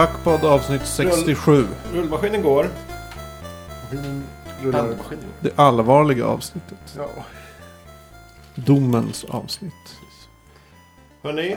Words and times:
Fackpodd 0.00 0.44
avsnitt 0.44 0.86
67. 0.86 1.66
Rullmaskinen 1.92 2.42
går. 2.42 2.66
Rullar. 4.62 4.94
Det 5.40 5.58
allvarliga 5.58 6.26
avsnittet. 6.26 6.78
Ja. 6.96 7.08
Domens 8.54 9.24
avsnitt. 9.24 9.72
Hörni, 11.22 11.56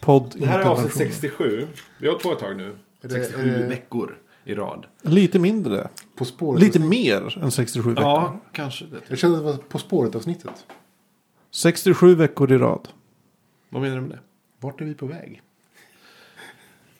Podd 0.00 0.34
det 0.38 0.46
här 0.46 0.60
är 0.60 0.64
avsnitt 0.64 0.86
intervention. 0.90 1.12
67. 1.12 1.68
Vi 1.98 2.08
har 2.08 2.32
ett 2.32 2.38
tag 2.40 2.56
nu. 2.56 2.76
Är 3.00 3.08
det- 3.08 3.14
67 3.14 3.54
är 3.54 3.58
det- 3.58 3.66
veckor 3.66 4.18
i 4.44 4.54
rad. 4.54 4.86
Lite 5.02 5.38
mindre. 5.38 5.88
På 6.16 6.24
spåret. 6.24 6.62
Lite 6.62 6.78
mer 6.78 7.38
än 7.42 7.50
67 7.50 7.90
veckor. 7.90 8.04
Ja, 8.04 8.40
kanske 8.52 8.84
det. 8.84 8.96
Jag 9.08 9.18
kände 9.18 9.38
att 9.38 9.44
det 9.44 9.50
var 9.52 9.58
På 9.58 9.78
spåret 9.78 10.14
avsnittet. 10.14 10.66
67 11.50 12.14
veckor 12.14 12.52
i 12.52 12.58
rad. 12.58 12.88
Vad 13.68 13.82
menar 13.82 13.96
du 13.96 14.02
med 14.02 14.10
det? 14.10 14.20
Vart 14.60 14.80
är 14.80 14.84
vi 14.84 14.94
på 14.94 15.06
väg? 15.06 15.42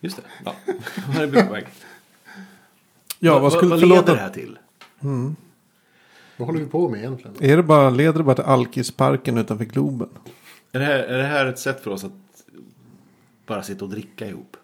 Just 0.00 0.16
det. 0.16 0.22
Ja. 0.44 0.54
Är 1.20 1.26
vi 1.26 1.42
på 1.42 1.52
väg. 1.52 1.66
Ja, 3.18 3.38
vad 3.38 3.52
skulle 3.52 3.70
vad 3.70 3.80
förlåta? 3.80 4.00
leder 4.00 4.14
det 4.14 4.20
här 4.20 4.30
till? 4.30 4.58
Vad 6.36 6.46
håller 6.48 6.60
vi 6.60 6.66
på 6.66 6.88
med 6.88 7.00
egentligen? 7.00 7.36
Är 7.40 7.56
det 7.56 7.62
bara, 7.62 7.90
leder 7.90 8.18
det 8.18 8.24
bara 8.24 8.34
till 8.34 8.44
Alkisparken 8.44 9.38
utanför 9.38 9.64
Globen? 9.64 10.08
Är 10.72 10.78
det, 10.78 10.84
här, 10.84 10.98
är 10.98 11.18
det 11.18 11.24
här 11.24 11.46
ett 11.46 11.58
sätt 11.58 11.80
för 11.80 11.90
oss 11.90 12.04
att 12.04 12.12
bara 13.46 13.62
sitta 13.62 13.84
och 13.84 13.90
dricka 13.90 14.26
ihop? 14.26 14.56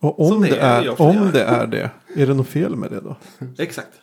Och 0.00 0.30
om 0.32 0.40
det 0.42 0.48
det, 0.48 0.60
är, 0.60 0.82
är, 0.82 1.00
om 1.00 1.30
det 1.32 1.42
är 1.42 1.66
det, 1.66 1.90
är 2.16 2.26
det 2.26 2.34
något 2.34 2.48
fel 2.48 2.76
med 2.76 2.90
det 2.90 3.00
då? 3.00 3.16
Exakt. 3.58 4.00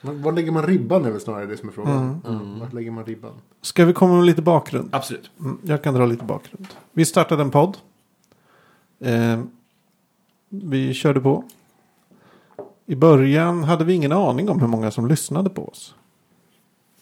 Var 0.00 0.12
var 0.12 0.32
lägger 0.32 0.52
man 0.52 0.66
ribban 0.66 1.04
är 1.04 1.10
väl 1.10 1.20
snarare 1.20 1.46
det 1.46 1.56
som 1.56 1.68
är 1.68 1.72
frågan. 1.72 2.20
Ja, 2.24 2.40
vart 2.60 2.72
lägger 2.72 2.90
man 2.90 3.04
ribban? 3.04 3.32
Ska 3.62 3.84
vi 3.84 3.92
komma 3.92 4.16
med 4.16 4.26
lite 4.26 4.42
bakgrund? 4.42 4.88
Absolut. 4.92 5.30
Mm, 5.40 5.58
jag 5.62 5.82
kan 5.82 5.94
dra 5.94 6.06
lite 6.06 6.24
bakgrund. 6.24 6.66
Vi 6.92 7.04
startade 7.04 7.42
en 7.42 7.50
podd. 7.50 7.76
Eh, 9.02 9.42
vi 10.48 10.94
körde 10.94 11.20
på. 11.20 11.44
I 12.86 12.94
början 12.94 13.64
hade 13.64 13.84
vi 13.84 13.92
ingen 13.92 14.12
aning 14.12 14.48
om 14.48 14.60
hur 14.60 14.66
många 14.66 14.90
som 14.90 15.06
lyssnade 15.06 15.50
på 15.50 15.68
oss. 15.68 15.94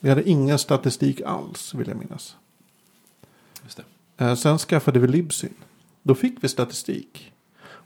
Vi 0.01 0.09
hade 0.09 0.29
ingen 0.29 0.59
statistik 0.59 1.20
alls, 1.20 1.75
vill 1.75 1.89
jag 1.89 1.97
minnas. 1.97 2.37
Just 3.65 3.81
det. 4.17 4.25
Eh, 4.25 4.34
sen 4.34 4.59
skaffade 4.59 4.98
vi 4.98 5.09
Libsyn. 5.09 5.55
Då 6.03 6.15
fick 6.15 6.45
vi 6.45 6.48
statistik. 6.48 7.33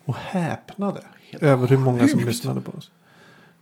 Och 0.04 0.14
häpnade 0.14 1.04
Helt 1.30 1.42
över 1.42 1.68
hur 1.68 1.78
många 1.78 2.08
som 2.08 2.20
lyssnade 2.20 2.60
på 2.60 2.72
oss. 2.72 2.90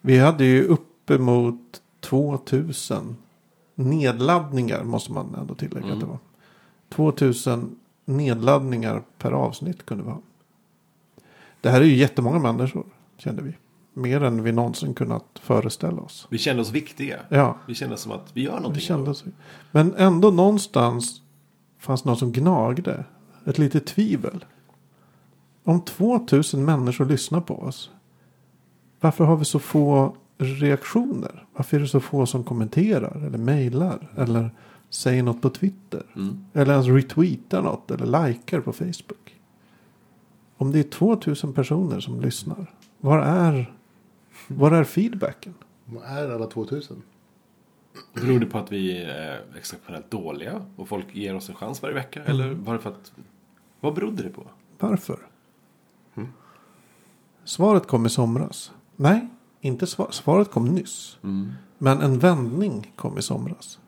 Vi 0.01 0.19
hade 0.19 0.45
ju 0.45 0.65
uppemot 0.65 1.83
2000 2.01 3.17
nedladdningar 3.75 4.85
måste 4.85 5.13
man 5.13 5.35
ändå 5.35 5.55
tillägga 5.55 5.87
Mm. 5.87 5.93
att 5.99 6.01
det 6.01 6.07
var. 6.07 6.19
2000 6.89 7.79
nedladdningar 8.05 9.03
per 9.19 9.33
avsnitt 9.33 9.87
kunde 9.87 10.05
vi 10.05 10.11
ha. 10.11 10.21
Det 11.63 11.71
här 11.71 11.81
är 11.81 11.85
ju 11.85 11.97
jättemånga 11.97 12.39
människor 12.39 12.87
kände 13.19 13.43
vi. 13.43 13.57
Mer 13.95 14.23
än 14.23 14.43
vi 14.43 14.53
någonsin 14.53 14.95
kunnat 14.95 15.25
föreställa 15.43 16.03
oss. 16.03 16.27
Vi 16.31 16.39
kände 16.39 16.63
oss 16.63 16.71
viktiga. 16.71 17.17
Ja, 17.29 17.57
Vi 17.67 17.75
kände 17.75 17.97
som 17.97 18.13
att 18.13 18.31
vi 18.35 18.43
gör 18.43 18.57
någonting. 18.57 18.81
kändes. 18.81 19.25
Men 19.71 19.95
ändå 19.95 20.31
någonstans 20.31 21.23
fanns 21.79 22.05
något 22.05 22.19
som 22.19 22.33
gnagde. 22.33 23.05
Ett 23.47 23.59
litet 23.59 23.87
tvivel. 23.87 24.45
Om 25.65 25.81
2000 25.81 26.65
människor 26.65 27.05
lyssnar 27.07 27.41
på 27.41 27.55
oss. 27.59 27.91
Varför 29.01 29.25
har 29.25 29.37
vi 29.37 29.45
så 29.45 29.59
få 29.59 30.17
reaktioner? 30.39 31.47
Varför 31.57 31.77
är 31.77 31.81
det 31.81 31.89
så 31.89 32.01
få 32.01 32.27
som 32.27 32.45
kommenterar 32.45 33.27
eller 33.27 33.39
mejlar 33.39 34.13
eller 34.17 34.51
säger 34.91 35.23
något 35.23 35.43
på 35.43 35.51
Twitter? 35.51 36.03
Mm. 36.17 36.45
Eller 36.53 36.73
ens 36.73 36.87
retweetar 36.87 37.63
något 37.63 37.91
eller 37.91 38.29
likar 38.29 38.61
på 38.61 38.73
Facebook. 38.73 39.37
Om 40.63 40.73
det 40.73 40.79
är 40.79 40.83
2000 40.83 41.53
personer 41.53 42.01
som 42.01 42.21
lyssnar. 42.21 42.75
Var 43.01 43.19
är, 43.19 43.75
var 44.49 44.73
är 44.73 44.85
feedbacken? 44.85 45.55
Vad 45.85 46.05
är 46.05 46.31
alla 46.31 46.47
2000? 46.47 47.03
Beror 48.15 48.41
det 48.41 48.47
på 48.47 48.59
att 48.59 48.73
vi 48.73 49.03
är 49.03 49.45
exceptionellt 49.59 50.11
dåliga 50.11 50.67
och 50.77 50.89
folk 50.89 51.15
ger 51.15 51.35
oss 51.35 51.49
en 51.49 51.55
chans 51.55 51.83
varje 51.83 51.95
vecka? 51.95 52.25
Eller 52.25 52.55
var 52.55 52.75
det 52.75 52.81
för 52.81 52.91
att... 52.91 53.13
Vad 53.81 53.95
berodde 53.95 54.23
det 54.23 54.29
på? 54.29 54.45
Varför? 54.79 55.19
Svaret 57.45 57.87
kom 57.87 58.07
i 58.07 58.09
somras. 58.09 58.73
Nej, 58.97 59.29
inte 59.61 59.87
svar. 59.87 60.09
svaret 60.11 60.51
kom 60.51 60.65
nyss. 60.65 61.19
Men 61.79 62.01
en 62.01 62.19
vändning 62.19 62.93
kom 62.97 63.19
i 63.19 63.23
somras. 63.23 63.79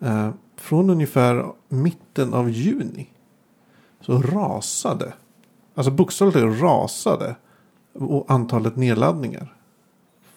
Eh, 0.00 0.30
från 0.56 0.90
ungefär 0.90 1.52
mitten 1.68 2.34
av 2.34 2.50
juni. 2.50 3.10
Så 4.00 4.18
rasade. 4.18 5.12
Alltså 5.78 5.90
bokstavligt 5.90 6.62
rasade. 6.62 7.36
Och 7.94 8.30
antalet 8.30 8.76
nedladdningar. 8.76 9.54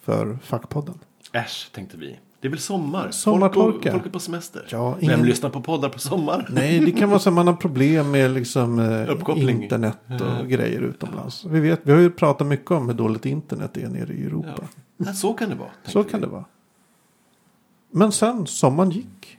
För 0.02 0.38
fackpodden. 0.44 0.96
Äsch, 1.34 1.70
tänkte 1.74 1.98
vi. 1.98 2.20
Det 2.42 2.48
är 2.48 2.50
väl 2.50 2.60
sommar? 2.60 3.12
Sommartorka. 3.12 3.72
Folk, 3.72 3.92
folk 3.92 4.06
är 4.06 4.10
på 4.10 4.20
semester. 4.20 4.68
Ja, 4.70 4.92
Vem 4.92 5.00
ingen- 5.04 5.26
lyssnar 5.26 5.50
på 5.50 5.62
poddar 5.62 5.90
på 5.90 6.00
sommar? 6.00 6.48
Nej, 6.52 6.80
det 6.80 6.92
kan 6.92 7.10
vara 7.10 7.20
så 7.20 7.30
att 7.30 7.36
man 7.36 7.48
har 7.48 7.54
problem 7.54 8.12
med 8.12 8.32
liksom, 8.32 8.80
eh, 8.80 9.10
Uppkoppling. 9.10 9.64
internet 9.64 9.98
och 10.40 10.48
grejer 10.48 10.82
utomlands. 10.82 11.46
Vi, 11.46 11.60
vet, 11.60 11.80
vi 11.84 11.92
har 11.92 12.00
ju 12.00 12.12
pratat 12.12 12.48
mycket 12.48 12.72
om 12.72 12.88
hur 12.88 12.96
dåligt 12.96 13.26
internet 13.26 13.78
är 13.78 13.90
nere 13.90 14.14
i 14.14 14.26
Europa. 14.26 14.64
Ja. 14.98 15.14
Så 15.14 15.34
kan 15.34 15.50
det 15.50 15.56
vara. 15.56 15.70
Så 15.86 15.92
tänkte 15.94 16.12
kan 16.12 16.20
vi. 16.20 16.26
det 16.26 16.32
vara. 16.32 16.46
Men 17.92 18.12
sen, 18.12 18.48
sommaren 18.48 18.90
gick. 18.90 19.38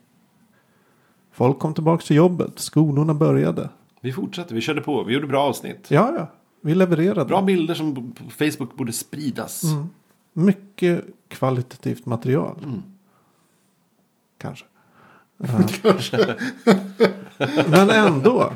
Folk 1.33 1.59
kom 1.59 1.75
tillbaka 1.75 2.03
till 2.07 2.17
jobbet. 2.17 2.59
Skolorna 2.59 3.15
började. 3.15 3.69
Vi 4.05 4.13
fortsatte, 4.13 4.55
vi 4.55 4.61
körde 4.61 4.81
på. 4.81 5.05
Vi 5.05 5.15
gjorde 5.15 5.27
bra 5.27 5.43
avsnitt. 5.43 5.91
Ja, 5.91 6.15
ja. 6.17 6.27
Vi 6.61 6.75
levererade. 6.75 7.25
Bra 7.25 7.43
bilder 7.43 7.75
som 7.75 8.13
på 8.13 8.31
Facebook 8.31 8.77
borde 8.77 8.93
spridas. 8.93 9.63
Mm. 9.65 9.87
Mycket 10.33 11.05
kvalitativt 11.29 12.07
material. 12.07 12.59
Mm. 12.65 12.83
Kanske. 14.39 14.65
Men 17.71 17.91
ändå. 17.91 18.53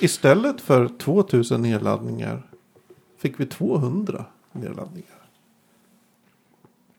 Istället 0.00 0.60
för 0.60 0.88
2000 0.88 1.62
nedladdningar. 1.62 2.42
Fick 3.18 3.40
vi 3.40 3.46
200 3.46 4.24
nedladdningar. 4.52 5.08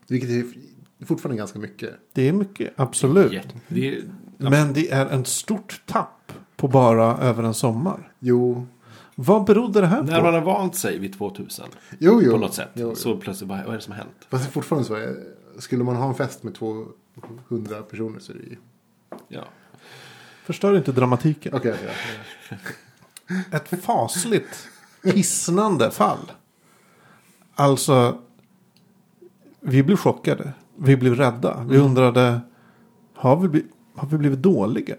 Vilket 0.07 0.29
är 0.29 0.45
fortfarande 1.05 1.37
ganska 1.37 1.59
mycket. 1.59 1.89
Det 2.13 2.27
är 2.29 2.33
mycket, 2.33 2.73
absolut. 2.75 3.33
Jätte- 3.33 3.59
Det 3.67 3.95
är, 3.97 4.03
Men 4.37 4.73
det 4.73 4.91
är 4.91 5.05
en 5.05 5.25
stort 5.25 5.81
tapp 5.85 6.22
på 6.55 6.67
bara 6.67 7.17
över 7.17 7.43
en 7.43 7.53
sommar. 7.53 8.11
Jo, 8.19 8.67
Vad 9.15 9.45
berodde 9.45 9.81
det 9.81 9.87
här 9.87 10.03
när 10.03 10.17
på? 10.19 10.23
man 10.25 10.33
har 10.33 10.41
vant 10.41 10.75
sig 10.75 10.99
vid 10.99 11.13
2000 11.17 11.65
jo, 11.99 12.21
jo. 12.23 12.31
på 12.31 12.37
något 12.37 12.53
sätt. 12.53 12.69
Jo. 12.73 12.95
Så 12.95 13.17
plötsligt, 13.17 13.49
vad, 13.49 13.57
vad 13.59 13.67
är 13.69 13.73
det 13.77 13.81
som 13.81 13.91
har 13.93 13.97
hänt? 13.99 14.27
Fast 14.29 14.47
är 14.47 14.51
fortfarande 14.51 14.87
så. 14.87 14.95
eh, 14.97 15.09
Skulle 15.59 15.83
man 15.83 15.95
ha 15.95 16.07
en 16.09 16.15
fest 16.15 16.43
med 16.43 16.55
200 16.55 17.81
personer 17.89 18.19
så 18.19 18.31
är 18.31 18.35
det 18.37 18.43
ju... 18.43 18.55
Ja. 19.27 19.41
Förstör 20.45 20.77
inte 20.77 20.91
dramatiken. 20.91 21.53
Okej, 21.55 21.73
okej. 21.73 22.59
Ett 23.51 23.83
fasligt 23.83 24.67
hisnande 25.03 25.91
fall. 25.91 26.31
Alltså, 27.55 28.17
vi 29.59 29.83
blev 29.83 29.95
chockade. 29.97 30.53
Vi 30.77 30.97
blev 30.97 31.15
rädda. 31.15 31.63
Vi 31.69 31.77
undrade, 31.77 32.41
har 33.15 33.35
vi, 33.47 33.65
har 33.95 34.07
vi 34.07 34.17
blivit 34.17 34.39
dåliga? 34.41 34.95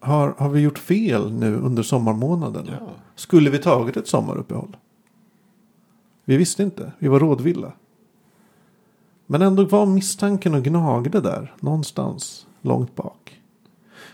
Har, 0.00 0.34
har 0.38 0.48
vi 0.48 0.60
gjort 0.60 0.78
fel 0.78 1.32
nu 1.32 1.56
under 1.56 1.82
sommarmånaderna? 1.82 2.78
Ja. 2.80 2.88
Skulle 3.14 3.50
vi 3.50 3.58
tagit 3.58 3.96
ett 3.96 4.08
sommaruppehåll? 4.08 4.76
Vi 6.24 6.36
visste 6.36 6.62
inte. 6.62 6.92
Vi 6.98 7.08
var 7.08 7.20
rådvilla. 7.20 7.72
Men 9.26 9.42
ändå 9.42 9.64
var 9.64 9.86
misstanken 9.86 10.54
och 10.54 10.64
gnagde 10.64 11.20
där. 11.20 11.54
Någonstans 11.60 12.46
långt 12.60 12.94
bak. 12.94 13.40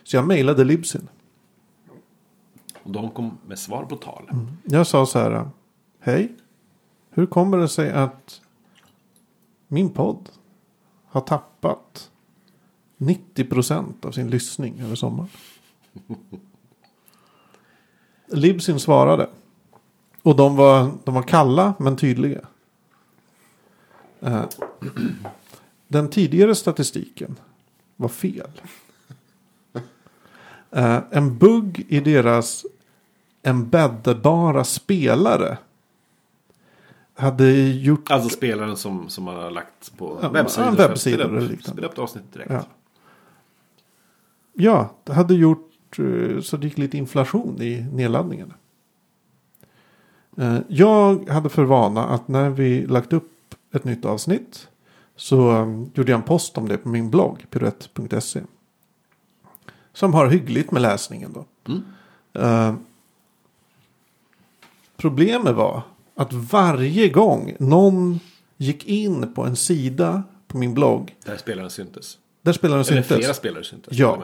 Så 0.02 0.16
jag 0.16 0.26
mejlade 0.26 0.64
Libsyn. 0.64 1.08
Och 2.82 2.90
de 2.90 3.10
kom 3.10 3.38
med 3.46 3.58
svar 3.58 3.84
på 3.84 3.96
tal. 3.96 4.30
Jag 4.64 4.86
sa 4.86 5.06
så 5.06 5.18
här. 5.18 5.48
Hej. 6.00 6.34
Hur 7.10 7.26
kommer 7.26 7.58
det 7.58 7.68
sig 7.68 7.92
att 7.92 8.40
min 9.68 9.90
podd 9.90 10.28
har 11.06 11.20
tappat 11.20 12.10
90% 12.98 14.06
av 14.06 14.10
sin 14.10 14.30
lyssning 14.30 14.80
över 14.80 14.94
sommaren? 14.94 15.28
Libsyn 18.26 18.80
svarade. 18.80 19.28
Och 20.22 20.36
de 20.36 20.56
var, 20.56 20.90
de 21.04 21.14
var 21.14 21.22
kalla 21.22 21.74
men 21.78 21.96
tydliga. 21.96 22.40
Eh, 24.20 24.44
Den 25.88 26.10
tidigare 26.10 26.54
statistiken 26.54 27.36
var 27.96 28.08
fel. 28.08 28.50
Eh, 30.70 30.98
En 31.10 31.38
bugg 31.38 31.86
i 31.88 32.00
deras 32.00 32.66
embeddbara 33.42 34.64
spelare 34.64 35.58
hade 37.14 37.50
gjort... 37.70 38.10
Alltså 38.10 38.28
spelaren 38.28 38.76
som, 38.76 39.08
som 39.08 39.24
man 39.24 39.36
har 39.36 39.50
lagt 39.50 39.96
på 39.98 40.18
Ja, 40.22 40.28
webbsidor. 40.28 40.96
spela 40.96 41.24
upp-. 41.24 41.62
Spela 41.64 41.86
upp 41.86 41.98
avsnittet 41.98 42.32
direkt. 42.32 42.50
Ja. 42.50 42.64
Ja, 44.54 44.94
hade 45.14 45.34
gjort 45.34 45.71
så 46.42 46.56
det 46.56 46.66
gick 46.66 46.78
lite 46.78 46.98
inflation 46.98 47.62
i 47.62 47.86
nedladdningarna. 47.92 48.54
Eh, 50.36 50.58
Jag 50.68 51.28
hade 51.28 51.48
för 51.48 51.64
vana 51.64 52.04
att 52.06 52.28
när 52.28 52.50
vi 52.50 52.86
lagt 52.86 53.12
upp 53.12 53.32
ett 53.74 53.84
nytt 53.84 54.04
avsnitt 54.04 54.68
så 55.16 55.50
um, 55.50 55.90
gjorde 55.94 56.12
jag 56.12 56.18
en 56.18 56.24
post 56.24 56.58
om 56.58 56.68
det 56.68 56.78
på 56.78 56.88
min 56.88 57.10
blogg, 57.10 57.46
piruett.se. 57.50 58.40
Som 59.92 60.14
har 60.14 60.26
hyggligt 60.26 60.70
med 60.70 60.82
läsningen 60.82 61.32
då. 61.32 61.44
Mm. 61.72 61.82
Eh, 62.32 62.74
problemet 64.96 65.54
var 65.54 65.82
att 66.14 66.32
varje 66.32 67.08
gång 67.08 67.56
någon 67.58 68.20
gick 68.56 68.84
in 68.86 69.32
på 69.34 69.44
en 69.44 69.56
sida 69.56 70.22
på 70.48 70.58
min 70.58 70.74
blogg. 70.74 71.16
Där 71.24 71.36
spelaren 71.36 71.70
syntes. 71.70 72.18
Där 72.42 72.52
spelaren 72.52 72.80
Eller 72.80 73.02
syntes. 73.02 73.16
flera 73.18 73.34
spelare 73.34 73.64
syntes. 73.64 73.98
Ja. 73.98 74.22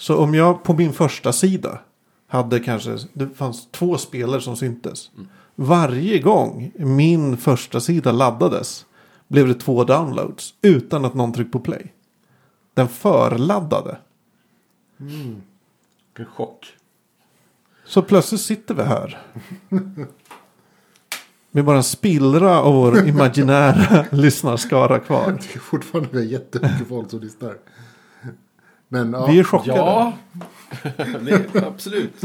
Så 0.00 0.16
om 0.16 0.34
jag 0.34 0.62
på 0.62 0.74
min 0.74 0.92
första 0.92 1.32
sida 1.32 1.78
hade 2.26 2.60
kanske, 2.60 2.98
det 3.12 3.28
fanns 3.28 3.68
två 3.70 3.98
spelare 3.98 4.40
som 4.40 4.56
syntes. 4.56 5.10
Varje 5.54 6.18
gång 6.18 6.72
min 6.76 7.36
första 7.36 7.80
sida 7.80 8.12
laddades 8.12 8.86
blev 9.28 9.48
det 9.48 9.54
två 9.54 9.84
downloads 9.84 10.54
utan 10.62 11.04
att 11.04 11.14
någon 11.14 11.32
tryckte 11.32 11.52
på 11.52 11.60
play. 11.60 11.92
Den 12.74 12.88
förladdade. 12.88 13.98
Vilken 14.96 16.32
chock. 16.34 16.66
Så 17.84 18.02
plötsligt 18.02 18.40
sitter 18.40 18.74
vi 18.74 18.82
här. 18.82 19.22
Med 21.50 21.64
bara 21.64 21.76
en 21.76 21.84
spillra 21.84 22.60
av 22.60 22.74
vår 22.74 23.08
imaginära 23.08 24.06
lyssnarskara 24.12 24.98
kvar. 24.98 25.32
Det 25.32 25.54
är 25.54 25.58
fortfarande 25.58 26.24
jättemycket 26.24 26.88
folk 26.88 27.10
som 27.10 27.20
lyssnar. 27.20 27.56
Men 28.92 29.12
ja, 29.12 29.26
Vi 29.26 29.38
är 29.38 29.44
chockade. 29.44 29.78
Ja, 29.78 30.12
är, 30.96 31.64
absolut. 31.66 32.22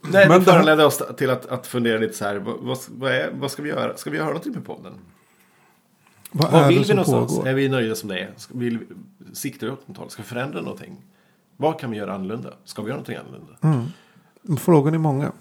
Nej, 0.00 0.28
Men 0.28 0.38
det 0.38 0.44
föranledde 0.44 0.84
oss 0.84 1.02
till 1.16 1.30
att, 1.30 1.46
att 1.46 1.66
fundera 1.66 1.98
lite 1.98 2.14
så 2.16 2.24
här. 2.24 2.36
Vad, 2.36 2.78
vad, 2.88 3.12
är, 3.12 3.30
vad 3.34 3.50
ska 3.50 3.62
vi 3.62 3.68
göra? 3.68 3.96
Ska 3.96 4.10
vi 4.10 4.16
göra 4.16 4.26
någonting 4.26 4.52
med 4.52 4.64
podden? 4.64 4.92
Vad, 6.32 6.52
Vad 6.52 6.62
är 6.62 6.68
vill 6.68 6.76
det 6.76 6.80
vi 6.82 6.86
som 6.86 6.96
någonstans? 6.96 7.36
pågår? 7.36 7.48
Är 7.48 7.54
vi 7.54 7.68
nöjda 7.68 7.94
som 7.94 8.08
det 8.08 8.18
är? 8.18 8.30
Ska, 8.36 8.54
vill, 8.58 8.78
vi- 8.78 9.34
siktar 9.34 9.66
vi 9.66 9.72
åt 9.72 9.88
något 9.88 9.96
håll? 9.96 10.10
Ska 10.10 10.22
vi 10.22 10.28
förändra 10.28 10.60
någonting? 10.60 10.96
Vad 11.56 11.80
kan 11.80 11.90
vi 11.90 11.96
göra 11.96 12.14
annorlunda? 12.14 12.52
Ska 12.64 12.82
vi 12.82 12.88
göra 12.88 12.96
någonting 13.00 13.16
annorlunda? 13.16 13.90
Frågorna 14.60 14.94
är 14.94 14.98
många. 14.98 15.32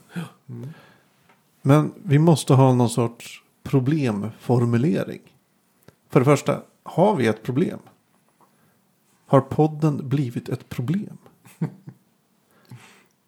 Men 1.61 1.93
vi 2.03 2.19
måste 2.19 2.53
ha 2.53 2.73
någon 2.73 2.89
sorts 2.89 3.43
problemformulering. 3.63 5.21
För 6.09 6.19
det 6.19 6.25
första, 6.25 6.61
har 6.83 7.15
vi 7.15 7.27
ett 7.27 7.43
problem? 7.43 7.79
Har 9.25 9.41
podden 9.41 10.09
blivit 10.09 10.49
ett 10.49 10.69
problem? 10.69 11.17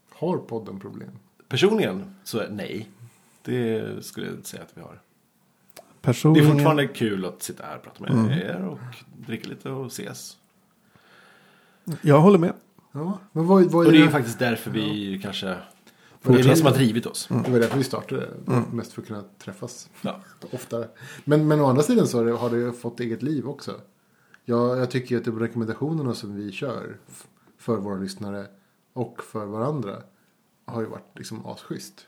har 0.10 0.38
podden 0.38 0.80
problem? 0.80 1.10
Personligen 1.48 2.16
så 2.24 2.40
är 2.40 2.50
nej. 2.50 2.90
Det 3.44 4.06
skulle 4.06 4.26
jag 4.26 4.36
inte 4.36 4.50
säga 4.50 4.64
att 4.64 4.72
vi 4.78 4.82
har. 4.82 4.92
Det 5.76 5.82
Personligen, 6.02 6.48
är 6.50 6.54
fortfarande 6.54 6.88
kul 6.88 7.26
att 7.26 7.44
sitta 7.44 7.64
här 7.66 7.78
och 7.78 7.84
prata 7.84 8.04
med 8.14 8.38
er 8.38 8.66
och 8.66 8.80
dricka 9.28 9.50
lite 9.50 9.70
och 9.70 9.86
ses. 9.88 10.38
Jag 12.02 12.22
håller 12.22 12.38
med. 12.40 12.54
Ja, 12.92 13.20
men 13.32 13.46
vad, 13.48 13.64
vad 13.64 13.86
Och 13.86 13.92
det 13.92 13.98
är 13.98 14.00
ju 14.00 14.06
det? 14.06 14.12
faktiskt 14.12 14.40
därför 14.40 14.72
vi 14.72 15.20
kanske... 15.24 15.58
Det 16.22 16.34
är 16.34 16.44
det 16.44 16.56
som 16.56 16.66
har 16.68 16.74
drivit 16.74 17.06
oss. 17.06 17.28
Det 17.46 17.52
var 17.52 17.60
därför 17.60 17.78
vi 17.78 17.84
startade. 17.84 18.30
Mest 18.72 18.94
för 18.94 19.02
att 19.02 19.08
kunna 19.08 19.24
träffas 19.38 19.90
Ja. 20.02 20.20
oftare. 20.52 20.88
Men, 21.24 21.48
men 21.48 21.60
å 21.62 21.66
andra 21.66 21.84
sidan 21.84 22.08
så 22.08 22.18
har 22.18 22.26
det, 22.26 22.32
har 22.32 22.50
det 22.50 22.74
fått 22.74 23.00
eget 23.00 23.24
liv 23.24 23.48
också. 23.50 23.76
Jag, 24.50 24.78
jag 24.78 24.92
tycker 24.92 25.18
att 25.18 25.24
de 25.24 25.40
rekommendationerna 25.40 26.14
som 26.14 26.36
vi 26.36 26.52
kör 26.52 26.98
för 27.58 27.78
våra 27.78 27.98
lyssnare 27.98 28.48
och 28.94 29.24
för 29.24 29.46
varandra 29.46 30.04
har 30.66 30.82
ju 30.82 30.88
varit 30.88 31.12
liksom 31.18 31.46
asschysst. 31.46 32.08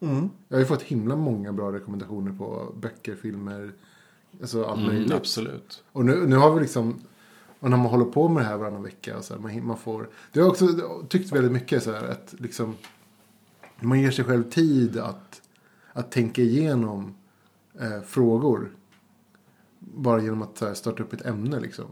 Mm. 0.00 0.30
Jag 0.48 0.56
har 0.56 0.60
ju 0.60 0.66
fått 0.66 0.82
himla 0.82 1.16
många 1.16 1.52
bra 1.52 1.72
rekommendationer 1.72 2.32
på 2.32 2.72
böcker, 2.76 3.14
filmer, 3.16 3.72
alltså 4.40 4.64
allt 4.64 4.80
möjligt. 4.80 5.06
Mm, 5.06 5.18
absolut. 5.18 5.84
Och 5.92 6.04
nu, 6.04 6.26
nu 6.26 6.36
har 6.36 6.54
vi 6.54 6.60
liksom, 6.60 7.00
och 7.60 7.70
när 7.70 7.76
man 7.76 7.86
håller 7.86 8.04
på 8.04 8.28
med 8.28 8.42
det 8.42 8.46
här 8.46 8.56
varannan 8.56 8.82
vecka, 8.82 9.18
och 9.18 9.24
så 9.24 9.34
här, 9.34 9.40
man, 9.40 9.66
man 9.66 9.78
får, 9.78 10.08
det 10.32 10.40
har 10.40 10.46
jag 10.46 10.52
också 10.52 10.68
tyckt 11.08 11.32
väldigt 11.32 11.52
mycket 11.52 11.82
så 11.82 11.92
här 11.92 12.08
att 12.08 12.34
liksom, 12.38 12.76
man 13.80 14.00
ger 14.00 14.10
sig 14.10 14.24
själv 14.24 14.50
tid 14.50 14.98
att, 14.98 15.42
att 15.92 16.10
tänka 16.10 16.42
igenom 16.42 17.14
eh, 17.80 18.00
frågor. 18.00 18.70
Bara 19.78 20.22
genom 20.22 20.42
att 20.42 20.60
här, 20.60 20.74
starta 20.74 21.02
upp 21.02 21.12
ett 21.12 21.26
ämne 21.26 21.60
liksom. 21.60 21.86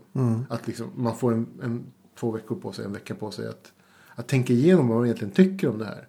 Att 0.49 0.67
liksom, 0.67 0.91
man 0.95 1.17
får 1.17 1.33
en, 1.33 1.47
en, 1.63 1.87
två 2.19 2.31
veckor 2.31 2.57
på 2.57 2.73
sig, 2.73 2.85
en 2.85 2.93
vecka 2.93 3.15
på 3.15 3.31
sig 3.31 3.49
att, 3.49 3.73
att 4.15 4.29
tänka 4.29 4.53
igenom 4.53 4.89
vad 4.89 4.97
man 4.97 5.07
egentligen 5.07 5.35
tycker 5.35 5.69
om 5.69 5.79
det 5.79 5.85
här. 5.85 6.07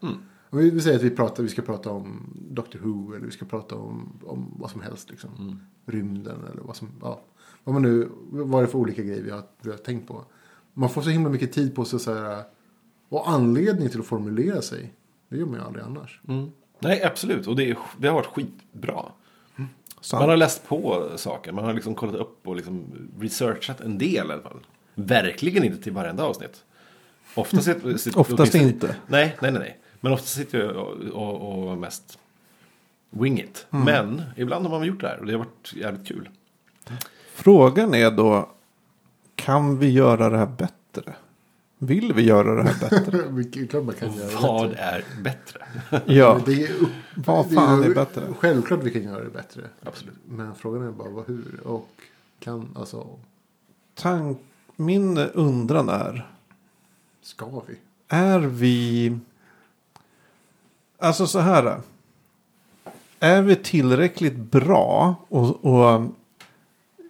Och 0.50 0.60
vi, 0.60 0.70
vi 0.70 0.82
säger 0.82 0.98
att 0.98 1.04
vi, 1.04 1.10
pratar, 1.10 1.44
vi 1.44 1.50
ska 1.50 1.62
prata 1.62 1.90
om 1.90 2.34
Doctor 2.52 2.80
Who 2.80 3.16
eller 3.16 3.26
vi 3.26 3.32
ska 3.32 3.46
prata 3.46 3.76
om, 3.76 4.20
om 4.26 4.54
vad 4.60 4.72
som 4.72 4.82
helst. 4.82 5.10
Liksom. 5.10 5.60
Rymden 5.86 6.44
eller 6.52 6.62
vad 6.62 6.76
som, 6.76 6.90
ja. 7.02 7.22
Vad 7.64 7.74
man 7.74 7.82
nu, 7.82 8.10
vad 8.30 8.62
det 8.62 8.66
är 8.66 8.68
för 8.68 8.78
olika 8.78 9.04
grejer 9.04 9.24
vi 9.24 9.32
har, 9.32 9.44
vi 9.62 9.72
har 9.72 9.78
tänkt 9.78 10.08
på. 10.08 10.26
Man 10.74 10.90
får 10.90 11.02
så 11.02 11.10
himla 11.10 11.30
mycket 11.30 11.54
tid 11.54 11.76
på 11.76 11.86
sig 11.86 12.00
så 12.00 12.14
här, 12.14 12.44
och 13.10 13.30
anledning 13.30 13.90
till 13.90 14.00
att 14.00 14.06
formulera 14.06 14.62
sig. 14.62 14.94
Det 15.30 15.38
gör 15.38 15.46
man 15.46 15.56
ju 15.56 15.62
aldrig 15.62 15.86
annars. 15.86 16.22
Mm. 16.28 16.50
Nej, 16.80 17.04
absolut. 17.04 17.48
Och 17.48 17.56
det, 17.56 17.70
är, 17.70 17.78
det 17.98 18.08
har 18.08 18.16
varit 18.16 18.26
skitbra. 18.26 19.06
Sant. 20.08 20.22
Man 20.22 20.30
har 20.30 20.38
läst 20.38 20.68
på 20.68 21.10
saker. 21.16 21.52
Man 21.52 21.66
har 21.66 21.74
liksom 21.74 21.96
kollat 21.96 22.16
upp 22.16 22.48
och 22.48 22.56
liksom 22.56 22.86
researchat 23.20 23.82
en 23.82 23.98
del 23.98 24.14
i 24.14 24.20
alla 24.20 24.42
fall. 24.42 24.60
Verkligen 24.96 25.64
inte 25.64 25.84
till 25.84 25.92
varenda 25.92 26.24
avsnitt. 26.24 26.64
Ofta 27.36 27.62
sitter, 27.62 27.98
sitter, 27.98 28.20
Oftast 28.20 28.56
inte. 28.56 28.96
Nej, 29.08 29.38
nej, 29.42 29.52
nej, 29.52 29.60
nej. 29.60 29.78
Men 30.00 30.14
ofta 30.14 30.28
sitter 30.28 30.60
jag 30.60 30.76
och, 30.76 30.94
och, 30.98 31.70
och 31.70 31.78
mest 31.78 32.20
wing 33.10 33.40
it. 33.40 33.68
Mm. 33.72 33.86
Men 33.86 34.24
ibland 34.36 34.66
har 34.66 34.80
man 34.80 34.88
gjort 34.88 35.02
det 35.02 35.08
här 35.08 35.20
och 35.20 35.26
det 35.26 35.32
har 35.32 35.40
varit 35.40 35.74
jävligt 35.74 36.08
kul. 36.08 36.30
Frågan 37.34 37.94
är 37.94 38.12
då, 38.12 38.50
kan 39.36 39.80
vi 39.80 39.90
göra 39.90 40.30
det 40.30 40.38
här 40.38 40.46
bättre? 40.46 41.14
Vill 41.78 42.14
vi 42.14 42.22
göra 42.22 42.64
det 42.64 42.70
här 42.70 42.80
bättre? 42.90 43.24
Vilket 43.30 43.70
klart 43.70 43.84
man 43.86 43.96
kan 43.96 44.14
göra 44.14 44.42
Vad 44.42 44.70
bättre. 44.70 44.82
är 44.84 45.04
bättre? 45.24 45.60
Ja, 46.06 46.42
Det 46.46 46.64
är, 46.64 46.76
vad 47.16 47.50
det 47.50 47.56
fan 47.56 47.84
ju 47.84 47.90
är 47.92 47.96
bättre? 47.96 48.24
Självklart 48.40 48.80
vi 48.84 48.92
kan 48.92 49.04
göra 49.04 49.24
det 49.24 49.30
bättre. 49.30 49.62
Absolut. 49.84 50.16
Men 50.26 50.56
frågan 50.56 50.88
är 50.88 50.92
bara 50.92 51.10
vad, 51.10 51.28
hur 51.28 51.60
och 51.64 51.90
kan, 52.40 52.70
alltså, 52.76 53.08
Tank, 53.96 54.38
min 54.76 55.18
undran 55.18 55.90
är, 55.90 56.30
ska 57.22 57.46
vi? 57.68 57.76
är 58.08 58.40
vi... 58.40 59.18
Alltså 61.00 61.28
så 61.28 61.40
här. 61.40 61.82
Är 63.20 63.42
vi 63.42 63.56
tillräckligt 63.56 64.36
bra 64.36 65.16
och, 65.30 65.66
och, 65.66 66.02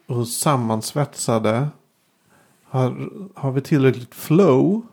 och 0.07 0.27
sammansvetsade? 0.27 1.67
Har, 2.69 3.09
har 3.35 3.51
vi 3.51 3.61
tillräckligt 3.61 4.15
flow 4.15 4.85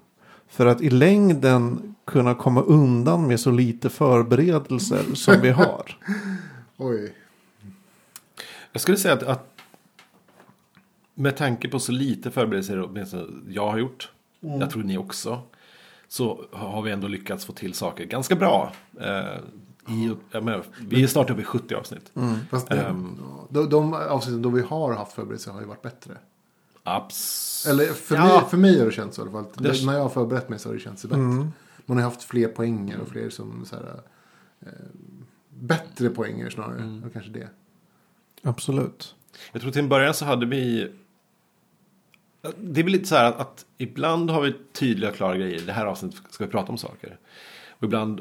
för 0.48 0.66
att 0.66 0.80
i 0.80 0.90
längden 0.90 1.94
kunna 2.04 2.34
komma 2.34 2.62
undan 2.62 3.26
med 3.26 3.40
så 3.40 3.50
lite 3.50 3.90
förberedelser 3.90 5.14
som 5.14 5.40
vi 5.40 5.50
har? 5.50 5.98
Oj. 6.76 7.14
Jag 8.72 8.80
skulle 8.80 8.96
säga 8.96 9.14
att, 9.14 9.22
att 9.22 9.50
med 11.14 11.36
tanke 11.36 11.68
på 11.68 11.78
så 11.78 11.92
lite 11.92 12.30
förberedelser 12.30 12.82
åtminstone 12.82 13.26
jag 13.48 13.70
har 13.70 13.78
gjort, 13.78 14.10
jag 14.40 14.70
tror 14.70 14.82
ni 14.82 14.98
också, 14.98 15.42
så 16.08 16.44
har 16.52 16.82
vi 16.82 16.90
ändå 16.90 17.08
lyckats 17.08 17.44
få 17.44 17.52
till 17.52 17.74
saker 17.74 18.04
ganska 18.04 18.36
bra. 18.36 18.72
Eh, 19.00 19.38
i, 19.88 20.16
jag 20.30 20.44
menar, 20.44 20.64
vi 20.80 21.02
är 21.02 21.06
snart 21.06 21.30
uppe 21.30 21.40
i 21.40 21.44
70 21.44 21.74
avsnitt. 21.74 22.12
Fast 22.50 22.68
det, 22.68 22.76
ja, 22.76 22.94
de, 23.50 23.68
de 23.68 23.94
avsnitten 23.94 24.42
då 24.42 24.48
vi 24.48 24.62
har 24.62 24.92
haft 24.92 25.12
förberedelser 25.12 25.52
har 25.52 25.60
ju 25.60 25.66
varit 25.66 25.82
bättre. 25.82 26.12
Abs- 26.84 27.68
Eller 27.68 27.86
för, 27.86 28.14
Ja. 28.14 28.24
mig, 28.40 28.50
för 28.50 28.56
mig 28.56 28.78
har 28.78 28.86
det 28.86 28.92
känts 28.92 29.16
så 29.16 29.22
i 29.22 29.28
alla 29.28 29.32
fall. 29.32 29.44
Det- 29.56 29.86
När 29.86 29.92
jag 29.92 30.00
har 30.02 30.08
förberett 30.08 30.48
mig 30.48 30.58
så 30.58 30.68
har 30.68 30.74
det 30.74 30.80
känts 30.80 31.02
bättre. 31.04 31.18
Man 31.86 31.96
har 31.96 32.00
haft 32.04 32.22
fler 32.22 32.48
poänger 32.48 33.00
och 33.00 33.08
fler 33.08 33.30
som 33.30 33.64
så 33.66 33.76
här, 33.76 34.00
eh, 34.60 34.68
bättre 35.48 36.10
poänger 36.10 36.50
snarare. 36.50 36.78
Mm. 36.78 37.04
Och 37.04 37.12
kanske 37.12 37.30
det. 37.30 37.48
Absolut. 38.42 39.14
Jag 39.52 39.62
tror 39.62 39.70
till 39.72 39.82
en 39.82 39.88
början 39.88 40.14
så 40.14 40.24
hade 40.24 40.46
vi... 40.46 40.92
Det 42.58 42.80
är 42.80 42.84
väl 42.84 42.92
lite 42.92 43.06
så 43.08 43.14
här 43.14 43.24
att, 43.24 43.40
att 43.40 43.66
ibland 43.78 44.30
har 44.30 44.40
vi 44.40 44.54
tydliga 44.72 45.10
och 45.10 45.16
klara 45.16 45.36
grejer. 45.36 45.60
Det 45.66 45.72
här 45.72 45.86
avsnittet 45.86 46.20
ska 46.30 46.44
vi 46.44 46.50
prata 46.50 46.72
om 46.72 46.78
saker. 46.78 47.18
Och 47.70 47.84
ibland 47.84 48.20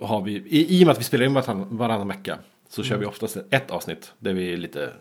har 0.00 0.22
vi, 0.22 0.32
i, 0.32 0.80
i 0.80 0.82
och 0.82 0.86
med 0.86 0.92
att 0.92 1.00
vi 1.00 1.04
spelar 1.04 1.24
in 1.26 1.34
varann, 1.34 1.76
varannan 1.76 2.08
vecka. 2.08 2.38
Så 2.68 2.82
kör 2.82 2.96
vi 2.98 3.06
oftast 3.06 3.36
ett 3.50 3.70
avsnitt 3.70 4.12
där 4.18 4.32
vi 4.32 4.56
lite 4.56 4.92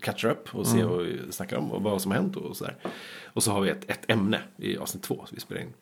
catchar 0.00 0.30
upp 0.30 0.54
och 0.54 0.66
ser 0.66 0.84
vad 0.84 0.98
vi 0.98 1.20
snackar 1.30 1.56
om 1.56 1.72
och 1.72 1.82
vad 1.82 2.02
som 2.02 2.10
har 2.10 2.18
hänt 2.18 2.36
och 2.36 2.56
sådär. 2.56 2.76
Och 3.24 3.42
så 3.42 3.52
har 3.52 3.60
vi 3.60 3.70
ett, 3.70 3.90
ett 3.90 4.10
ämne 4.10 4.40
i 4.56 4.78
avsnitt 4.78 5.02
två 5.02 5.14
som 5.14 5.34
vi 5.34 5.40
spelar 5.40 5.62
in. 5.62 5.72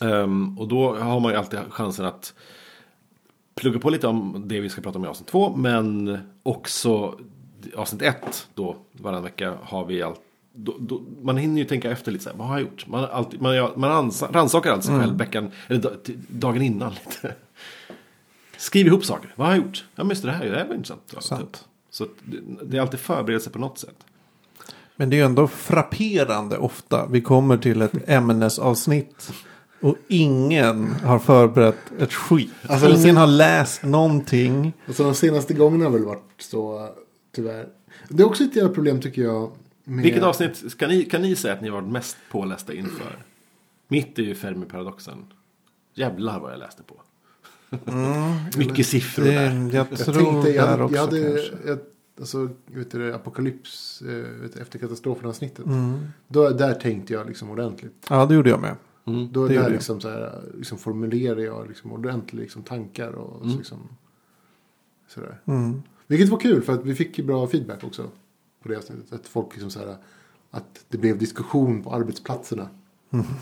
Ehm, 0.00 0.58
och 0.58 0.68
då 0.68 0.96
har 0.96 1.20
man 1.20 1.32
ju 1.32 1.38
alltid 1.38 1.58
chansen 1.70 2.04
att 2.04 2.34
plugga 3.54 3.78
på 3.78 3.90
lite 3.90 4.06
om 4.06 4.42
det 4.46 4.60
vi 4.60 4.68
ska 4.68 4.80
prata 4.82 4.98
om 4.98 5.04
i 5.04 5.08
avsnitt 5.08 5.28
två. 5.28 5.56
Men 5.56 6.18
också 6.42 7.18
avsnitt 7.74 8.02
ett 8.02 8.48
då, 8.54 8.76
varannan 8.92 9.22
vecka, 9.22 9.58
har 9.62 9.84
vi 9.84 10.02
allt. 10.02 10.20
Då, 10.52 10.76
då, 10.80 11.02
man 11.22 11.36
hinner 11.36 11.58
ju 11.58 11.64
tänka 11.64 11.90
efter 11.90 12.12
lite 12.12 12.24
så 12.24 12.30
här, 12.30 12.36
vad 12.36 12.46
har 12.46 12.54
jag 12.54 12.62
gjort? 12.62 12.86
Man, 12.86 13.04
alltid, 13.04 13.40
man, 13.40 13.72
man 13.76 13.90
ransa- 13.90 14.32
rannsakar 14.32 14.70
alltid 14.70 14.84
sig 14.84 14.98
själv 15.00 15.18
veckan, 15.18 15.50
eller 15.68 15.98
dagen 16.28 16.62
innan 16.62 16.92
lite. 16.92 17.34
Skriv 18.56 18.86
ihop 18.86 19.04
saker. 19.04 19.32
Vad 19.36 19.46
har 19.46 19.54
jag 19.54 19.64
gjort? 19.64 19.84
Ja, 19.94 20.04
men 20.04 20.08
just 20.08 20.22
det 20.22 20.32
här, 20.32 20.46
det 20.46 20.56
här 20.56 20.66
var 20.66 20.74
intressant. 20.74 21.14
Sant. 21.18 21.68
Så 21.96 22.06
det, 22.24 22.38
det 22.62 22.76
är 22.76 22.80
alltid 22.80 23.00
förberedelse 23.00 23.50
på 23.50 23.58
något 23.58 23.78
sätt. 23.78 23.96
Men 24.96 25.10
det 25.10 25.16
är 25.16 25.18
ju 25.18 25.24
ändå 25.24 25.48
frapperande 25.48 26.58
ofta. 26.58 27.06
Vi 27.06 27.20
kommer 27.20 27.56
till 27.56 27.82
ett 27.82 28.08
ämnesavsnitt. 28.08 29.32
Och 29.80 29.96
ingen 30.08 30.90
har 30.90 31.18
förberett 31.18 31.92
ett 31.98 32.12
skit. 32.12 32.52
Alltså, 32.68 32.90
ingen 32.90 33.16
har 33.16 33.26
läst 33.26 33.82
någonting. 33.82 34.72
Alltså 34.86 35.04
de 35.04 35.14
senaste 35.14 35.54
gångerna 35.54 35.84
har 35.84 35.92
väl 35.92 36.04
varit 36.04 36.34
så, 36.38 36.88
tyvärr. 37.32 37.68
Det 38.08 38.22
är 38.22 38.26
också 38.26 38.44
ett 38.44 38.56
jävla 38.56 38.74
problem 38.74 39.00
tycker 39.00 39.22
jag. 39.22 39.52
Med... 39.84 40.02
Vilket 40.02 40.22
avsnitt 40.22 40.72
ska 40.72 40.86
ni, 40.86 41.04
kan 41.04 41.22
ni 41.22 41.36
säga 41.36 41.54
att 41.54 41.62
ni 41.62 41.70
varit 41.70 41.88
mest 41.88 42.16
pålästa 42.30 42.74
inför? 42.74 43.18
Mitt 43.88 44.18
är 44.18 44.22
ju 44.22 44.34
Fermi-paradoxen. 44.34 45.24
Jävlar 45.94 46.40
vad 46.40 46.52
jag 46.52 46.58
läste 46.58 46.82
på. 46.82 46.94
Mycket 48.56 48.86
siffror 48.86 49.24
där. 49.24 49.74
jag 49.74 49.86
Jag 49.90 49.98
tänkte, 49.98 50.50
jag 50.50 50.66
hade, 50.66 50.94
jag 50.94 51.00
hade 51.00 51.18
jag, 51.66 51.78
alltså, 52.20 52.48
vet 52.66 52.90
du, 52.90 53.14
apokalyps 53.14 54.02
eh, 54.02 54.40
vet 54.42 54.56
efter 54.56 54.78
katastrofen-avsnittet. 54.78 55.66
Mm. 55.66 55.98
Då, 56.28 56.50
där 56.50 56.74
tänkte 56.74 57.12
jag 57.12 57.26
liksom 57.26 57.50
ordentligt. 57.50 58.06
Ja, 58.10 58.26
det 58.26 58.34
gjorde 58.34 58.50
jag 58.50 58.60
med. 58.60 58.76
Mm. 59.06 59.28
Då 59.32 59.48
där 59.48 59.70
liksom, 59.70 60.00
så 60.00 60.08
här, 60.08 60.42
liksom 60.58 60.78
formulerade 60.78 61.42
jag 61.42 61.68
liksom 61.68 61.92
ordentligt 61.92 62.42
liksom, 62.42 62.62
tankar 62.62 63.12
och 63.12 63.44
Mm. 63.44 63.56
liksom, 63.56 63.78
sådär. 65.08 65.40
Mm. 65.44 65.82
Vilket 66.06 66.28
var 66.28 66.38
kul 66.40 66.62
för 66.62 66.72
att 66.72 66.84
vi 66.84 66.94
fick 66.94 67.18
ju 67.18 67.24
bra 67.24 67.46
feedback 67.46 67.84
också. 67.84 68.10
På 68.62 68.68
det 68.68 68.76
avsnittet. 68.76 69.12
Att 69.12 69.26
folk 69.28 69.52
liksom 69.52 69.70
så 69.70 69.78
här, 69.78 69.96
att 70.50 70.84
det 70.88 70.98
blev 70.98 71.18
diskussion 71.18 71.82
på 71.82 71.94
arbetsplatserna. 71.94 72.68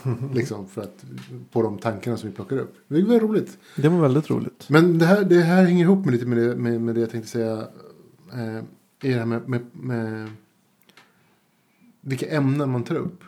liksom 0.35 0.69
för 0.69 0.83
att, 0.83 1.05
på 1.53 1.63
de 1.63 1.79
tankarna 1.79 2.17
som 2.17 2.29
vi 2.29 2.35
plockar 2.35 2.59
upp. 2.59 2.75
Det 2.89 3.03
var 3.03 3.21
roligt. 3.21 3.59
Det 3.77 3.89
var 3.89 4.01
väldigt 4.01 4.31
roligt. 4.31 4.67
Men 4.69 4.99
det 4.99 5.07
här, 5.07 5.25
det 5.25 5.41
här 5.41 5.65
hänger 5.65 5.85
ihop 5.85 6.05
med 6.05 6.13
lite 6.13 6.27
med 6.27 6.39
det, 6.39 6.57
med, 6.57 6.81
med 6.81 6.95
det 6.95 7.01
jag 7.01 7.11
tänkte 7.11 7.31
säga. 7.31 7.69
Eh, 8.33 8.57
är 8.57 8.65
det 9.01 9.19
här 9.19 9.27
med, 9.27 9.49
med, 9.49 9.67
med 9.73 10.31
vilka 12.01 12.27
ämnen 12.27 12.71
man 12.71 12.85
tar 12.85 12.95
upp. 12.95 13.25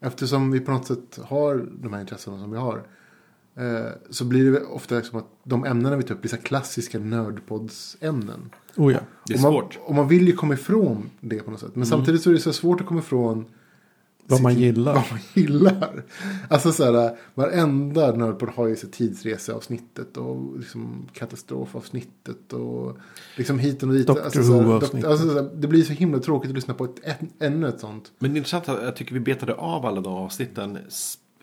Eftersom 0.00 0.50
vi 0.50 0.60
på 0.60 0.70
något 0.70 0.86
sätt 0.86 1.18
har 1.24 1.66
de 1.82 1.92
här 1.92 2.00
intressena 2.00 2.40
som 2.40 2.50
vi 2.50 2.58
har. 2.58 2.82
Eh, 3.56 3.90
så 4.10 4.24
blir 4.24 4.52
det 4.52 4.60
ofta 4.60 4.94
liksom 4.94 5.18
att 5.18 5.28
de 5.44 5.64
ämnena 5.64 5.96
vi 5.96 6.02
tar 6.02 6.14
upp 6.14 6.20
blir 6.20 6.30
så 6.30 6.36
klassiska 6.36 6.98
nördpoddsämnen. 6.98 8.50
Oh 8.76 8.92
ja. 8.92 8.98
Det 9.26 9.34
är 9.34 9.36
och 9.36 9.42
man, 9.42 9.52
svårt. 9.52 9.78
Och 9.84 9.94
man 9.94 10.08
vill 10.08 10.26
ju 10.26 10.32
komma 10.32 10.54
ifrån 10.54 11.10
det 11.20 11.38
på 11.38 11.50
något 11.50 11.60
sätt. 11.60 11.76
Men 11.76 11.86
samtidigt 11.86 12.22
så 12.22 12.30
är 12.30 12.34
det 12.34 12.40
så 12.40 12.52
svårt 12.52 12.80
att 12.80 12.86
komma 12.86 13.00
ifrån 13.00 13.44
Vad 14.26 14.42
man 14.42 14.54
gillar. 14.54 14.94
Vad 14.94 15.04
man 15.10 15.18
gillar. 15.34 16.02
Alltså 16.50 16.72
så 16.72 16.84
här, 16.92 17.16
varenda 17.34 18.12
nördpodd 18.16 18.48
har 18.48 18.66
ju 18.66 18.76
tidsreseavsnittet 18.76 20.16
och 20.16 20.58
liksom 20.58 21.08
katastrofavsnittet 21.12 22.52
och 22.52 22.96
liksom 23.36 23.58
hit 23.58 23.82
och 23.82 23.88
dit. 23.88 24.06
Doctor 24.06 24.24
alltså, 24.24 24.42
så 24.42 24.52
här, 24.56 24.62
Who-avsnittet. 24.62 25.10
alltså, 25.10 25.28
så 25.28 25.34
här, 25.34 25.50
det 25.54 25.68
blir 25.68 25.82
så 25.82 25.92
himla 25.92 26.18
tråkigt 26.18 26.48
att 26.50 26.54
lyssna 26.54 26.74
på 26.74 26.84
ett, 26.84 27.00
än- 27.04 27.30
ännu 27.38 27.68
ett 27.68 27.80
sånt. 27.80 28.12
Men 28.18 28.30
det 28.32 28.36
är 28.36 28.38
intressant 28.38 28.68
att 28.68 28.82
jag 28.82 28.96
tycker 28.96 29.14
vi 29.14 29.20
betade 29.20 29.54
av 29.54 29.86
alla 29.86 30.00
de 30.00 30.12
avsnitten 30.14 30.78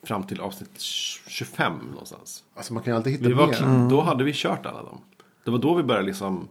fram 0.03 0.23
till 0.23 0.39
avsnitt 0.41 0.79
25 0.79 1.73
någonstans. 1.91 2.43
Alltså 2.55 2.73
man 2.73 2.83
kan 2.83 2.93
ju 2.93 2.97
alltid 2.97 3.13
hitta 3.13 3.27
Vi 3.27 3.33
var, 3.33 3.47
mer. 3.47 3.53
kl- 3.53 3.89
Då 3.89 4.01
hade 4.01 4.23
vi 4.23 4.31
kört 4.35 4.65
alla 4.65 4.83
dem. 4.83 4.97
Det 5.45 5.51
var 5.51 5.57
då 5.57 5.73
vi 5.73 5.83
började 5.83 6.05
liksom 6.07 6.47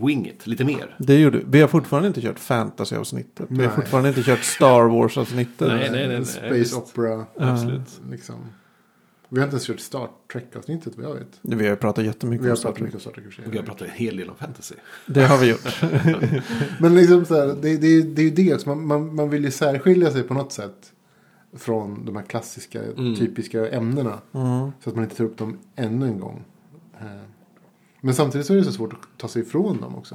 wing 0.00 0.26
it 0.26 0.46
lite 0.46 0.64
mer. 0.64 0.96
Det 0.98 1.20
gjorde 1.20 1.40
vi. 1.46 1.60
har 1.60 1.68
fortfarande 1.68 2.08
inte 2.08 2.20
kört 2.20 2.38
fantasy-avsnittet. 2.38 3.46
Vi 3.48 3.56
har 3.56 3.66
Nej. 3.66 3.76
fortfarande 3.76 4.08
inte 4.08 4.22
kört 4.22 4.44
Star 4.44 4.88
Wars-avsnittet. 4.88 5.68
Nej, 5.68 5.88
nej, 5.92 6.08
nej. 6.08 6.24
Space 6.24 6.52
visst. 6.54 6.76
Opera. 6.76 7.26
Absolut. 7.36 8.00
Liksom. 8.10 8.34
Vi 9.28 9.38
har 9.40 9.44
inte 9.46 9.54
ens 9.54 9.66
kört 9.66 9.80
Star 9.80 10.08
Trek-avsnittet 10.32 10.92
vad 10.96 11.06
jag 11.06 11.14
vet. 11.14 11.38
Vi 11.42 11.68
har 11.68 11.76
pratat 11.76 12.04
jättemycket 12.04 12.44
Vi 12.44 12.48
har 12.48 12.52
om 12.52 12.56
Star 12.56 12.68
pratat 12.72 12.78
Trek. 12.78 12.84
mycket 12.94 13.06
om 13.06 13.12
Star 13.12 13.22
Trek 13.22 13.46
och 13.46 13.52
vi 13.54 13.58
har 13.58 13.64
pratat 13.64 13.88
en 13.88 13.94
hel 13.94 14.16
del 14.16 14.28
om 14.30 14.36
fantasy. 14.36 14.74
Det 15.06 15.24
har 15.24 15.38
vi 15.38 15.50
gjort. 15.50 15.82
Men 16.80 16.94
liksom 16.94 17.24
så 17.24 17.34
här, 17.34 17.46
det, 17.46 17.76
det, 17.76 18.02
det 18.02 18.22
är 18.22 18.24
ju 18.24 18.30
det 18.30 18.54
också. 18.54 18.68
Man, 18.68 18.86
man, 18.86 19.14
man 19.14 19.30
vill 19.30 19.44
ju 19.44 19.50
särskilja 19.50 20.10
sig 20.10 20.22
på 20.22 20.34
något 20.34 20.52
sätt. 20.52 20.92
Från 21.56 22.04
de 22.06 22.16
här 22.16 22.22
klassiska, 22.24 22.82
Mm. 22.82 23.16
typiska 23.16 23.68
ämnena. 23.70 24.18
Mm. 24.34 24.70
Så 24.84 24.90
att 24.90 24.94
man 24.96 25.04
inte 25.04 25.16
tar 25.16 25.24
upp 25.24 25.38
dem 25.38 25.58
ännu 25.76 26.06
en 26.06 26.20
gång. 26.20 26.44
Men 28.00 28.14
samtidigt 28.14 28.46
så 28.46 28.52
är 28.52 28.56
det 28.58 28.64
så 28.64 28.72
svårt 28.72 28.92
att 28.92 28.98
ta 29.16 29.28
sig 29.28 29.42
ifrån 29.42 29.80
dem 29.80 29.96
också. 29.96 30.14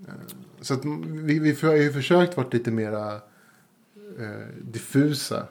Eh, 0.00 0.12
Så 0.60 0.74
att 0.74 0.84
vi, 1.06 1.38
vi 1.38 1.56
har 1.62 1.74
ju 1.74 1.92
försökt 1.92 2.36
vara 2.36 2.46
lite 2.50 2.70
mera 2.70 3.14
eh, 3.14 4.46
diffusa. 4.62 5.46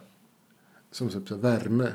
Som 0.91 1.09
typ 1.09 1.27
så 1.27 1.35
värme. 1.35 1.87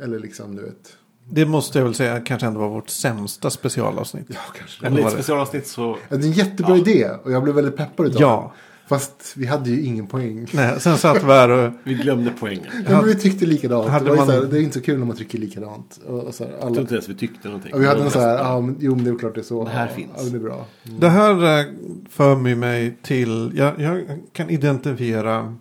Eller 0.00 0.18
liksom 0.18 0.56
du 0.56 0.62
vet. 0.62 0.96
Det 1.30 1.46
måste 1.46 1.78
jag 1.78 1.84
väl 1.84 1.94
säga 1.94 2.20
kanske 2.20 2.46
ändå 2.46 2.60
var 2.60 2.68
vårt 2.68 2.88
sämsta 2.88 3.50
specialavsnitt. 3.50 4.26
Ja 4.28 4.40
kanske. 4.58 4.86
Eller 4.86 4.98
i 4.98 5.02
var 5.02 5.08
ett 5.08 5.16
det? 5.16 5.22
specialavsnitt 5.22 5.66
så... 5.66 5.98
Ja, 6.08 6.16
det 6.16 6.24
är 6.24 6.28
en 6.28 6.32
jättebra 6.32 6.76
Ja. 6.76 6.80
idé. 6.82 7.10
Och 7.24 7.32
jag 7.32 7.42
blev 7.42 7.54
väldigt 7.54 7.76
peppad 7.76 8.06
utav 8.06 8.20
Ja. 8.20 8.52
Fast 8.86 9.32
vi 9.36 9.46
hade 9.46 9.70
ju 9.70 9.82
ingen 9.84 10.06
poäng. 10.06 10.46
Nej, 10.52 10.80
sen 10.80 10.98
satt 10.98 11.22
vi 11.22 11.26
här 11.26 11.48
och... 11.48 11.72
Vi 11.84 11.94
glömde 11.94 12.32
poängen. 12.40 12.64
Jag 12.84 12.92
Ja, 12.92 12.96
men 13.00 13.06
vi 13.06 13.14
tyckte 13.14 13.46
likadant. 13.46 13.88
Hade 13.88 14.04
det, 14.04 14.10
var 14.10 14.16
man- 14.16 14.26
så 14.26 14.32
här, 14.32 14.40
det 14.40 14.58
är 14.58 14.62
inte 14.62 14.78
så 14.78 14.84
kul 14.84 14.98
när 14.98 15.06
man 15.06 15.16
tycker 15.16 15.38
likadant. 15.38 16.00
Och, 16.06 16.20
och 16.24 16.34
så 16.34 16.44
här, 16.44 16.52
alla, 16.52 16.66
tror 16.70 16.80
inte 16.80 16.94
ens 16.94 17.08
vi 17.08 17.14
tyckte 17.14 17.48
någonting. 17.48 17.74
och 17.74 17.82
vi 17.82 17.86
hade 17.86 18.02
en 18.02 18.10
så 18.10 18.20
här, 18.20 18.28
Ja, 18.38 18.42
ja, 18.44 18.60
men, 18.60 18.76
jo 18.80 18.94
men 18.94 19.04
det 19.04 19.10
är 19.10 19.18
klart 19.18 19.34
det 19.34 19.40
är 19.40 19.42
så. 19.42 19.64
Det 19.64 19.70
här 19.70 19.86
ja, 19.88 19.94
finns. 19.94 20.10
Ja, 20.16 20.22
det 20.22 20.36
är 20.36 20.40
bra. 20.40 20.66
Det 20.82 21.08
här 21.08 21.60
eh, 21.60 21.66
för 22.10 22.36
mig 22.36 22.54
mig 22.54 22.96
till... 23.02 23.52
Jag, 23.56 23.80
jag 23.80 24.04
kan 24.32 24.50
identifiera 24.50 25.56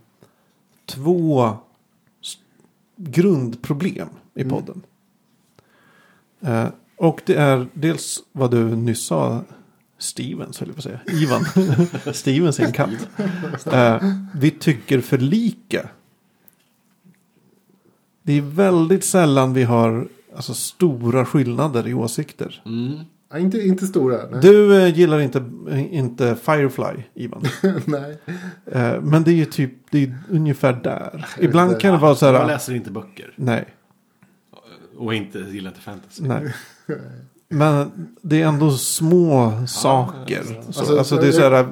två 0.86 1.50
grundproblem 2.98 4.08
i 4.36 4.42
Mm. 4.42 4.50
podden. 4.54 4.82
Eh, 6.42 6.66
och 6.96 7.22
det 7.26 7.36
är 7.36 7.68
dels 7.74 8.20
vad 8.32 8.52
du 8.52 8.76
nyss 8.76 9.06
sa. 9.06 9.42
Stevens 10.04 10.60
höll 10.60 10.70
jag 10.70 10.76
på 10.76 10.80
att 10.80 10.84
säga. 10.84 11.00
Ivan. 11.08 11.46
Stevens 12.14 12.60
är 12.60 12.64
en 12.66 12.72
katt. 12.72 12.90
Eh, 13.72 14.04
vi 14.36 14.52
tycker 14.52 15.02
för 15.02 15.18
lika. 15.18 15.90
Det 18.24 18.34
är 18.38 18.42
väldigt 18.42 19.04
sällan 19.04 19.54
vi 19.54 19.64
har 19.64 20.08
alltså, 20.36 20.54
stora 20.54 21.26
skillnader 21.26 21.88
i 21.88 21.94
åsikter. 21.94 22.62
Mm. 22.66 23.00
Ja, 23.32 23.38
inte, 23.40 23.58
inte 23.62 23.86
stora. 23.88 24.18
Nej. 24.32 24.42
Du 24.42 24.82
eh, 24.82 24.98
gillar 24.98 25.20
inte, 25.20 25.44
inte 25.92 26.36
Firefly, 26.36 27.04
Ivan. 27.14 27.44
nej. 27.86 28.18
Eh, 28.66 29.02
men 29.02 29.24
det 29.24 29.32
är 29.32 29.36
ju 29.36 29.46
typ, 29.46 29.72
det 29.92 30.04
är 30.04 30.18
ungefär 30.30 30.74
där. 30.74 31.26
Jag 31.38 31.46
Ibland 31.46 31.80
kan 31.80 31.94
det 31.94 32.00
vara 32.00 32.16
så 32.16 32.26
Jag 32.26 32.34
här. 32.34 32.48
läser 32.48 32.74
inte 32.76 32.92
böcker. 32.92 33.34
Nej, 33.36 33.66
Och 34.98 35.14
inte, 35.14 35.40
gillar 35.40 35.70
inte 35.72 35.82
fantasy. 35.82 36.24
nej. 36.24 36.54
Men 37.54 37.92
det 38.22 38.42
är 38.42 38.48
ändå 38.48 38.72
små 38.72 39.52
saker. 39.68 40.44
Så, 40.70 40.80
Alltså, 40.80 40.98
alltså, 40.98 41.16
det 41.16 41.28
är 41.28 41.32
så 41.32 41.50
här. 41.50 41.68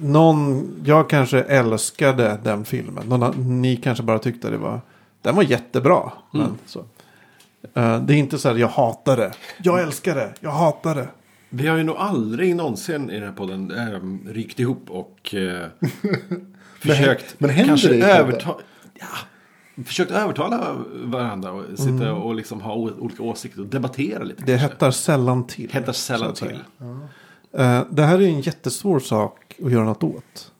Någon, 0.00 0.68
jag 0.84 1.10
kanske 1.10 1.42
älskade 1.42 2.38
den 2.44 2.64
filmen. 2.64 3.06
Någon, 3.08 3.60
ni 3.62 3.76
kanske 3.76 4.04
bara 4.04 4.18
tyckte 4.18 4.50
det 4.50 4.56
var, 4.56 4.80
den 5.22 5.34
var 5.36 5.42
jättebra. 5.42 6.12
Men, 6.30 6.40
Mm. 6.42 6.54
så. 6.66 6.78
Eh, 7.74 8.00
det 8.00 8.14
är 8.14 8.16
inte 8.16 8.38
så 8.38 8.48
här, 8.48 8.56
jag 8.56 8.68
hatar 8.68 9.16
det. 9.16 9.32
Jag 9.62 9.82
älskar 9.82 10.14
det, 10.14 10.32
jag 10.40 10.50
hatar 10.50 10.94
det. 10.94 11.08
Vi 11.50 11.66
har 11.66 11.76
ju 11.76 11.82
nog 11.84 11.96
aldrig 11.96 12.56
någonsin 12.56 13.10
i 13.10 13.14
den 13.14 13.28
här 13.28 13.36
podden 13.36 13.70
ähm, 13.70 14.20
rykt 14.28 14.60
ihop 14.60 14.90
och 14.90 15.34
äh, 15.34 15.66
försökt 16.80 17.34
men 17.38 17.50
händer 17.50 17.68
kanske 17.68 17.88
det 17.88 17.96
i 17.96 18.00
podden? 18.00 18.16
överta 18.16 18.54
ja, 18.94 19.06
försökt 19.84 20.10
övertala 20.10 20.76
varandra 21.04 21.52
och 21.52 21.78
sitta 21.78 22.12
och 22.12 22.34
liksom 22.34 22.60
ha 22.60 22.74
olika 22.74 23.22
åsikter 23.22 23.60
och 23.60 23.66
debattera 23.66 24.22
lite. 24.24 24.42
Det 24.42 24.58
kanske. 24.58 24.68
hettar 24.68 24.90
sällan 24.90 25.46
till. 25.46 25.70
Hettar 25.70 25.92
sällan 25.92 26.34
till. 26.34 26.58
Eh, 27.52 27.82
det 27.90 28.02
här 28.02 28.18
är 28.18 28.26
en 28.26 28.40
jättesvår 28.40 29.00
sak 29.00 29.56
att 29.64 29.72
göra 29.72 29.84
något 29.84 30.02
åt. 30.02 30.52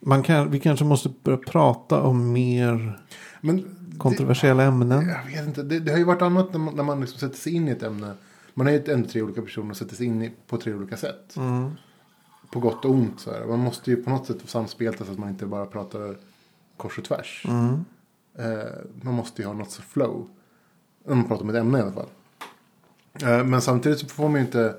Man 0.00 0.22
kan, 0.22 0.50
vi 0.50 0.60
kanske 0.60 0.84
måste 0.84 1.08
börja 1.22 1.38
prata 1.38 2.02
om 2.02 2.32
mer 2.32 2.98
Men 3.40 3.64
kontroversiella 3.98 4.62
ämnen. 4.62 5.08
jag 5.08 5.36
vet 5.36 5.46
inte. 5.46 5.62
Det, 5.62 5.80
det 5.80 5.90
har 5.90 5.98
ju 5.98 6.04
varit 6.04 6.22
annat 6.22 6.52
när 6.52 6.60
man, 6.60 6.76
när 6.76 6.82
man 6.82 7.00
liksom 7.00 7.18
sätter 7.18 7.36
sig 7.36 7.54
in 7.54 7.68
i 7.68 7.70
ett 7.70 7.82
ämne. 7.82 8.12
Man 8.54 8.66
är 8.68 8.72
ju 8.72 8.92
ämne 8.92 9.06
tre 9.06 9.22
olika 9.22 9.42
personer 9.42 9.70
och 9.70 9.76
sätter 9.76 9.96
sig 9.96 10.06
in 10.06 10.22
i, 10.22 10.32
på 10.46 10.56
tre 10.56 10.74
olika 10.74 10.96
sätt. 10.96 11.36
Mm. 11.36 11.70
På 12.52 12.60
gott 12.60 12.84
och 12.84 12.90
ont. 12.90 13.20
Så 13.20 13.32
här. 13.32 13.44
Man 13.46 13.58
måste 13.58 13.90
ju 13.90 13.96
på 13.96 14.10
något 14.10 14.26
sätt 14.26 14.36
samspelta 14.44 15.04
så 15.04 15.12
att 15.12 15.18
man 15.18 15.28
inte 15.28 15.46
bara 15.46 15.66
pratar 15.66 16.16
kors 16.78 16.98
och 16.98 17.04
tvärs. 17.04 17.44
Mm. 17.48 17.84
Eh, 18.38 18.66
man 19.02 19.14
måste 19.14 19.42
ju 19.42 19.48
ha 19.48 19.54
något 19.54 19.70
så 19.70 19.82
flow. 19.82 20.28
Om 21.04 21.18
man 21.18 21.28
pratar 21.28 21.42
om 21.44 21.50
ett 21.50 21.56
ämne 21.56 21.78
i 21.78 21.82
alla 21.82 21.92
fall. 21.92 22.08
Eh, 23.22 23.44
men 23.44 23.60
samtidigt 23.62 23.98
så 23.98 24.06
får 24.06 24.28
man 24.28 24.34
ju 24.40 24.46
inte 24.46 24.74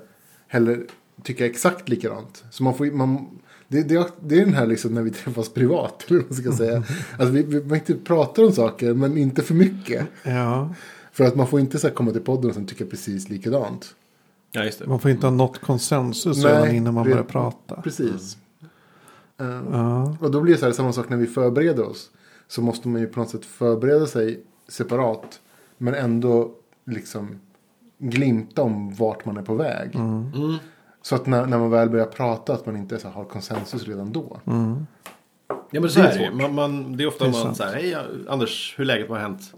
heller 0.48 0.86
tycka 1.22 1.46
exakt 1.46 1.88
likadant. 1.88 2.44
Så 2.50 2.62
man 2.62 2.74
får 2.74 2.86
ju- 2.86 2.92
man, 2.92 3.38
det, 3.68 3.82
det, 3.82 4.08
det 4.20 4.40
är 4.40 4.44
den 4.44 4.54
här 4.54 4.66
liksom 4.66 4.94
när 4.94 5.02
vi 5.02 5.10
träffas 5.10 5.48
privat. 5.48 6.04
Eller 6.08 6.22
vad 6.28 6.34
ska 6.38 6.52
säga. 6.52 6.76
Alltså 7.18 7.32
vi, 7.32 7.42
vi, 7.42 7.64
man 7.64 7.78
inte 7.78 7.94
pratar 7.94 8.44
om 8.44 8.52
saker 8.52 8.94
men 8.94 9.18
inte 9.18 9.42
för 9.42 9.54
mycket. 9.54 10.06
Ja, 10.22 10.74
För 11.12 11.24
att 11.24 11.36
man 11.36 11.46
får 11.46 11.60
inte 11.60 11.78
så 11.78 11.86
här 11.88 11.94
komma 11.94 12.10
till 12.12 12.20
podden 12.20 12.48
och 12.50 12.54
sen 12.54 12.66
tycka 12.66 12.86
precis 12.86 13.28
likadant. 13.28 13.94
Ja, 14.52 14.64
just 14.64 14.78
det. 14.78 14.86
man 14.86 15.00
får 15.00 15.10
inte 15.10 15.26
ha 15.26 15.30
nått 15.34 15.60
konsensus 15.60 16.36
Nej, 16.44 16.52
redan 16.52 16.74
innan 16.74 16.94
man 16.94 17.04
börjar 17.10 17.22
prata. 17.24 17.82
Precis. 17.82 18.34
Eh, 18.34 18.40
Ja. 19.70 20.16
Och 20.20 20.30
då 20.30 20.40
blir 20.40 20.52
det 20.52 20.58
så 20.58 20.66
här, 20.66 20.72
samma 20.72 20.92
sak 20.92 21.08
när 21.08 21.16
vi 21.16 21.26
förbereder 21.26 21.82
oss. 21.84 22.10
Så 22.48 22.62
måste 22.62 22.88
man 22.88 23.00
ju 23.00 23.06
på 23.06 23.20
något 23.20 23.30
sätt 23.30 23.44
förbereda 23.44 24.06
sig 24.06 24.44
separat. 24.68 25.40
Men 25.78 25.94
ändå 25.94 26.54
liksom 26.86 27.40
glimta 27.98 28.62
om 28.62 28.94
vart 28.94 29.24
man 29.24 29.36
är 29.36 29.42
på 29.42 29.54
väg. 29.54 29.94
Mm. 29.94 30.56
Så 31.02 31.14
att 31.14 31.26
när, 31.26 31.46
när 31.46 31.58
man 31.58 31.70
väl 31.70 31.90
börjar 31.90 32.06
prata 32.06 32.52
att 32.52 32.66
man 32.66 32.76
inte 32.76 32.98
så 32.98 33.08
här, 33.08 33.14
har 33.14 33.24
konsensus 33.24 33.88
redan 33.88 34.12
då. 34.12 34.40
Ja 35.70 35.80
men 35.80 35.90
så 35.90 36.00
Det 36.00 36.06
är 36.06 36.18
är 36.18 36.30
det. 36.30 36.36
Man, 36.36 36.54
man, 36.54 36.96
det 36.96 37.04
är 37.04 37.08
ofta 37.08 37.24
Det 37.24 37.30
är 37.30 37.44
man 37.44 37.54
säger, 37.54 37.72
hej 37.72 37.96
Anders, 38.28 38.74
hur 38.78 38.84
är 38.84 38.86
läget, 38.86 39.08
vad 39.08 39.18
har 39.18 39.28
hänt? 39.28 39.54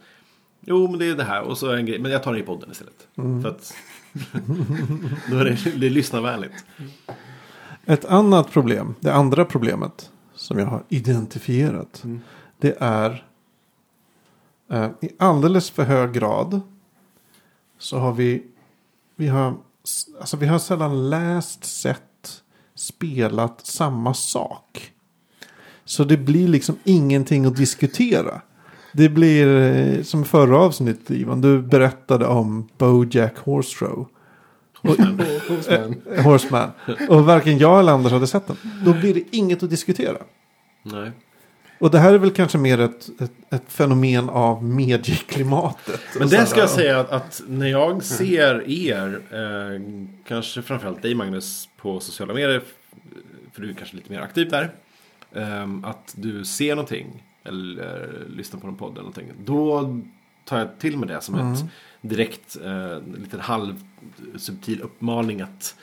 Jo 0.61 0.89
men 0.89 0.99
det 0.99 1.07
är 1.07 1.15
det 1.15 1.25
här 1.25 1.43
och 1.43 1.59
så 1.59 1.69
är 1.69 1.77
en 1.77 1.87
grej, 1.87 1.99
men 1.99 2.11
jag 2.11 2.23
tar 2.23 2.33
det 2.33 2.39
i 2.39 2.43
podden 2.43 2.71
istället. 2.71 3.09
För 3.15 3.49
att 3.49 3.75
då 5.31 5.37
är 5.39 5.45
det, 5.45 5.79
det 5.81 5.87
är 5.87 5.91
lyssnarvänligt. 5.91 6.65
Ett 7.87 8.05
annat 8.05 8.51
problem, 8.51 8.95
det 9.01 9.15
andra 9.15 9.45
problemet 9.45 10.11
som 10.35 10.59
jag 10.59 10.67
har 10.67 10.83
identifierat. 10.89 12.03
Det 12.59 12.77
är 12.81 13.25
eh, 14.71 14.89
i 15.01 15.11
alldeles 15.19 15.71
för 15.71 15.85
hög 15.85 16.13
grad 16.13 16.61
så 17.79 17.99
har 17.99 18.13
vi, 18.13 18.43
vi 19.17 19.29
har, 19.29 19.55
alltså 20.21 20.37
vi 20.37 20.47
har 20.47 20.59
sällan 20.59 21.11
läst, 21.11 21.65
sett, 21.65 22.43
spelat 22.75 23.67
samma 23.67 24.15
sak. 24.15 24.93
Så 25.85 26.05
det 26.05 26.17
blir 26.17 26.49
liksom 26.49 26.77
ingenting 26.85 27.47
att 27.47 27.57
diskutera. 27.57 28.41
Det 28.93 29.09
blir 29.09 29.57
eh, 29.57 30.03
som 30.03 30.25
förra 30.25 30.59
avsnittet 30.59 31.11
Ivan, 31.11 31.41
du 31.41 31.63
berättade 31.63 32.27
om 32.27 32.69
Bojack 32.79 33.39
Horse 33.39 33.87
Show. 34.83 34.97
Men, 35.69 36.25
Horseman. 36.25 36.71
Och 37.09 37.25
varken 37.25 37.59
jag 37.59 37.81
eller 37.81 37.93
Anders 37.93 38.13
hade 38.13 38.27
sett 38.27 38.47
den. 38.47 38.57
Då 38.85 38.93
blir 38.93 39.15
det 39.15 39.23
inget 39.31 39.63
att 39.63 39.71
diskutera. 39.71 40.17
Nej. 40.83 41.11
Och 41.79 41.91
det 41.91 41.99
här 41.99 42.15
är 42.15 42.19
väl 42.19 42.31
kanske 42.31 42.59
mer 42.59 42.81
ett, 42.81 43.21
ett, 43.21 43.33
ett 43.51 43.65
fenomen 43.69 44.31
av 44.31 44.65
medieklimatet. 44.65 46.01
Men 46.19 46.29
det 46.29 46.47
ska 46.47 46.61
jag 46.61 46.71
säga 46.71 47.01
att, 47.01 47.11
att 47.11 47.43
när 47.47 47.67
jag 47.67 48.05
ser 48.05 48.71
er, 48.71 49.21
eh, 49.31 49.81
kanske 50.29 50.63
framförallt 50.63 51.03
dig 51.03 51.15
Magnus 51.15 51.69
på 51.77 52.01
sociala 52.01 52.35
medier, 52.35 52.63
för 53.53 53.63
du 53.63 53.71
är 53.71 53.75
kanske 53.75 53.97
lite 53.97 54.13
mer 54.13 54.21
aktiv 54.21 54.51
där, 54.51 54.71
eh, 55.33 55.69
att 55.83 56.15
du 56.17 56.45
ser 56.45 56.75
någonting 56.75 57.23
eller 57.45 58.09
lyssnar 58.37 58.61
på 58.61 58.67
en 58.67 58.77
podd 58.77 58.93
eller 58.93 59.01
någonting, 59.01 59.33
då 59.45 59.81
tar 60.45 60.59
jag 60.59 60.79
till 60.79 60.97
med 60.99 61.09
det 61.09 61.21
som 61.21 61.35
ett 61.35 61.65
direkt, 62.01 62.57
eh, 62.65 63.01
liten 63.19 63.41
halv 63.41 63.83
subtil 64.37 64.81
uppmaning 64.81 65.41
att 65.41 65.77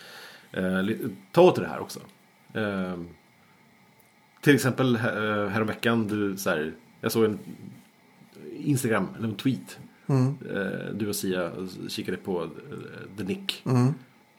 eh, 0.51 0.79
ta 1.31 1.41
åt 1.41 1.55
det 1.55 1.67
här 1.67 1.79
också. 1.79 1.99
Eh, 2.53 2.93
till 4.41 4.55
exempel 4.55 4.95
eh, 4.95 5.01
häromveckan, 5.47 6.07
du, 6.07 6.37
så 6.37 6.49
här, 6.49 6.73
jag 7.01 7.11
såg 7.11 7.25
en 7.25 7.39
Instagram, 8.57 9.07
eller 9.17 9.27
en 9.27 9.35
tweet. 9.35 9.79
Eh, 10.55 10.93
du 10.93 11.09
och 11.09 11.15
Sia 11.15 11.51
kikade 11.87 12.17
på 12.17 12.43
eh, 12.43 12.47
The 13.17 13.23
Nick. 13.23 13.63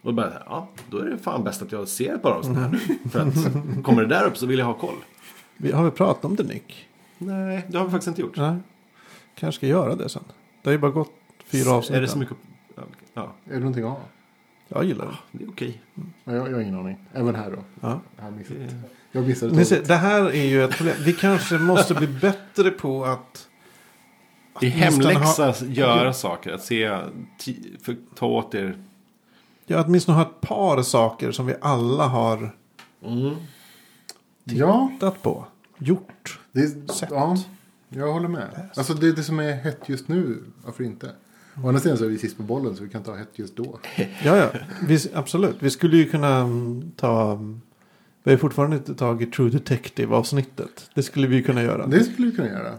Och 0.03 0.15
bara, 0.15 0.33
ja, 0.47 0.69
då 0.91 0.99
är 0.99 1.05
det 1.05 1.19
fan 1.19 1.45
bäst 1.45 1.63
att 1.63 1.73
jag 1.73 1.89
ser 1.89 2.15
ett 2.15 2.23
par 2.23 2.31
avsnitt 2.31 2.59
här 2.59 2.69
nu. 2.69 2.79
För 3.11 3.21
att 3.21 3.35
kommer 3.85 4.03
det 4.03 4.09
där 4.09 4.27
upp 4.27 4.37
så 4.37 4.47
vill 4.47 4.59
jag 4.59 4.67
ha 4.67 4.75
koll. 4.75 4.97
Har 5.73 5.85
vi 5.85 5.91
pratat 5.91 6.25
om 6.25 6.37
det 6.37 6.43
Nick? 6.43 6.89
Nej, 7.19 7.67
det 7.69 7.79
har 7.79 7.85
vi 7.85 7.91
faktiskt 7.91 8.09
inte 8.09 8.21
gjort. 8.21 8.37
Nej. 8.37 8.57
Kanske 9.41 9.59
ska 9.59 9.67
göra 9.67 9.95
det 9.95 10.09
sen. 10.09 10.23
Det 10.63 10.69
har 10.69 10.73
ju 10.73 10.79
bara 10.79 10.91
gått 10.91 11.13
fyra 11.47 11.71
avsnitt. 11.73 11.97
Är 11.97 12.01
det 12.01 12.09
så 12.09 12.19
mycket? 12.19 12.37
Ja, 13.15 13.33
är 13.45 13.53
det 13.53 13.59
någonting 13.59 13.85
ha? 13.85 14.01
Jag 14.69 14.85
gillar 14.85 15.07
det. 15.07 15.39
det 15.39 15.45
är 15.45 15.49
okej. 15.49 15.81
Ja, 16.25 16.33
Jag, 16.35 16.49
jag 16.49 16.55
har 16.55 16.61
ingen 16.61 16.79
aning. 16.79 16.99
Även 17.13 17.35
här 17.35 17.51
då. 17.51 17.59
Ja. 17.81 18.01
Jag 18.17 18.25
har 18.25 18.31
missat. 18.31 18.57
Jag 19.13 19.27
missade 19.27 19.57
Ni 19.57 19.65
ser, 19.65 19.83
det 19.83 19.95
här 19.97 20.23
är 20.31 20.45
ju 20.45 20.65
ett 20.65 20.77
problem. 20.77 20.97
Vi 21.01 21.13
kanske 21.13 21.59
måste 21.59 21.95
bli 21.95 22.07
bättre 22.21 22.71
på 22.71 23.05
att... 23.05 23.47
Det 24.61 24.67
är 24.67 24.73
Åtminstone 24.73 25.13
hemläxa 25.15 25.43
ha- 25.45 25.51
att 25.51 25.61
göra 25.63 26.13
saker. 26.13 26.53
Att 26.53 26.63
se, 26.65 26.89
ti- 27.41 27.83
för, 27.85 27.97
ta 28.15 28.27
åt 28.27 28.55
er. 28.55 28.83
Ja, 29.67 29.85
åtminstone 29.87 30.17
ha 30.19 30.23
ett 30.23 30.41
par 30.41 30.83
saker 30.83 31.33
som 31.33 31.47
vi 31.47 31.55
alla 31.61 32.07
har 32.07 32.57
Ja, 34.45 34.91
tittat 34.95 35.23
på. 35.23 35.45
Gjort. 35.79 36.39
det, 36.53 36.93
Sätt. 36.93 37.09
ja, 37.13 37.37
jag 37.91 38.13
håller 38.13 38.29
med. 38.29 38.69
Alltså 38.75 38.95
det, 38.95 39.13
det 39.13 39.23
som 39.23 39.39
är 39.41 39.53
hett 39.53 39.81
just 39.89 40.09
nu, 40.09 40.43
varför 40.65 40.85
inte? 40.85 41.11
Å 41.65 41.69
andra 41.69 41.81
sidan 41.81 41.99
så 41.99 42.05
är 42.05 42.09
vi 42.09 42.19
sist 42.19 42.37
på 42.37 42.43
bollen 42.43 42.77
så 42.77 42.83
vi 42.85 42.91
kan 42.91 43.03
ta 43.03 43.15
hett 43.15 43.31
just 43.35 43.57
då. 43.57 43.79
Ja, 44.25 44.37
ja. 44.37 44.51
Vi, 44.89 44.99
absolut. 45.15 45.57
Vi 45.61 45.71
skulle 45.71 45.97
ju 45.97 46.09
kunna 46.11 46.37
mm, 46.37 46.91
ta... 46.97 47.33
mm, 47.33 47.61
Vi 48.23 48.31
har 48.31 48.33
ju 48.33 48.39
fortfarande 48.39 48.77
inte 48.77 48.95
tagit 48.95 49.33
True 49.33 49.51
Detective-avsnittet. 49.51 50.91
Det 50.95 51.03
skulle 51.03 51.27
vi 51.27 51.37
ju 51.37 51.43
kunna 51.43 51.63
göra. 51.63 51.87
Det 51.87 52.05
skulle 52.05 52.27
vi 52.31 52.37
kunna 52.37 52.49
göra. 52.49 52.75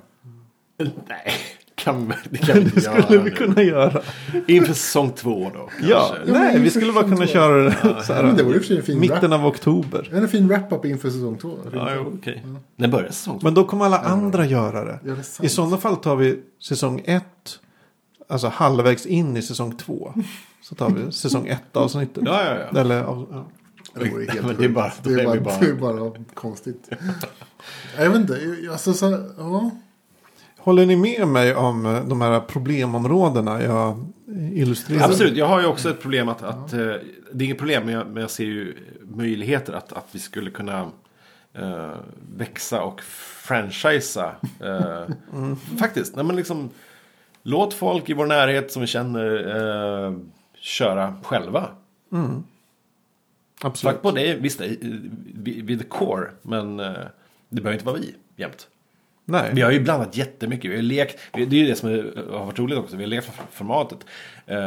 Nej, 0.77 1.33
kan, 1.83 2.13
det 2.29 2.37
kan 2.37 2.55
vi 2.55 2.61
inte 2.61 2.75
Det 2.75 2.81
skulle 2.81 2.99
göra 3.01 3.23
vi 3.23 3.29
nu. 3.29 3.35
kunna 3.35 3.61
göra. 3.63 4.01
Inför 4.47 4.73
säsong 4.73 5.11
två 5.15 5.51
då. 5.53 5.59
Kanske. 5.59 5.87
Ja, 5.89 6.15
Ja, 6.25 6.33
nej, 6.33 6.53
men 6.53 6.63
vi 6.63 6.69
skulle 6.69 6.91
bara 6.93 7.03
kunna 7.03 7.15
två. 7.15 7.25
köra 7.25 7.63
det 7.63 7.71
så 7.71 8.13
Ja, 8.13 8.21
men 8.21 8.35
det 8.35 8.43
här. 8.43 8.49
och 8.49 8.53
för 8.55 8.63
sig 8.63 8.77
en 8.77 8.83
fin 8.83 8.99
Mitten 8.99 9.33
av 9.33 9.45
oktober. 9.45 10.09
En 10.13 10.27
fin 10.27 10.47
wrap-up 10.47 10.85
inför 10.85 11.09
säsong 11.09 11.37
två. 11.37 11.57
Ja, 11.73 11.89
okej. 11.99 12.45
När 12.75 12.87
börjar 12.87 13.07
säsong 13.07 13.39
två? 13.39 13.45
Men 13.47 13.53
då 13.53 13.63
kommer 13.63 13.85
alla 13.85 13.99
andra 13.99 14.45
göra 14.45 14.85
det. 14.85 14.99
Ja, 15.05 15.13
det. 15.39 15.45
I 15.45 15.49
sådana 15.49 15.77
fall 15.77 15.95
tar 15.95 16.15
vi 16.15 16.39
säsong 16.63 17.01
ett. 17.05 17.59
Alltså 18.29 18.47
halvvägs 18.47 19.05
in 19.05 19.37
i 19.37 19.41
säsong 19.41 19.77
två. 19.77 20.13
Så 20.61 20.75
tar 20.75 20.89
vi 20.89 21.11
säsong 21.11 21.47
ett 21.47 21.77
avsnittet. 21.77 22.23
Ja, 22.25 22.43
ja, 22.45 22.55
ja. 22.73 22.79
Eller, 22.79 23.03
av- 23.03 23.27
ja. 23.31 23.47
Det 23.93 24.09
vore 24.09 24.25
helt 24.31 24.45
Men 24.47 24.55
det 24.57 24.65
är 24.65 24.69
bara- 24.69 24.93
det, 25.03 25.09
är 25.13 25.25
bara- 25.25 25.59
det 25.59 25.65
är 25.67 25.73
bara 25.73 26.11
konstigt. 26.33 26.89
jag 27.97 28.09
vet 28.09 28.15
inte. 28.21 28.39
Alltså, 28.71 28.93
så, 28.93 29.05
ja. 29.37 29.71
Håller 30.63 30.85
ni 30.85 30.95
med 30.95 31.27
mig 31.27 31.55
om 31.55 31.85
eh, 31.85 32.05
de 32.05 32.21
här 32.21 32.39
problemområdena 32.39 33.63
jag 33.63 34.05
illustrerar? 34.53 35.05
Absolut, 35.05 35.37
jag 35.37 35.45
har 35.45 35.61
ju 35.61 35.65
också 35.65 35.89
ett 35.89 36.01
problem 36.01 36.29
att, 36.29 36.43
att 36.43 36.73
eh, 36.73 36.79
det 37.31 37.43
är 37.43 37.45
inget 37.45 37.57
problem 37.57 37.85
men 37.85 37.93
jag, 37.93 38.07
men 38.07 38.21
jag 38.21 38.31
ser 38.31 38.43
ju 38.43 38.77
möjligheter 39.01 39.73
att, 39.73 39.93
att 39.93 40.07
vi 40.11 40.19
skulle 40.19 40.51
kunna 40.51 40.91
eh, 41.53 41.95
växa 42.37 42.81
och 42.81 43.01
franchisea. 43.43 44.35
Eh, 44.59 45.15
Faktiskt, 45.79 46.15
nej, 46.15 46.25
men 46.25 46.35
liksom 46.35 46.69
låt 47.43 47.73
folk 47.73 48.09
i 48.09 48.13
vår 48.13 48.25
närhet 48.25 48.71
som 48.71 48.81
vi 48.81 48.87
känner 48.87 49.55
eh, 50.05 50.13
köra 50.55 51.15
själva. 51.23 51.67
Absolut. 53.61 53.95
Fuck 53.95 54.01
på 54.01 54.11
det, 54.11 54.35
visst 54.35 54.61
är 54.61 54.77
vid 55.43 55.79
the 55.79 55.85
core, 55.85 56.31
men 56.41 56.77
det 56.77 57.61
behöver 57.61 57.73
inte 57.73 57.85
vara 57.85 57.97
vi 57.97 58.15
jämt. 58.35 58.67
Nej. 59.25 59.51
Vi 59.53 59.61
har 59.61 59.71
ju 59.71 59.79
blandat 59.79 60.17
jättemycket. 60.17 60.71
Vi 60.71 60.75
har 60.75 60.81
lekt, 60.83 61.19
det 61.33 61.41
är 61.41 61.53
ju 61.53 61.67
det 61.67 61.75
som 61.75 61.89
har 61.89 62.45
varit 62.45 62.59
roligt 62.59 62.77
också. 62.77 62.95
Vi 62.95 63.03
har 63.03 63.07
lekt 63.09 63.25
för 63.25 63.43
formatet. 63.51 63.97
Eh, 64.45 64.57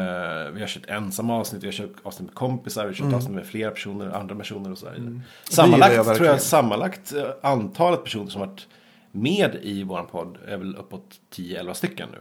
vi 0.52 0.60
har 0.60 0.66
kört 0.66 0.86
ensamma 0.86 1.36
avsnitt, 1.36 1.62
vi 1.62 1.66
har 1.66 1.72
kört 1.72 1.90
avsnitt 2.02 2.28
med 2.28 2.34
kompisar, 2.34 2.82
vi 2.82 2.88
har 2.88 2.94
kört 2.94 3.14
avsnitt 3.14 3.34
med 3.34 3.46
flera 3.46 3.70
personer, 3.70 4.08
andra 4.10 4.34
personer 4.34 4.72
och 4.72 4.78
så 4.78 4.86
vidare. 4.90 5.00
gillar 5.00 5.20
Sammanlagt 5.50 5.94
jag 5.94 6.16
tror 6.16 6.26
jag 6.28 6.40
sammanlagt 6.40 7.12
eh, 7.12 7.24
antalet 7.42 8.04
personer 8.04 8.30
som 8.30 8.40
varit 8.40 8.66
med 9.12 9.58
i 9.62 9.82
vår 9.82 10.02
podd 10.02 10.38
är 10.46 10.56
väl 10.56 10.76
uppåt 10.76 11.20
10-11 11.34 11.72
stycken 11.72 12.08
nu. 12.12 12.18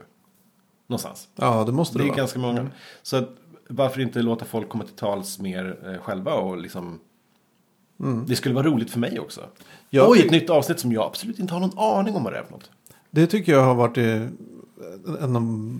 Någonstans. 0.87 1.27
Ja, 1.35 1.63
det 1.63 1.71
måste 1.71 1.97
det, 1.97 2.03
Det 2.03 2.07
är 2.07 2.09
vara. 2.09 2.17
ganska 2.17 2.39
många. 2.39 2.67
Så 3.01 3.17
att, 3.17 3.29
varför 3.69 4.01
inte 4.01 4.21
låta 4.21 4.45
folk 4.45 4.69
komma 4.69 4.83
till 4.83 4.95
tals 4.95 5.39
mer 5.39 5.77
eh, 5.85 6.01
själva 6.01 6.33
och 6.33 6.57
liksom... 6.57 6.99
Det 8.27 8.35
skulle 8.35 8.55
vara 8.55 8.65
roligt 8.67 8.91
för 8.91 8.99
mig 8.99 9.19
också. 9.19 9.41
Ja, 9.89 10.05
Oj, 10.09 10.17
det- 10.19 10.25
ett 10.25 10.31
nytt 10.31 10.49
avsnitt 10.49 10.79
som 10.79 10.91
jag 10.91 11.03
absolut 11.03 11.39
inte 11.39 11.53
har 11.53 11.59
någon 11.61 11.77
aning 11.79 12.15
om 12.15 12.23
vad 12.23 12.33
det 12.33 12.39
är 12.39 12.43
för 12.43 12.51
något. 12.51 12.69
Det 13.11 13.27
tycker 13.27 13.51
jag 13.51 13.63
har 13.63 13.75
varit 13.75 13.97
eh, 13.97 14.21
en 15.23 15.35
av 15.35 15.79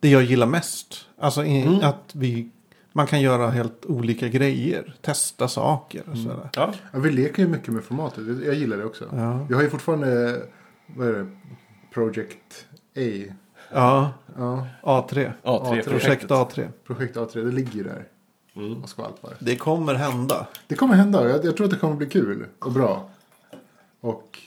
det 0.00 0.08
jag 0.08 0.22
gillar 0.22 0.46
mest. 0.46 1.06
Alltså 1.18 1.44
i, 1.44 1.62
Mm. 1.62 1.80
att 1.82 2.10
vi, 2.14 2.48
man 2.92 3.06
kan 3.06 3.20
göra 3.20 3.50
helt 3.50 3.86
olika 3.86 4.28
grejer. 4.28 4.94
Testa 5.00 5.48
saker 5.48 6.02
och 6.10 6.16
sådär. 6.18 6.50
Ja, 6.54 6.74
Ja, 6.92 6.98
vi 6.98 7.10
leker 7.10 7.42
ju 7.42 7.48
mycket 7.48 7.68
med 7.68 7.84
formatet. 7.84 8.26
Jag- 8.26 8.44
Jag 8.46 8.54
gillar 8.54 8.76
det 8.76 8.84
också. 8.84 9.04
Ja. 9.16 9.46
Vi 9.48 9.54
har 9.54 9.62
ju 9.62 9.70
fortfarande, 9.70 10.42
vad 10.86 11.08
är 11.08 11.12
det, 11.12 11.26
Project 11.94 12.66
A. 12.96 13.32
Ja, 13.74 14.12
Ja, 14.38 14.66
A3. 14.82 15.32
A3 15.42 15.82
Projekt 15.84 16.30
A3. 16.30 16.68
projekt 16.86 17.16
A3, 17.16 17.44
det 17.44 17.52
ligger 17.52 17.72
ju 17.72 17.82
där 17.82 18.04
Mm. 18.56 18.82
och 18.82 18.88
skvalpar. 18.88 19.36
Det 19.38 19.56
kommer 19.56 19.94
hända. 19.94 20.46
Det 20.66 20.74
kommer 20.74 20.94
hända. 20.94 21.28
Jag, 21.28 21.44
jag 21.44 21.56
tror 21.56 21.64
att 21.64 21.70
det 21.70 21.78
kommer 21.78 21.96
bli 21.96 22.06
kul 22.06 22.46
och 22.58 22.72
bra. 22.72 23.08
Och 24.00 24.38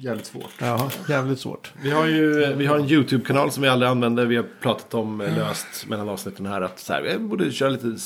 jävligt 0.00 0.26
svårt. 0.26 0.52
Ja, 0.58 0.90
jävligt 1.08 1.40
svårt. 1.40 1.72
Vi 1.82 1.90
har 1.90 2.06
ju 2.06 2.54
vi 2.54 2.66
har 2.66 2.78
en 2.78 2.88
YouTube-kanal 2.90 3.50
som 3.50 3.62
vi 3.62 3.68
aldrig 3.68 3.90
använder. 3.90 4.26
Vi 4.26 4.36
har 4.36 4.46
pratat 4.60 4.94
om 4.94 5.20
eh, 5.20 5.36
löst 5.36 5.86
mellan 5.88 6.08
avsnitten 6.08 6.46
här 6.46 6.60
att 6.60 6.78
så 6.78 6.92
här, 6.92 7.02
vi 7.02 7.18
borde 7.18 7.52
köra 7.52 7.68
lite 7.68 7.96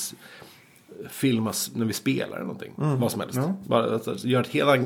filmas 1.09 1.71
när 1.75 1.85
vi 1.85 1.93
spelar 1.93 2.35
eller 2.35 2.45
någonting. 2.45 2.73
Vad 2.75 3.11
som 3.11 3.21
helst. 3.21 3.35
Ja. 3.35 3.55
Bara 3.67 3.93
alltså, 3.93 4.27
göra 4.27 4.41
ett 4.41 4.49
hela 4.49 4.85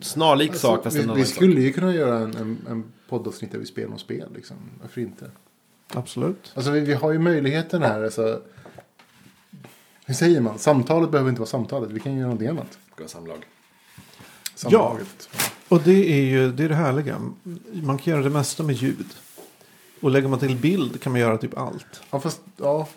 snarlik 0.00 0.54
sak 0.54 0.82
fast 0.82 0.96
vi, 0.96 1.00
vi 1.00 1.24
sak. 1.24 1.34
skulle 1.34 1.60
ju 1.60 1.72
kunna 1.72 1.94
göra 1.94 2.18
en, 2.18 2.36
en, 2.36 2.58
en 2.68 2.84
poddavsnitt 3.08 3.52
där 3.52 3.58
vi 3.58 3.66
spelar 3.66 3.88
något 3.88 4.00
spel. 4.00 4.28
Liksom. 4.34 4.56
Varför 4.80 5.00
inte? 5.00 5.30
Absolut. 5.94 6.52
Alltså 6.54 6.70
vi, 6.70 6.80
vi 6.80 6.94
har 6.94 7.12
ju 7.12 7.18
möjligheten 7.18 7.82
här. 7.82 8.04
Alltså, 8.04 8.40
hur 10.10 10.14
säger 10.14 10.40
man? 10.40 10.58
Samtalet 10.58 11.10
behöver 11.10 11.30
inte 11.30 11.40
vara 11.40 11.48
samtalet. 11.48 11.90
Vi 11.90 12.00
kan 12.00 12.12
ju 12.12 12.18
göra 12.18 12.26
någonting 12.26 12.48
annat. 12.48 12.78
Ha 12.98 13.08
samlag. 13.08 13.46
Samlaget. 14.54 15.28
Och 15.68 15.80
det 15.80 16.12
är 16.12 16.24
ju 16.24 16.52
det, 16.52 16.64
är 16.64 16.68
det 16.68 16.74
härliga. 16.74 17.20
Man 17.82 17.98
kan 17.98 18.12
göra 18.12 18.22
det 18.22 18.30
mesta 18.30 18.62
med 18.62 18.74
ljud. 18.74 19.06
Och 20.00 20.10
lägger 20.10 20.28
man 20.28 20.38
till 20.38 20.56
bild 20.56 21.00
kan 21.00 21.12
man 21.12 21.20
göra 21.20 21.38
typ 21.38 21.58
allt. 21.58 22.02
Ja, 22.10 22.20
fast 22.20 22.40
ja, 22.56 22.88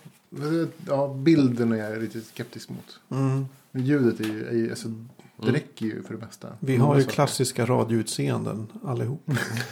ja, 0.88 1.14
bilden 1.14 1.72
är 1.72 1.78
jag 1.78 2.02
lite 2.02 2.22
skeptisk 2.22 2.70
mot. 2.70 3.00
Mm. 3.10 3.46
Men 3.72 3.86
ljudet 3.86 4.20
är 4.20 4.24
ju, 4.24 4.48
är 4.48 4.54
ju 4.54 4.70
alltså, 4.70 4.88
det 5.38 5.52
räcker 5.52 5.86
ju 5.86 6.04
för 6.04 6.14
det 6.14 6.26
mesta. 6.26 6.48
Vi 6.60 6.78
har 6.78 6.98
ju 6.98 7.04
klassiska 7.04 7.66
radioutseenden 7.66 8.68
allihop. 8.86 9.30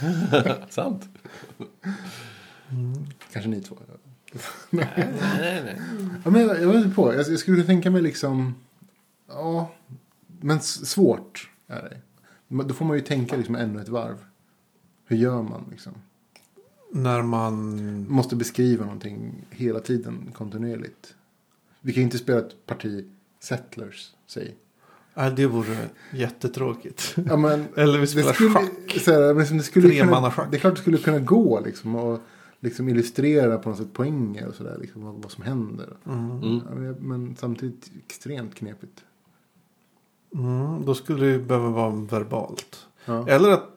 Sant? 0.69 1.04
Kanske 3.32 3.49
ni 3.49 3.62
två. 3.62 3.77
Nej, 4.69 4.87
nej, 5.21 5.63
nej. 5.63 5.81
Ja, 6.23 6.31
men 6.31 6.41
jag, 6.41 6.61
jag 6.61 6.67
vet 6.67 6.75
inte 6.75 6.95
på. 6.95 7.13
Jag, 7.13 7.19
jag 7.19 7.39
skulle 7.39 7.57
kunna 7.57 7.67
tänka 7.67 7.91
mig 7.91 8.01
liksom. 8.01 8.55
Ja, 9.27 9.71
men 10.41 10.59
svårt 10.61 11.49
är 11.67 11.81
det. 11.81 11.97
Då 12.63 12.73
får 12.73 12.85
man 12.85 12.97
ju 12.97 13.03
tänka 13.03 13.37
liksom 13.37 13.55
ännu 13.55 13.81
ett 13.81 13.89
varv. 13.89 14.17
Hur 15.05 15.17
gör 15.17 15.41
man 15.41 15.67
liksom? 15.71 15.93
När 16.91 17.21
man... 17.21 18.05
Måste 18.09 18.35
beskriva 18.35 18.85
någonting 18.85 19.45
hela 19.49 19.79
tiden 19.79 20.31
kontinuerligt. 20.33 21.15
Vi 21.81 21.93
kan 21.93 22.01
ju 22.01 22.03
inte 22.03 22.17
spela 22.17 22.39
ett 22.39 22.65
parti 22.65 23.05
Settlers, 23.39 24.11
säg. 24.27 24.55
Nej, 25.13 25.31
det 25.35 25.45
vore 25.45 25.77
jättetråkigt. 26.11 27.15
Ja, 27.27 27.37
men 27.37 27.65
Eller 27.75 27.93
vi 27.93 27.99
det 27.99 28.07
spelar 28.07 28.33
skulle, 28.33 28.49
schack. 28.49 29.01
så 29.01 29.11
här, 29.11 29.33
men 29.33 29.47
som 29.47 29.57
det 29.57 29.63
skulle 29.63 29.89
kunna, 29.89 30.03
Tremannaschack. 30.03 30.51
Det 30.51 30.57
är 30.57 30.59
klart 30.59 30.75
det 30.75 30.81
skulle 30.81 30.97
kunna 30.97 31.19
gå 31.19 31.59
liksom. 31.59 31.95
Och 31.95 32.19
liksom 32.63 32.89
illustrera 32.89 33.58
på 33.58 33.69
något 33.69 33.78
sätt 33.78 33.93
poänger 33.93 34.47
och 34.47 34.56
sådär. 34.56 34.78
Liksom, 34.82 35.06
vad, 35.06 35.13
vad 35.15 35.32
som 35.32 35.43
händer. 35.43 35.89
Mm. 36.06 36.32
Mm. 36.32 36.62
Ja, 36.86 36.93
men, 37.00 37.36
samtidigt 37.39 37.91
extremt 38.08 38.56
knepigt. 38.56 39.04
Mm, 40.36 40.86
då 40.86 40.95
skulle 40.95 41.26
det 41.26 41.39
behöva 41.39 41.69
vara 41.69 41.89
verbalt. 41.89 42.88
Ja. 43.06 43.28
Eller 43.28 43.52
att 43.52 43.67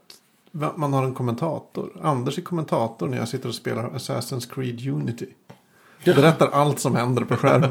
man 0.76 0.92
har 0.92 1.04
en 1.04 1.14
kommentator. 1.14 2.00
Anders 2.02 2.38
är 2.38 2.42
kommentator 2.42 3.08
när 3.08 3.18
jag 3.18 3.28
sitter 3.28 3.48
och 3.48 3.54
spelar 3.54 3.90
Assassin's 3.90 4.54
Creed 4.54 4.88
Unity. 4.88 5.26
Berättar 6.04 6.48
allt 6.48 6.80
som 6.80 6.96
händer 6.96 7.24
på 7.24 7.36
skärmen. 7.36 7.70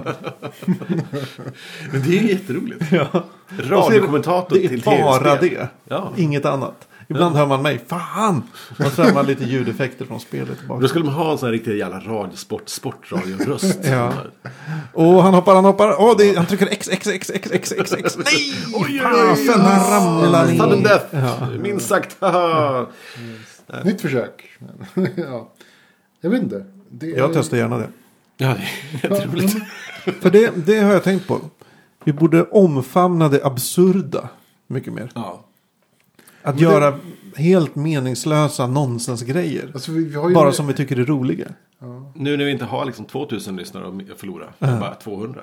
Men 1.92 2.02
det 2.02 2.20
är 2.20 2.24
jätteroligt. 2.24 2.92
ja. 2.92 3.24
Radiokommentator 3.60 4.56
Det 4.56 4.66
är 4.66 4.70
till 4.70 4.82
bara 4.86 5.20
tv-spel. 5.36 5.50
det. 5.60 5.70
Ja. 5.96 6.12
Inget 6.18 6.46
annat. 6.46 6.88
Ibland 7.16 7.36
hör 7.36 7.48
man 7.48 7.62
mig. 7.62 7.80
Fan! 7.88 8.44
Och 8.80 8.92
så 8.92 9.04
hör 9.04 9.14
man 9.14 9.26
lite 9.26 9.44
ljudeffekter 9.44 10.06
från 10.06 10.20
spelet 10.20 10.58
tillbaka. 10.60 10.82
Då 10.82 10.88
skulle 10.88 11.06
man 11.06 11.14
ha 11.14 11.32
en 11.32 11.38
sån 11.38 11.48
här 11.48 11.54
riktig 11.54 11.78
jävla 11.78 12.00
radiosport, 12.00 12.70
sportradioröst. 12.70 13.80
Ja. 13.84 14.14
Och 14.94 15.24
han 15.24 15.34
hoppar, 15.34 15.56
han 15.56 15.66
hoppar. 15.66 15.96
Åh, 16.02 16.12
är, 16.22 16.36
han 16.38 16.46
trycker 16.46 16.68
X, 16.68 16.90
X, 16.92 17.08
X, 17.08 17.30
X, 17.34 17.52
X, 17.52 17.72
X, 17.72 17.94
X. 17.94 18.18
Nej! 18.26 18.54
Oj, 18.74 19.00
Fasen, 19.00 19.62
han 19.62 19.92
ramlar 20.22 20.46
ner. 20.48 20.58
Sudden 20.58 20.84
death, 20.84 21.06
Ja. 21.12 21.48
minst 21.60 21.88
sagt. 21.88 22.16
haha. 22.20 22.88
Nytt 23.84 24.02
försök. 24.02 24.50
ja. 25.16 25.50
Jag 26.22 26.30
vet 26.30 26.44
inte. 26.44 26.66
Det 26.90 27.12
är- 27.14 27.18
Jag 27.18 27.34
testar 27.34 27.58
gärna 27.58 27.78
det. 27.78 27.88
Ja, 28.38 28.48
det 29.02 29.08
är 29.08 29.12
jätteroligt. 29.12 29.58
För 30.22 30.30
det, 30.32 30.52
det 30.66 30.80
har 30.80 30.94
jag 30.94 31.04
tänkt 31.04 31.28
på. 31.28 31.40
Vi 32.04 32.14
borde 32.14 32.44
omfamna 32.44 33.30
det 33.30 33.46
absurda 33.46 34.30
mycket 34.68 34.94
mer. 34.94 35.12
Ja. 35.16 35.46
Att 36.44 36.56
Men 36.56 36.64
det- 36.64 36.72
göra 36.72 37.00
helt 37.36 37.76
meningslösa 37.76 38.68
nonsensgrejer. 38.68 39.72
Alltså, 39.74 39.92
vi, 39.92 40.04
vi 40.04 40.16
har 40.16 40.30
ju 40.30 40.36
Bara 40.36 40.52
som 40.52 40.68
vi 40.68 40.74
tycker 40.74 41.00
är 41.00 41.06
roliga. 41.06 41.48
Ja. 41.80 42.12
Nu 42.16 42.38
när 42.38 42.46
vi 42.46 42.52
inte 42.52 42.66
har 42.66 42.86
liksom 42.86 43.06
2000 43.06 43.56
lyssnare 43.56 43.88
att 44.12 44.20
förlora. 44.20 44.54
Bara 44.60 44.96
200. 44.96 45.42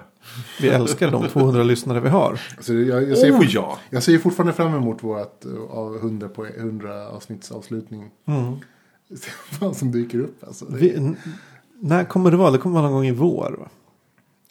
Vi 0.60 0.68
älskar 0.68 1.10
de 1.10 1.28
200 1.28 1.62
lyssnare 1.62 2.00
vi 2.00 2.08
har. 2.08 2.40
Alltså, 2.56 2.72
jag, 2.74 3.08
jag, 3.08 3.18
ser 3.18 3.32
Oh 3.32 3.46
ja. 3.46 3.78
jag 3.90 4.02
ser 4.02 4.12
ju 4.12 4.18
fortfarande 4.18 4.52
fram 4.52 4.74
emot 4.74 5.04
vårt 5.04 5.46
uh, 5.46 5.70
av 5.70 5.96
100, 5.96 6.28
på 6.28 6.46
100 6.46 7.08
avsnittsavslutning. 7.08 8.10
Mm. 8.26 8.56
Vad 9.60 9.76
som 9.76 9.92
dyker 9.92 10.18
upp. 10.20 10.44
Alltså. 10.46 10.64
Det, 10.64 10.76
Vi, 10.76 11.14
när 11.80 12.04
kommer 12.04 12.30
det 12.30 12.36
vara? 12.36 12.50
Det 12.50 12.58
kommer 12.58 12.74
vara 12.74 12.82
någon 12.90 12.92
gång 12.92 13.06
i 13.06 13.12
vår. 13.12 13.56
Va? 13.60 13.68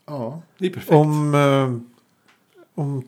ja. 0.06 0.42
Det 0.58 0.66
är 0.66 0.70
perfekt. 0.70 0.92
Om, 0.92 1.36
eh, 1.36 2.82
om 2.84 3.02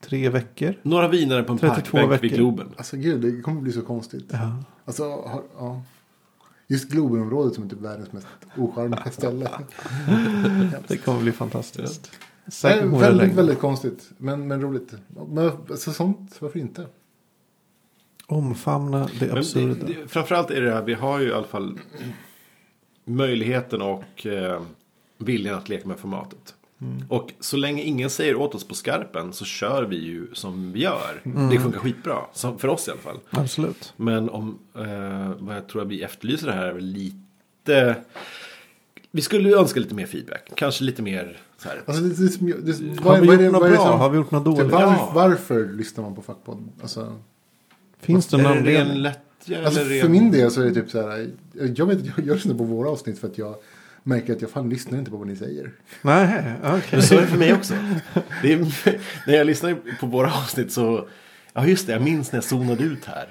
33 0.00 0.28
veckor. 0.28 0.74
Några 0.82 1.08
vinare 1.08 1.42
på 1.42 1.52
en 1.52 1.58
32 1.58 1.96
parkbänk 1.96 2.22
vid 2.22 2.30
veckor. 2.30 2.36
Globen. 2.36 2.68
Alltså 2.76 2.96
gud, 2.96 3.20
det 3.20 3.42
kommer 3.42 3.60
bli 3.60 3.72
så 3.72 3.82
konstigt. 3.82 4.26
Ja. 4.32 4.64
Alltså, 4.84 5.02
har, 5.02 5.42
ja. 5.58 5.82
Just 6.66 6.90
Globenområdet 6.90 7.54
som 7.54 7.64
är 7.64 7.68
typ 7.68 7.80
världens 7.80 8.12
mest 8.12 8.26
ocharmiga 8.56 9.10
ställe. 9.10 9.50
Det 10.88 10.96
kommer 10.96 11.20
bli 11.20 11.32
fantastiskt. 11.32 12.10
Nej, 12.64 12.78
jag 12.78 13.00
väldigt, 13.00 13.34
väldigt 13.34 13.58
konstigt. 13.58 14.10
Men, 14.18 14.48
men 14.48 14.60
roligt. 14.60 14.94
Men 15.28 15.50
alltså, 15.70 15.92
sånt, 15.92 16.36
varför 16.40 16.58
inte? 16.58 16.86
Omfamna 18.26 19.08
det 19.20 19.32
absurda. 19.32 19.86
det, 19.86 19.94
det, 19.94 20.08
framförallt 20.08 20.50
är 20.50 20.62
det 20.62 20.72
här, 20.72 20.82
vi 20.82 20.94
har 20.94 21.20
ju 21.20 21.28
i 21.28 21.32
alla 21.32 21.46
fall 21.46 21.78
möjligheten 23.04 23.82
och 23.82 24.26
eh, 24.26 24.62
viljan 25.18 25.54
att 25.54 25.68
leka 25.68 25.88
med 25.88 25.98
formatet. 25.98 26.54
Och 27.08 27.32
så 27.40 27.56
länge 27.56 27.82
ingen 27.82 28.10
säger 28.10 28.36
åt 28.36 28.54
oss 28.54 28.64
på 28.68 28.74
skarpen 28.74 29.32
så 29.32 29.44
kör 29.44 29.82
vi 29.82 29.96
ju 29.96 30.26
som 30.34 30.72
vi 30.72 30.80
gör. 30.80 31.20
Det 31.50 31.58
funkar 31.60 31.78
skitbra, 31.78 32.18
som, 32.32 32.58
för 32.58 32.68
oss 32.68 32.88
i 32.88 32.90
alla 32.90 33.00
fall. 33.00 33.18
Absolut. 33.30 33.92
Men 33.96 34.28
om, 34.28 34.58
eh, 34.74 35.32
vad 35.38 35.56
jag 35.56 35.68
tror 35.68 35.82
att 35.82 35.88
vi 35.88 36.02
efterlyser 36.02 36.50
här 36.50 36.66
är 36.66 36.72
väl 36.72 36.84
lite... 36.84 37.96
Vi 39.10 39.22
skulle 39.22 39.48
ju 39.48 39.54
önska 39.58 39.80
lite 39.80 39.94
mer 39.94 40.06
feedback. 40.06 40.50
Kanske 40.54 40.84
lite 40.84 41.02
mer 41.02 41.40
så 41.58 41.68
här. 41.68 41.82
Alltså, 41.86 42.02
det, 42.02 42.14
det, 42.40 42.72
det, 42.72 42.72
det, 42.94 43.00
Har 43.02 43.20
vi 43.20 43.26
vad 43.26 43.38
det- 43.38 43.44
gjort 43.44 43.52
något 43.52 43.60
vad 43.62 43.70
det 43.70 43.76
bra? 43.76 43.86
som- 43.86 43.98
Har 44.00 44.10
vi 44.10 44.16
gjort 44.16 44.30
något 44.30 44.44
Typ, 44.44 44.56
dåligt? 44.56 44.72
var, 44.72 44.80
Ja. 44.82 45.10
Varför 45.14 45.66
lyssnar 45.72 46.04
man 46.04 46.14
på 46.14 46.22
Fackpodd? 46.22 46.68
Alltså, 46.82 47.16
Finns 48.00 48.26
det 48.26 48.36
någon 48.36 48.52
det 48.52 48.58
anledning? 48.58 48.88
ren 48.88 49.02
lättja 49.02 49.64
alltså, 49.66 49.80
för 49.84 50.08
min 50.08 50.30
del 50.30 50.50
så 50.50 50.60
är 50.60 50.64
det 50.64 50.74
typ 50.74 50.90
så 50.90 51.08
här. 51.08 51.30
Jag 51.76 51.86
vet 51.86 52.06
jag, 52.06 52.26
jag 52.26 52.34
lyssnar 52.34 52.54
på 52.54 52.64
våra 52.64 52.90
avsnitt 52.90 53.18
för 53.18 53.28
att 53.28 53.38
jag 53.38 53.54
märker 54.08 54.32
att 54.32 54.40
jag 54.42 54.50
fan 54.50 54.68
lyssnar 54.70 54.98
inte 54.98 55.10
på 55.10 55.16
vad 55.16 55.26
ni 55.26 55.36
säger. 55.36 55.70
Nej, 56.02 56.52
okej. 56.64 56.82
Men 56.92 57.02
så 57.02 57.14
är 57.14 57.20
det 57.20 57.26
för 57.26 57.38
mig 57.38 57.54
också. 57.54 57.74
Det 58.42 58.52
är, 58.52 58.58
när 59.26 59.34
jag 59.34 59.46
lyssnar 59.46 59.76
på 60.00 60.06
våra 60.06 60.32
avsnitt 60.34 60.72
så... 60.72 61.08
Ja 61.52 61.66
just 61.66 61.86
det, 61.86 61.92
jag 61.92 62.02
minns 62.02 62.32
när 62.32 62.36
jag 62.36 62.44
zonade 62.44 62.84
ut 62.84 63.04
här. 63.04 63.28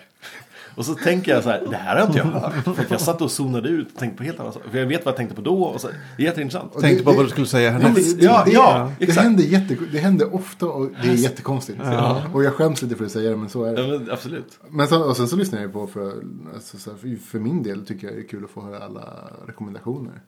Och 0.76 0.86
så 0.86 0.96
tänker 0.96 1.32
jag 1.32 1.44
så 1.44 1.50
här, 1.50 1.68
det 1.72 1.78
här 1.78 1.96
har 2.00 2.06
inte 2.08 2.18
jag 2.18 2.26
hört. 2.26 2.54
För 2.64 2.82
att 2.84 2.92
jag 2.92 3.02
satt 3.02 3.22
och 3.22 3.32
zonade 3.32 3.70
ut 3.70 3.88
och 3.94 4.00
tänkte 4.00 4.18
på 4.18 4.24
helt 4.24 4.40
andra 4.40 4.52
saker. 4.52 4.70
För 4.70 4.78
jag 4.78 4.86
vet 4.86 5.06
vad 5.06 5.12
jag 5.12 5.18
tänkte 5.18 5.36
på 5.36 5.42
då. 5.42 5.64
Och 5.64 5.82
så, 5.82 5.88
det 6.18 6.24
är 6.24 6.26
jätteintressant. 6.28 6.76
Och 6.76 6.82
Tänkte 6.82 7.00
det- 7.00 7.04
på 7.06 7.12
vad 7.12 7.20
det- 7.20 7.24
du 7.28 7.30
skulle 7.30 7.48
säga 7.48 7.72
härnäst. 7.72 8.20
det, 8.20 8.26
Ja, 8.26 8.44
det, 8.46 8.52
ja, 8.52 8.92
det, 9.00 9.04
exakt. 9.06 9.24
händer 9.24 9.44
jätte, 9.44 9.78
det 9.92 10.00
händer 10.00 10.36
ofta 10.36 10.66
och 10.66 10.90
det 11.04 11.10
är 11.10 11.14
jättekonstigt. 11.14 11.80
Ja. 11.84 12.24
Och 12.34 12.44
jag 12.44 12.54
skäms 12.54 12.82
lite 12.82 12.96
för 12.96 13.06
att 13.06 13.12
säga 13.12 13.30
det, 13.30 13.38
men 13.38 13.50
så 13.50 13.64
är 13.64 13.76
det. 13.76 13.82
Ja, 13.82 13.88
men, 14.00 14.12
absolut. 14.12 14.60
Men 14.70 14.88
så, 14.88 15.04
och 15.04 15.18
sen 15.18 15.28
så 15.28 15.36
lyssnar 15.36 15.62
jag 15.62 15.74
på 15.74 15.88
för, 15.88 16.14
alltså, 16.56 16.78
så 16.78 16.92
här, 16.92 16.98
för, 16.98 17.16
för 17.26 17.40
min 17.40 17.64
del 17.64 17.86
tycker 17.86 18.08
jag 18.08 18.16
det 18.16 18.22
är 18.22 18.28
kul 18.28 18.44
att 18.44 18.50
få 18.52 18.62
höra 18.62 18.84
alla 18.84 19.04
rekommendationer. 19.48 20.22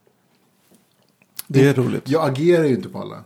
Det 1.52 1.68
är 1.68 1.74
roligt. 1.74 2.10
Jag 2.10 2.30
agerar 2.30 2.64
ju 2.64 2.76
inte 2.76 2.90
på 2.90 3.00
alla. 3.00 3.24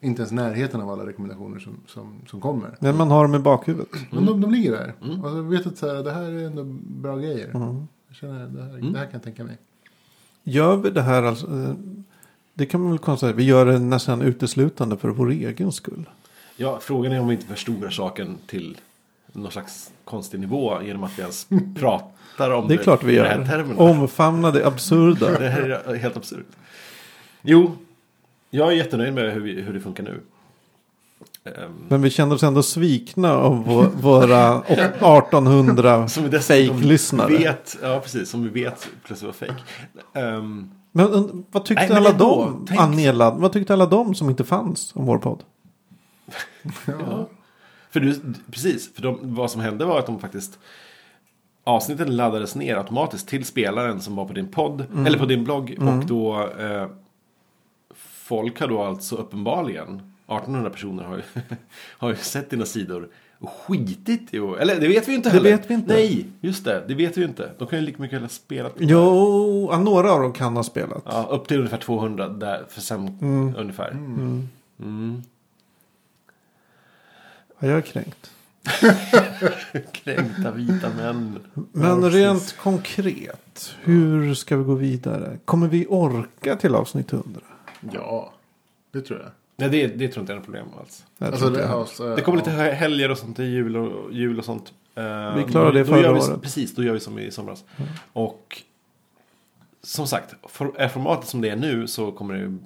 Inte 0.00 0.22
ens 0.22 0.32
närheten 0.32 0.80
av 0.80 0.90
alla 0.90 1.06
rekommendationer 1.06 1.58
som, 1.58 1.76
som, 1.86 2.20
som 2.30 2.40
kommer. 2.40 2.76
Men 2.80 2.96
man 2.96 3.10
har 3.10 3.22
dem 3.24 3.34
i 3.34 3.38
bakhuvudet. 3.38 3.88
Men 4.10 4.26
de, 4.26 4.40
de 4.40 4.50
ligger 4.50 4.70
där. 4.72 4.94
Och 5.22 5.38
jag 5.38 5.42
vet 5.42 5.66
att 5.66 5.78
så 5.78 5.94
här, 5.94 6.02
det 6.02 6.12
här 6.12 6.22
är 6.22 6.46
ändå 6.46 6.64
bra 7.02 7.16
grejer. 7.16 7.50
Mm. 7.54 7.86
Jag 8.08 8.16
känner 8.16 8.46
det 8.46 8.62
här, 8.62 8.92
det 8.92 8.98
här 8.98 9.04
kan 9.04 9.12
jag 9.12 9.22
tänka 9.22 9.44
mig. 9.44 9.58
Gör 10.42 10.76
vi 10.76 10.90
det 10.90 11.02
här 11.02 11.22
alltså? 11.22 11.46
eh, 11.46 11.74
Det 12.54 12.66
kan 12.66 12.80
man 12.80 12.90
väl 12.90 12.98
konstatera. 12.98 13.36
Vi 13.36 13.44
gör 13.44 13.66
det 13.66 13.78
nästan 13.78 14.22
uteslutande 14.22 14.96
för 14.96 15.08
vår 15.08 15.30
egen 15.30 15.72
skull. 15.72 16.08
Ja, 16.56 16.78
frågan 16.82 17.12
är 17.12 17.20
om 17.20 17.28
vi 17.28 17.34
inte 17.34 17.46
förstorar 17.46 17.90
saken 17.90 18.38
till 18.46 18.76
någon 19.32 19.50
slags 19.52 19.90
konstig 20.04 20.40
nivå 20.40 20.82
genom 20.82 21.04
att 21.04 21.18
vi 21.18 21.20
ens 21.22 21.46
pratar 21.76 22.50
om 22.50 22.68
Det 22.68 22.74
är 22.74 22.78
klart 22.78 23.04
vi 23.04 23.12
gör. 23.14 23.74
Omfamna 23.76 24.50
det 24.50 24.66
absurda. 24.66 25.26
Det 25.38 25.48
här 25.48 25.68
är 25.68 25.94
helt 25.94 26.16
absurt. 26.16 26.46
Jo, 27.46 27.72
jag 28.50 28.68
är 28.68 28.72
jättenöjd 28.72 29.14
med 29.14 29.32
hur, 29.32 29.40
vi, 29.40 29.60
hur 29.62 29.72
det 29.74 29.80
funkar 29.80 30.02
nu. 30.02 30.20
Ehm, 31.44 31.72
Men 31.88 32.02
vi 32.02 32.10
kände 32.10 32.34
oss 32.34 32.42
ändå 32.42 32.62
svikna 32.62 33.32
av 33.36 33.66
vå- 33.66 33.90
våra 34.00 34.62
1800 34.68 36.08
som 36.08 36.22
vi 36.22 36.28
dessutom 36.28 36.76
fake-lyssnare. 36.76 37.28
vet, 37.36 37.76
ja 37.82 38.00
precis, 38.00 38.30
som 38.30 38.42
vi 38.42 38.48
vet 38.48 38.88
plötsligt 39.04 39.26
var 39.40 39.46
fake. 39.48 39.62
Ehm, 40.14 40.70
Men 40.92 41.44
vad 41.50 41.64
tyckte 41.64 41.86
Nej, 41.88 41.96
alla 41.96 42.12
de? 42.12 42.66
Anela, 42.78 43.30
vad 43.30 43.52
tyckte 43.52 43.72
alla 43.72 43.86
de 43.86 44.14
som 44.14 44.30
inte 44.30 44.44
fanns 44.44 44.92
om 44.94 45.06
vår 45.06 45.18
podd? 45.18 45.42
ja. 46.86 47.28
För 47.90 48.00
du, 48.00 48.20
precis, 48.50 48.94
för 48.94 49.02
de, 49.02 49.18
vad 49.22 49.50
som 49.50 49.60
hände 49.60 49.84
var 49.84 49.98
att 49.98 50.06
de 50.06 50.18
faktiskt 50.18 50.58
Avsnitten 51.66 52.16
laddades 52.16 52.54
ner 52.54 52.76
automatiskt 52.76 53.28
till 53.28 53.44
spelaren 53.44 54.00
som 54.00 54.16
var 54.16 54.24
på 54.24 54.32
din 54.32 54.48
podd, 54.48 54.86
Mm. 54.92 55.06
eller 55.06 55.18
på 55.18 55.26
din 55.26 55.44
blogg. 55.44 55.76
Och 55.80 56.06
då 56.06 56.48
eh, 56.58 56.86
Folk 58.24 58.60
har 58.60 58.68
då 58.68 58.82
alltså 58.82 59.16
uppenbarligen 59.16 59.94
1800 60.26 60.70
personer 60.70 61.04
har 61.04 61.16
ju, 61.16 61.22
har 61.98 62.08
ju 62.10 62.16
sett 62.16 62.50
dina 62.50 62.64
sidor 62.66 63.08
och 63.38 63.50
skitit 63.50 64.34
i 64.34 64.36
Eller 64.36 64.80
det 64.80 64.88
vet 64.88 65.08
vi 65.08 65.12
ju 65.12 65.16
inte 65.16 65.28
Det 65.28 65.32
heller. 65.36 65.50
vet 65.50 65.70
vi 65.70 65.74
inte. 65.74 65.92
Nej, 65.94 66.26
just 66.40 66.64
det. 66.64 66.84
Det 66.88 66.94
vet 66.94 67.16
vi 67.16 67.20
ju 67.20 67.26
inte. 67.26 67.50
De 67.58 67.68
kan 67.68 67.78
ju 67.78 67.84
lika 67.84 68.02
mycket 68.02 68.20
ha 68.20 68.28
spelat. 68.28 68.72
Jo, 68.78 69.68
ja, 69.72 69.78
några 69.78 70.12
av 70.12 70.20
dem 70.20 70.32
kan 70.32 70.56
ha 70.56 70.62
spelat. 70.62 71.02
Ja, 71.06 71.26
upp 71.30 71.48
till 71.48 71.56
ungefär 71.58 71.78
200 71.78 72.28
där, 72.28 72.64
för 72.68 72.80
sen 72.80 73.18
ungefär. 73.56 73.90
Mm. 73.90 75.22
Ja, 77.58 77.68
jag 77.68 77.76
är 77.78 77.80
kränkt. 77.80 78.30
Kränkta 79.92 80.50
vita 80.50 80.88
män. 80.96 81.38
Men 81.72 82.10
rent 82.10 82.56
konkret. 82.56 83.74
Hur 83.82 84.34
ska 84.34 84.56
vi 84.56 84.64
gå 84.64 84.74
vidare? 84.74 85.38
Kommer 85.44 85.68
vi 85.68 85.86
orka 85.88 86.56
till 86.56 86.74
avsnitt 86.74 87.12
100? 87.12 87.40
Ja, 87.92 88.32
det 88.92 89.00
tror 89.00 89.20
jag. 89.20 89.28
Nej, 89.56 89.68
det, 89.68 89.86
det 89.86 90.08
tror 90.08 90.16
jag 90.16 90.22
inte 90.22 90.32
är 90.32 90.36
något 90.36 90.44
problem 90.44 90.66
alls. 90.80 91.04
Jag 91.18 91.26
Alltså, 91.26 91.40
tror 91.40 91.50
inte 91.50 91.62
det, 91.62 91.68
jag. 91.72 91.80
alltså, 91.80 92.16
Det 92.16 92.22
kommer 92.22 92.38
lite 92.38 92.50
ja. 92.50 92.72
helger 92.72 93.10
och 93.10 93.18
sånt 93.18 93.38
i 93.38 93.44
jul 93.44 93.76
och, 93.76 94.12
jul 94.12 94.38
och 94.38 94.44
sånt. 94.44 94.72
Eh, 94.94 95.36
Vi 95.36 95.44
klarade 95.50 95.72
det 95.78 95.84
då 95.84 95.84
förra 95.84 96.00
gör 96.02 96.14
vi, 96.14 96.20
året. 96.20 96.42
Precis, 96.42 96.74
då 96.74 96.82
gör 96.82 96.92
vi 96.92 97.00
som 97.00 97.18
i 97.18 97.30
somras. 97.30 97.64
Och 98.12 98.62
som 99.82 100.06
sagt, 100.06 100.34
for, 100.42 100.72
är 100.76 100.88
formatet 100.88 101.28
som 101.28 101.40
det 101.40 101.48
är 101.48 101.56
nu 101.56 101.86
så 101.86 102.12
kommer 102.12 102.34
det, 102.34 102.56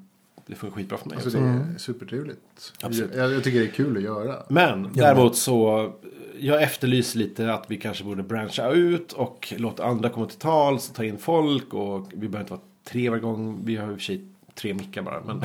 det 0.46 0.54
funka 0.54 0.76
skitbra 0.76 0.98
för 0.98 1.09
mig. 1.09 1.14
Alltså, 1.14 1.31
det 1.31 1.38
är 1.38 1.42
Mm. 1.42 1.78
supertrevligt. 1.78 2.72
Absolut. 2.83 3.14
Jag, 3.14 3.33
jag 3.33 3.44
tycker 3.44 3.59
det 3.61 3.66
är 3.66 3.70
kul 3.72 3.96
att 3.96 4.02
göra. 4.02 4.37
Men 4.48 4.90
däremot 4.94 5.37
så, 5.37 5.92
jag 6.38 6.62
efterlyser 6.62 7.18
lite 7.18 7.54
att 7.54 7.64
vi 7.70 7.76
kanske 7.76 8.04
borde 8.04 8.22
branscha 8.22 8.70
ut 8.70 9.12
och 9.12 9.52
låta 9.57 9.85
andra 9.85 10.09
komma 10.09 10.26
till 10.26 10.38
tals, 10.38 10.92
ta 10.92 11.04
in 11.04 11.18
folk 11.18 11.74
och 11.74 12.07
vi 12.12 12.16
behöver 12.28 12.40
inte 12.40 12.52
vara 12.52 12.61
tre 12.85 13.09
varje 13.11 13.22
gång. 13.22 13.61
Vi 13.64 13.76
har 13.76 13.87
i 13.87 13.94
och 13.94 13.98
för 13.98 14.04
sig 14.04 14.24
tre 14.59 14.75
mickar 14.75 15.03
bara. 15.03 15.23
Men 15.25 15.42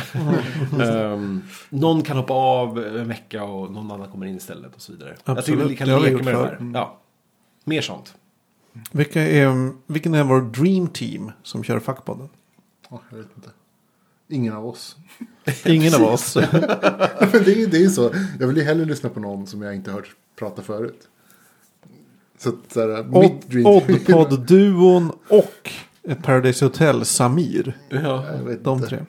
Ehm, 0.82 1.42
någon 1.70 2.02
kan 2.02 2.18
hoppa 2.18 2.34
av 2.34 2.84
en 2.84 3.08
vecka 3.08 3.44
och 3.44 3.72
någon 3.72 3.92
annan 3.92 4.12
kommer 4.12 4.26
in 4.26 4.38
istället 4.38 4.76
och 4.76 4.82
så 4.82 4.92
vidare. 4.92 5.10
Jag 5.10 5.18
tycker 5.18 5.40
Absolut, 5.40 5.72
vi 5.72 5.76
kan 5.76 5.88
leka 5.88 6.10
gjort 6.10 6.24
med 6.24 6.34
det 6.34 6.40
här. 6.40 6.72
Ja. 6.74 7.00
Mer 7.64 7.82
sånt. 7.82 8.16
Vilka 8.92 9.22
är, 9.22 9.72
vilken 9.88 10.14
är 10.14 10.24
vår 10.24 10.42
dream 10.42 10.88
team 10.88 11.32
som 11.44 11.64
kör 11.64 11.80
fackpodden? 11.80 12.30
Ja, 12.90 13.02
jag 13.10 13.18
vet 13.18 13.28
inte. 13.36 13.50
Ingen 14.30 14.54
av 14.54 14.68
oss. 14.68 14.96
Ingen 15.66 15.94
av 15.96 16.02
oss. 16.02 16.36
Men 17.32 17.44
det 17.44 17.52
är 17.52 17.56
ju 17.56 17.66
det 17.66 17.78
är 17.78 17.82
ju 17.82 17.90
så. 17.90 18.12
Jag 18.40 18.48
vill 18.48 18.58
ju 18.58 18.64
hellre 18.64 18.86
lyssna 18.86 19.10
på 19.10 19.20
någon 19.20 19.48
som 19.48 19.62
jag 19.62 19.76
inte 19.76 19.92
hört 19.92 20.16
prata 20.36 20.62
förut. 20.62 21.08
Så 22.38 22.50
att 22.50 22.56
så 22.74 22.82
här, 22.82 23.00
Odd, 23.00 23.24
mitt 23.24 23.50
dream... 23.50 23.66
Oddpod-duon 23.66 25.12
och 25.28 25.72
Paradise 26.24 26.66
Hotel 26.66 27.06
Samir. 27.06 27.78
Ja. 27.90 28.32
Jag 28.36 28.44
vet 28.44 28.64
De 28.64 28.78
inte. 28.78 28.90
tre. 28.90 29.06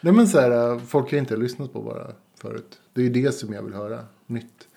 Nej 0.00 0.12
men 0.12 0.28
så 0.28 0.40
här, 0.40 0.78
folk 0.78 1.12
jag 1.12 1.18
inte 1.18 1.34
har 1.34 1.40
lyssnat 1.40 1.72
på 1.72 1.82
bara 1.82 2.12
förut. 2.40 2.80
Det 2.92 3.00
är 3.00 3.04
ju 3.04 3.10
det 3.10 3.32
som 3.32 3.52
jag 3.52 3.62
vill 3.62 3.74
höra. 3.74 3.98
Nytt. 4.26 4.68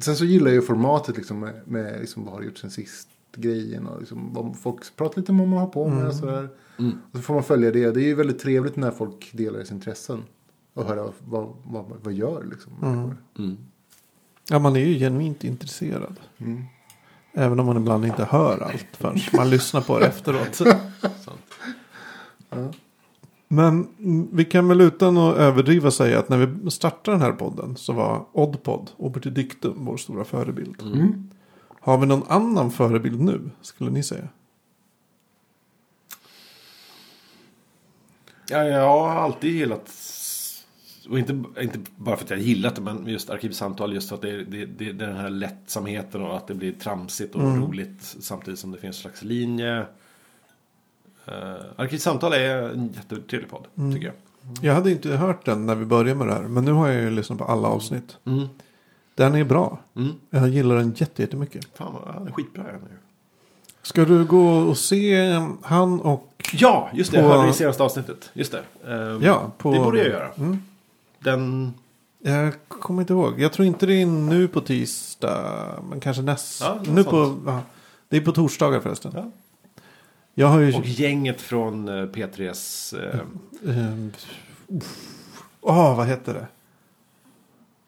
Sen 0.00 0.16
så 0.16 0.24
gillar 0.24 0.46
jag 0.46 0.54
ju 0.54 0.62
formatet 0.62 1.16
liksom 1.16 1.40
med, 1.40 1.54
med 1.64 2.00
liksom, 2.00 2.24
vad 2.24 2.32
har 2.32 2.40
du 2.40 2.46
gjort 2.46 2.58
sen 2.58 2.70
sist 2.70 3.08
grejen. 3.36 3.86
Och 3.86 4.00
liksom, 4.00 4.34
vad 4.34 4.56
folk 4.58 4.96
pratar 4.96 5.20
lite 5.20 5.32
om 5.32 5.38
vad 5.38 5.48
man 5.48 5.58
har 5.58 5.66
på 5.66 5.88
med 5.88 6.06
och 6.06 6.14
sådär. 6.14 6.48
Mm. 6.78 6.92
Och 7.10 7.16
så 7.16 7.22
får 7.22 7.34
man 7.34 7.42
följa 7.42 7.70
det. 7.70 7.90
Det 7.90 8.00
är 8.00 8.06
ju 8.06 8.14
väldigt 8.14 8.38
trevligt 8.38 8.76
när 8.76 8.90
folk 8.90 9.30
delar 9.32 9.64
sina 9.64 9.76
intressen. 9.76 10.22
Och 10.74 10.84
höra 10.84 11.12
vad, 11.18 11.56
vad, 11.64 11.84
vad 12.02 12.12
gör 12.12 12.44
liksom. 12.50 12.72
människor. 12.80 13.16
Mm. 13.38 13.56
Ja, 14.50 14.58
man 14.58 14.76
är 14.76 14.80
ju 14.80 14.98
genuint 14.98 15.44
intresserad. 15.44 16.20
Mm. 16.38 16.64
Även 17.34 17.60
om 17.60 17.66
man 17.66 17.76
ibland 17.76 18.06
inte 18.06 18.24
hör 18.24 18.58
allt 18.62 18.86
förrän 18.92 19.18
man 19.32 19.50
lyssnar 19.50 19.80
på 19.80 19.98
det 19.98 20.06
efteråt. 20.06 20.54
Sant. 20.54 21.54
Men 23.48 23.88
mm, 23.98 24.28
vi 24.32 24.44
kan 24.44 24.68
väl 24.68 24.80
utan 24.80 25.16
att 25.16 25.36
överdriva 25.36 25.90
säga 25.90 26.18
att 26.18 26.28
när 26.28 26.38
vi 26.38 26.70
startade 26.70 27.16
den 27.16 27.22
här 27.22 27.32
podden 27.32 27.76
så 27.76 27.92
var 27.92 28.26
Oddpod, 28.32 28.90
Oberti 28.96 29.30
Dictum, 29.30 29.74
vår 29.76 29.96
stora 29.96 30.24
förebild. 30.24 30.82
Mm. 30.82 31.30
Har 31.80 31.98
vi 31.98 32.06
någon 32.06 32.22
annan 32.28 32.70
förebild 32.70 33.20
nu, 33.20 33.50
skulle 33.60 33.90
ni 33.90 34.02
säga? 34.02 34.28
Ja, 38.48 38.64
jag 38.64 38.88
har 38.88 39.10
alltid 39.10 39.54
gillat, 39.54 39.88
och 41.10 41.18
inte, 41.18 41.42
inte 41.60 41.78
bara 41.96 42.16
för 42.16 42.24
att 42.24 42.30
jag 42.30 42.38
gillat 42.38 42.74
det, 42.76 42.82
men 42.82 43.06
just 43.06 43.30
arkivsamtal, 43.30 43.94
just 43.94 44.08
för 44.08 44.16
att 44.16 44.22
det 44.22 44.30
är, 44.30 44.38
det, 44.48 44.66
det, 44.66 44.92
det 44.92 45.04
är 45.04 45.08
den 45.08 45.16
här 45.16 45.30
lättsamheten 45.30 46.22
och 46.22 46.36
att 46.36 46.46
det 46.46 46.54
blir 46.54 46.72
tramsigt 46.72 47.34
och 47.34 47.42
roligt 47.56 48.02
samtidigt 48.20 48.60
som 48.60 48.72
det 48.72 48.78
finns 48.78 48.96
en 48.96 49.00
slags 49.02 49.22
linje. 49.22 49.78
Uh, 51.28 51.34
arkivsamtal 51.76 52.32
är 52.32 52.56
en 52.62 52.92
jättetrevlig 52.92 53.50
podd, 53.50 53.66
tycker 53.94 54.06
jag. 54.06 54.14
Jag 54.62 54.74
hade 54.74 54.90
inte 54.90 55.08
hört 55.16 55.44
den 55.44 55.66
när 55.66 55.74
vi 55.74 55.84
började 55.84 56.14
med 56.18 56.26
det 56.26 56.32
här. 56.34 56.42
Men 56.42 56.64
nu 56.64 56.72
har 56.72 56.88
jag 56.88 57.02
ju 57.02 57.10
lyssnat 57.10 57.38
på 57.38 57.44
alla 57.44 57.68
avsnitt. 57.68 58.16
Mm. 58.24 58.46
Den 59.14 59.34
är 59.34 59.44
bra. 59.44 59.78
Mm. 59.96 60.12
Jag 60.30 60.48
gillar 60.48 60.76
den 60.76 60.92
jätte- 60.96 61.22
jättemycket. 61.22 61.66
Fan 61.74 61.94
han 62.14 62.28
är 62.28 62.32
skitbra 62.32 62.62
är 62.62 62.72
han 62.72 62.80
ju. 62.80 62.96
Ska 63.82 64.04
du 64.04 64.24
gå 64.24 64.46
och 64.48 64.78
se 64.78 65.32
han 65.62 66.00
och... 66.00 66.48
Ja, 66.52 66.90
just 66.94 67.10
det. 67.12 67.16
Jag 67.20 67.30
På- 67.30 67.36
hörde 67.36 67.50
i 67.50 67.52
senaste 67.52 67.82
avsnittet. 67.82 68.30
Just 68.34 68.52
det. 68.52 68.92
Ehm, 68.92 69.22
Ja, 69.22 69.50
på... 69.58 69.72
Det 69.72 69.78
borde 69.78 69.98
jag 69.98 70.06
göra. 70.08 70.28
Mm. 70.38 70.58
Den... 71.24 71.74
Jag 72.22 72.54
kommer 72.68 73.00
inte 73.02 73.12
ihåg. 73.12 73.40
Jag 73.40 73.52
tror 73.52 73.66
inte 73.68 73.86
det 73.86 74.02
är 74.02 74.06
nu 74.06 74.48
på 74.48 74.60
tisdag. 74.60 75.84
Men 75.90 76.00
kanske 76.00 76.22
nästa. 76.22 76.64
Ja, 76.64 76.92
nu 76.92 77.04
på, 77.04 77.38
ja. 77.46 77.60
Det 78.08 78.16
är 78.16 78.20
på 78.20 78.32
torsdagar 78.32 78.80
förresten. 78.80 79.12
Ja. 79.14 79.30
Jag 80.34 80.46
har 80.46 80.60
ju... 80.60 80.74
Och 80.74 80.86
gänget 80.86 81.40
från 81.40 81.88
eh, 81.88 81.92
P3s... 81.92 82.94
Eh, 83.66 84.06
uff. 84.76 85.10
Åh, 85.60 85.96
vad 85.96 86.06
heter 86.06 86.34
det? 86.34 86.46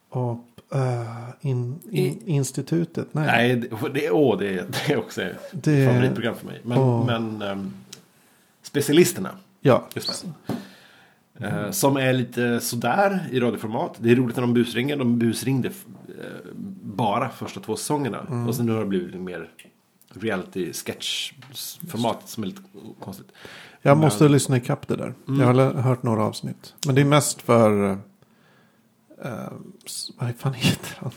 Och, 0.08 0.44
eh, 0.74 1.28
in, 1.40 1.78
in, 1.90 2.22
institutet? 2.26 3.08
Nej. 3.12 3.26
nej, 3.26 3.56
det, 3.56 3.88
det, 3.94 4.10
åh, 4.10 4.38
det, 4.38 4.52
det 4.86 4.92
är 4.92 4.96
också 4.96 5.22
ett 5.22 5.36
Det- 5.52 5.86
favoritprogram 5.88 6.34
för 6.36 6.46
mig. 6.46 6.60
Men, 6.64 6.78
Åh. 6.78 7.06
men 7.06 7.42
ehm, 7.42 7.72
specialisterna. 8.62 9.30
Ja. 9.60 9.84
Just 9.94 10.24
det. 10.46 10.54
Eh, 11.40 11.70
som 11.70 11.96
är 11.96 12.12
lite 12.12 12.60
sådär 12.60 13.28
i 13.32 13.40
radioformat. 13.40 13.96
Det 13.98 14.10
är 14.10 14.16
roligt 14.16 14.36
när 14.36 14.40
de 14.42 14.54
busringer. 14.54 14.96
De 14.96 15.18
busringde 15.18 15.68
eh, 15.68 15.74
bara 16.82 17.28
första 17.28 17.60
två 17.60 17.76
säsongerna. 17.76 18.20
Mm. 18.30 18.48
Och 18.48 18.54
sen 18.54 18.66
nu 18.66 18.72
har 18.72 18.80
det 18.80 18.86
blivit 18.86 19.06
lite 19.06 19.18
mer 19.18 19.50
reality 20.14 20.72
sketch-format 20.72 22.18
som 22.24 22.42
är 22.42 22.46
lite 22.46 22.60
konstigt. 23.00 23.26
Jag 23.82 23.96
Men- 23.96 24.04
måste 24.04 24.28
lyssna 24.28 24.56
ikapp 24.56 24.88
det 24.88 24.96
där. 24.96 25.14
Mm. 25.28 25.40
Jag 25.40 25.46
har 25.46 25.68
l- 25.70 25.76
hört 25.76 26.02
några 26.02 26.22
avsnitt. 26.24 26.74
Men 26.86 26.94
det 26.94 27.00
är 27.00 27.04
mest 27.04 27.42
för... 27.42 27.90
Uh, 29.24 29.48
vad 30.18 30.34
fan 30.38 30.52
heter 30.54 30.98
han? 30.98 31.10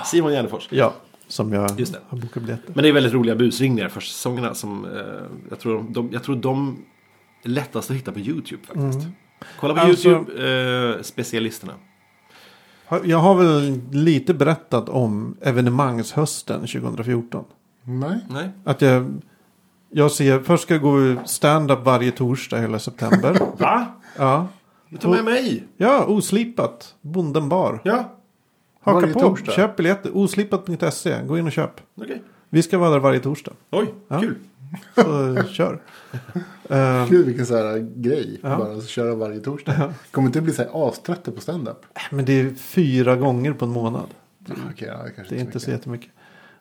Simon 0.06 0.32
Gärdenfors. 0.32 0.68
Ja, 0.70 0.94
som 1.28 1.52
jag 1.52 1.80
Just 1.80 1.92
det. 1.92 1.98
har 2.08 2.18
bokat 2.18 2.42
biljetter. 2.42 2.72
Men 2.74 2.82
det 2.82 2.88
är 2.88 2.92
väldigt 2.92 3.12
roliga 3.12 3.34
busringningar 3.36 3.88
första 3.88 4.12
säsongerna. 4.12 4.54
Som, 4.54 4.84
eh, 4.84 5.00
jag, 5.50 5.58
tror 5.60 5.74
de, 5.74 5.92
de, 5.92 6.10
jag 6.12 6.22
tror 6.22 6.36
de 6.36 6.78
lättast 7.46 7.90
att 7.90 7.96
hitta 7.96 8.12
på 8.12 8.18
YouTube 8.18 8.62
faktiskt. 8.66 9.06
Kolla 9.60 9.74
på 9.74 9.80
Alltså- 9.80 10.08
YouTube, 10.08 10.94
eh, 10.94 11.02
Jag 13.04 13.18
har 13.18 13.34
väl 13.34 13.80
lite 13.92 14.34
berättat 14.34 14.88
om 14.88 15.36
evenemangshösten 15.40 16.60
2014. 16.66 17.44
Nej. 17.82 18.18
Nej. 18.30 18.50
Att 18.64 18.82
jag, 18.82 19.22
jag 19.90 20.12
ser, 20.12 20.40
först 20.40 20.62
ska 20.62 20.74
jag 20.74 20.82
gå 20.82 21.16
stand-up 21.26 21.78
varje 21.84 22.10
torsdag 22.12 22.58
hela 22.60 22.78
september. 22.78 23.38
Va? 23.58 23.86
ja. 24.18 24.48
Du 24.88 24.96
tar 24.96 25.10
med 25.10 25.24
mig. 25.24 25.64
ja, 25.76 26.04
oslipat. 26.04 26.94
Bonden 27.00 27.48
bar. 27.48 27.80
Ja, 27.84 28.12
Haka 28.80 29.00
Varje 29.00 29.12
på, 29.12 29.20
torsdag? 29.20 29.52
köp 29.52 29.76
biljetter. 29.76 30.16
Oslipat.se, 30.16 31.22
gå 31.26 31.38
in 31.38 31.46
och 31.46 31.52
köp. 31.52 31.80
okej. 32.00 32.22
Vi 32.50 32.62
ska 32.62 32.78
vara 32.78 32.90
där 32.90 32.98
varje 32.98 33.20
torsdag. 33.20 33.52
Oj, 33.70 33.94
Ja. 34.08 34.20
kul. 34.20 34.34
Så 34.94 35.42
kör. 35.48 35.80
Eh, 36.70 37.08
Gud 37.08 37.26
vilken 37.26 37.46
så 37.46 37.56
här 37.56 37.78
grej. 37.96 38.40
Ja. 38.42 38.56
Bara 38.58 38.72
att 38.76 38.88
köra 38.88 39.14
varje 39.14 39.40
torsdag. 39.40 39.94
Kommer 40.10 40.26
inte 40.28 40.40
bli 40.40 40.52
så 40.52 40.62
här 40.62 40.88
aströtta 40.88 41.30
på 41.32 41.40
stand-up? 41.40 41.76
men 42.10 42.24
det 42.24 42.40
är 42.40 42.54
fyra 42.54 43.16
gånger 43.16 43.52
på 43.52 43.64
en 43.64 43.70
månad. 43.70 44.06
Okej, 44.72 44.88
ja, 44.88 44.98
kanske 45.16 45.34
Det 45.34 45.40
är 45.40 45.44
inte 45.44 45.60
så 45.60 45.70
mycket. 45.70 45.78
jättemycket. 45.80 46.10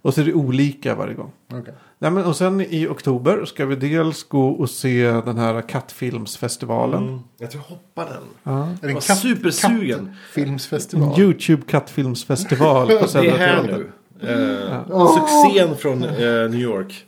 Och 0.02 0.14
så 0.14 0.22
är 0.22 0.26
det 0.26 0.34
olika 0.34 0.96
varje 0.96 1.14
gång. 1.14 1.32
Okej. 1.54 1.74
Nej, 2.00 2.12
men, 2.12 2.24
och 2.26 2.36
sen 2.36 2.62
i 2.62 2.88
oktober 2.88 3.46
ska 3.46 3.66
vi 3.66 3.76
dels 3.76 4.24
gå 4.24 4.48
och 4.50 4.70
se 4.70 5.12
den 5.12 5.38
här 5.38 5.62
kattfilmsfestivalen. 5.62 7.04
Mm. 7.08 7.20
Jag 7.38 7.52
tror 7.52 7.64
jag 7.70 7.76
hoppar 7.76 8.06
den. 8.06 8.24
Ja. 8.44 8.64
Är 8.64 8.68
det 8.68 8.78
Jag 8.82 8.90
en 8.90 8.94
var 8.94 9.02
katt, 9.02 9.18
supersugen. 9.20 10.16
kattfilmsfestival? 10.26 11.20
YouTube 11.20 11.64
kattfilmsfestival 11.68 12.88
på 12.88 12.94
Det 13.14 13.28
är 13.28 13.38
här 13.38 13.64
nu. 13.64 13.92
Eh, 14.30 14.80
Åh! 14.92 15.20
Succén 15.20 15.78
från 15.78 16.04
eh, 16.04 16.10
New 16.50 16.56
York. 16.60 17.06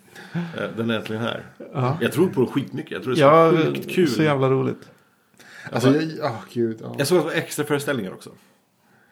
Eh, 0.58 0.70
den 0.78 0.90
är 0.90 0.96
äntligen 1.00 1.22
här. 1.22 1.46
Ja. 1.74 1.98
Jag 2.02 2.12
tror 2.12 2.28
på 2.30 2.42
det 2.42 2.48
skitmycket. 2.48 2.92
Jag 2.92 3.04
tror 3.04 3.14
det 3.14 3.20
Ja, 3.20 3.48
är 3.48 3.52
så 3.52 3.58
sjukt 3.74 3.90
kul. 3.92 4.08
så 4.08 4.24
jävla 4.24 4.50
roligt. 4.50 4.90
Alltså, 5.72 5.96
jag, 5.96 6.26
oh, 6.32 6.38
gud. 6.54 6.78
Ja. 6.82 6.96
Jag 6.98 7.08
såg 7.08 7.32
extra 7.34 7.66
föreställningar 7.66 8.12
också. 8.14 8.30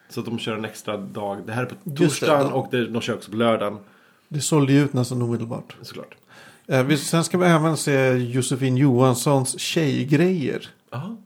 Så 0.08 0.20
att 0.20 0.26
de 0.26 0.38
kör 0.38 0.56
en 0.56 0.64
extra 0.64 0.96
dag. 0.96 1.38
Det 1.46 1.52
här 1.52 1.62
är 1.62 1.66
på 1.66 1.74
det, 1.84 1.96
torsdagen 1.96 2.50
då. 2.50 2.56
och 2.56 2.68
det, 2.70 2.86
de 2.86 3.00
kör 3.02 3.14
också 3.14 3.30
på 3.30 3.36
lördagen. 3.36 3.78
Det 4.28 4.40
sålde 4.40 4.72
ju 4.72 4.84
ut 4.84 4.92
nästan 4.92 5.22
omedelbart. 5.22 5.76
Såklart. 5.82 6.16
Eh, 6.66 6.82
vi, 6.84 6.96
sen 6.96 7.24
ska 7.24 7.38
vi 7.38 7.46
även 7.46 7.76
se 7.76 8.08
Josefin 8.16 8.76
Johanssons 8.76 9.58
tjejgrejer. 9.60 10.68
Jaha, 10.90 11.16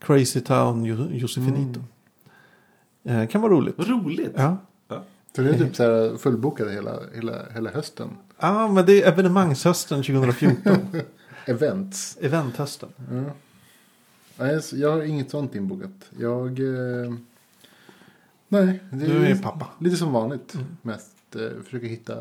Crazy 0.00 0.40
Town 0.40 0.84
Jo- 0.84 1.08
Josefinito. 1.12 1.80
Eh, 3.04 3.26
kan 3.26 3.40
vara 3.40 3.52
roligt. 3.52 3.78
roligt. 3.78 4.32
Ja. 4.36 4.56
Så 5.36 5.42
det 5.42 5.48
är 5.50 5.58
typ 5.58 5.76
så 5.76 5.82
här 5.82 6.16
fullbokade 6.16 6.72
hela, 6.72 6.92
hela, 7.14 7.32
hela 7.54 7.70
hösten. 7.70 8.08
Ja, 8.38 8.68
men 8.68 8.86
det 8.86 9.02
är 9.02 9.08
evenemangshösten 9.12 10.02
2014. 10.02 10.78
Events. 11.46 12.18
Eventhösten. 12.20 12.88
Nej, 14.36 14.62
så 14.62 14.76
jag 14.76 14.90
har 14.92 15.02
inget 15.02 15.30
sånt 15.30 15.54
inbokat. 15.54 16.10
Jag... 16.18 16.48
Eh, 16.60 17.12
Nej, 18.48 18.80
det 18.90 19.06
Du 19.06 19.26
är 19.26 19.34
pappa. 19.42 19.66
lite 19.78 19.96
som 19.96 20.12
vanligt. 20.12 20.54
Mest 20.82 21.36
eh, 21.36 21.62
försöka 21.64 21.86
hitta 21.86 22.14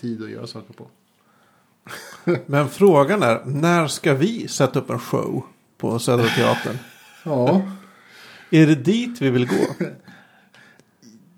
tid 0.00 0.22
att 0.22 0.30
göra 0.30 0.46
saker 0.46 0.74
på. 0.74 0.86
Men 2.46 2.68
frågan 2.68 3.22
är, 3.22 3.44
när 3.44 3.86
ska 3.86 4.14
vi 4.14 4.48
sätta 4.48 4.78
upp 4.78 4.90
en 4.90 4.98
show 4.98 5.44
på 5.78 5.98
Södra 5.98 6.26
Teatern? 6.28 6.78
Ja, 7.24 7.62
är 8.50 8.66
det 8.66 8.74
dit 8.74 9.20
vi 9.22 9.30
vill 9.30 9.46
gå? 9.48 9.66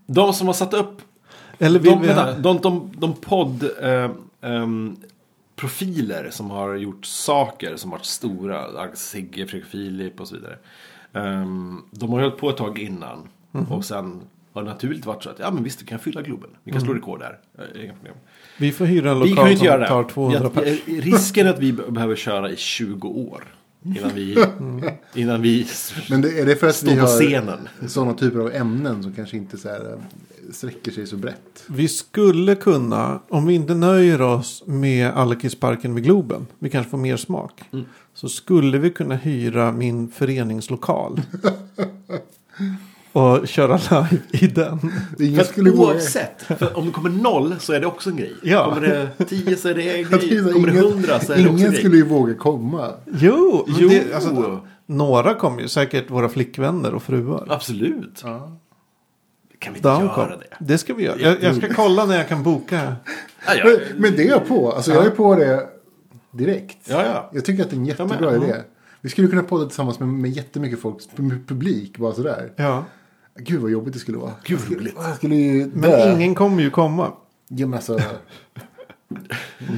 De 0.07 0.33
som 0.33 0.47
har 0.47 0.55
satt 0.55 0.75
upp 0.75 1.03
Eller 1.61 1.81
vill 1.81 1.91
de, 1.91 2.01
vi 2.01 2.07
vänta, 2.07 2.39
de, 2.39 2.59
de, 2.61 2.91
de 2.99 3.15
podd 3.15 3.71
eh, 3.83 4.11
ehm, 4.43 4.97
profiler 5.57 6.29
som 6.31 6.51
har 6.51 6.75
gjort 6.75 7.05
saker 7.07 7.77
som 7.77 7.91
varit 7.91 8.05
stora. 8.05 8.65
Sigge, 8.95 9.47
Fredrik 9.47 9.69
Filip 9.71 10.21
och 10.21 10.29
så 10.29 10.35
vidare. 10.35 10.59
Ehm, 11.13 11.83
de 11.91 12.11
har 12.13 12.21
hållit 12.21 12.37
på 12.39 12.51
ett 12.51 12.57
tag 12.57 12.79
innan. 12.79 13.29
Mhm. 13.53 13.73
Och 13.73 13.85
sen 13.85 14.21
har 14.53 14.63
det 14.63 14.69
naturligt 14.69 15.07
varit 15.07 15.23
så 15.23 15.31
att 15.31 15.39
ja 15.39 15.51
men 15.51 15.65
visst 15.65 15.83
vi 15.83 15.87
kan 15.87 15.99
fylla 15.99 16.23
Globen. 16.23 16.51
Vi 16.65 16.73
kan 16.73 16.81
slå 16.81 16.95
rekord 16.95 17.21
där. 17.21 17.39
Eh, 17.59 17.85
Inga 17.85 17.93
problem. 17.93 18.15
Vi 18.59 18.73
får 18.73 18.85
hyra 18.85 19.11
en 19.11 19.21
Vi 19.21 19.23
kan 19.23 19.29
ju 19.29 19.35
lokal 19.37 19.49
inte 19.51 19.59
som 19.59 19.67
göra 19.67 19.89
tar 19.89 20.03
det. 20.03 20.09
200 20.09 20.41
Jag- 20.43 20.55
pers. 20.55 20.79
Risken 20.87 21.47
är 21.47 21.51
att 21.51 21.59
vi 21.59 21.73
be- 21.73 21.91
behöver 21.91 22.17
köra 22.17 22.51
i 22.51 22.57
20 22.57 23.09
år. 23.09 23.45
Innan 23.85 24.11
vi, 24.15 24.45
innan 25.15 25.43
vi 25.43 25.67
men 26.11 26.21
det, 26.23 26.39
är 26.41 26.47
det 26.47 26.57
för 26.57 26.67
att 26.69 26.75
står 26.75 26.89
vi 26.89 26.95
på 26.95 27.01
har 27.01 27.09
scenen. 27.09 27.69
sådana 27.87 28.15
typer 28.15 28.39
av 28.39 28.53
ämnen 28.53 29.03
som 29.03 29.13
kanske 29.15 29.37
inte 29.37 29.59
så 29.59 29.69
här, 29.69 29.81
eh, 29.93 29.99
sträcker 30.53 30.93
sig 30.93 31.07
så 31.07 31.17
brett? 31.17 31.65
Vi 31.69 31.89
skulle 31.89 32.55
kunna, 32.55 33.21
om 33.29 33.47
vi 33.47 33.55
inte 33.55 33.75
nöjer 33.75 34.21
oss 34.23 34.63
med 34.67 35.11
Alkisparken 35.11 35.95
vid 35.95 36.05
Globen, 36.05 36.47
vi 36.59 36.71
kanske 36.71 36.91
får 36.91 36.99
mer 36.99 37.17
smak. 37.17 37.63
Mm. 37.73 37.85
Så 38.15 38.29
skulle 38.29 38.79
vi 38.79 38.91
kunna 38.91 39.15
hyra 39.15 39.73
min 39.73 40.09
föreningslokal. 40.11 41.21
och 43.13 43.49
köra 43.49 43.77
live 43.77 44.23
i 44.31 44.47
den. 44.47 44.79
Ingen 45.19 45.37
För 45.37 45.45
skulle 45.53 45.71
oavsett, 45.71 46.43
för 46.43 46.79
om 46.79 46.87
det 46.87 46.93
kommer 46.93 47.11
noll 47.11 47.55
så 47.61 47.73
är 47.73 47.81
det 47.81 47.87
också 47.87 48.11
en 48.11 48.17
grej. 48.17 48.35
Ja. 48.43 48.65
Kommer 48.75 48.89
det 49.19 49.25
10 49.25 49.57
så 49.57 49.69
är 49.69 49.75
det 49.75 49.83
en 49.83 49.87
grej. 49.89 50.05
Kommer 50.53 50.67
det 50.67 50.73
ingen- 50.73 50.85
100 50.93 51.21
så 51.21 51.33
är 51.33 51.37
det 51.37 51.43
också 51.43 51.49
en 51.53 51.59
Ingen 51.59 51.71
grej. 51.71 51.79
skulle 51.81 51.97
ju 51.97 52.05
våga 52.05 52.35
komma. 52.35 52.91
Jo, 53.21 53.65
men 53.67 53.77
Jo. 53.79 53.89
Det, 53.89 54.15
alltså, 54.15 54.61
några 54.87 55.35
kommer 55.35 55.61
ju, 55.63 55.69
säkert 55.69 56.11
våra 56.11 56.29
flickvänner 56.29 56.95
och 56.95 57.03
fruar. 57.03 57.47
Absolut. 57.51 58.21
Ja. 58.25 58.57
Kan 59.61 59.73
vi 59.73 59.79
inte 59.79 59.89
De 59.89 60.05
göra 60.05 60.37
det? 60.37 60.57
Det 60.59 60.79
ska 60.79 60.95
vi 60.95 61.03
göra. 61.05 61.19
Jag, 61.21 61.43
jag 61.43 61.57
ska 61.57 61.75
kolla 61.75 62.07
när 62.07 62.17
jag 62.17 62.29
kan 62.29 62.43
boka. 62.43 62.97
Ja, 63.47 63.55
ja. 63.55 63.65
Men, 63.65 63.77
men 64.03 64.17
det 64.17 64.23
är 64.23 64.29
jag 64.29 64.49
på. 64.49 64.73
Alltså 64.73 64.93
jag 64.93 65.07
är 65.07 65.11
på 65.11 65.35
det 65.35 65.67
direkt. 66.31 66.79
Ja, 66.85 67.05
ja. 67.05 67.31
Jag 67.35 67.45
tycker 67.45 67.63
att 67.65 67.71
det 67.71 67.77
är 67.77 67.79
en 67.79 67.87
jättebra 67.87 68.17
Ja, 68.21 68.31
men, 68.31 68.43
idé. 68.43 68.55
Vi 69.01 69.09
skulle 69.09 69.29
kunna 69.29 69.43
podda 69.43 69.65
tillsammans 69.67 69.99
med, 69.99 70.09
med 70.09 70.31
jättemycket 70.31 70.81
folk, 70.81 70.97
pu- 71.17 71.47
publik, 71.47 71.99
bara 71.99 72.13
sådär. 72.13 72.53
Ja. 72.57 72.85
Gud 73.39 73.61
vad 73.61 73.71
jobbigt 73.71 73.93
det 73.95 73.99
skulle 74.01 74.19
vara. 74.19 74.33
Gud, 74.45 74.59
vad 74.69 74.79
roligt. 74.79 74.95
Jag 74.99 75.17
skulle 75.17 75.35
ju 75.35 75.71
Men 75.75 76.13
ingen 76.13 76.35
kommer 76.35 76.63
ju 76.63 76.71
komma. 76.71 77.13
Ja, 77.49 77.67
men 77.67 77.75
alltså, 77.75 78.01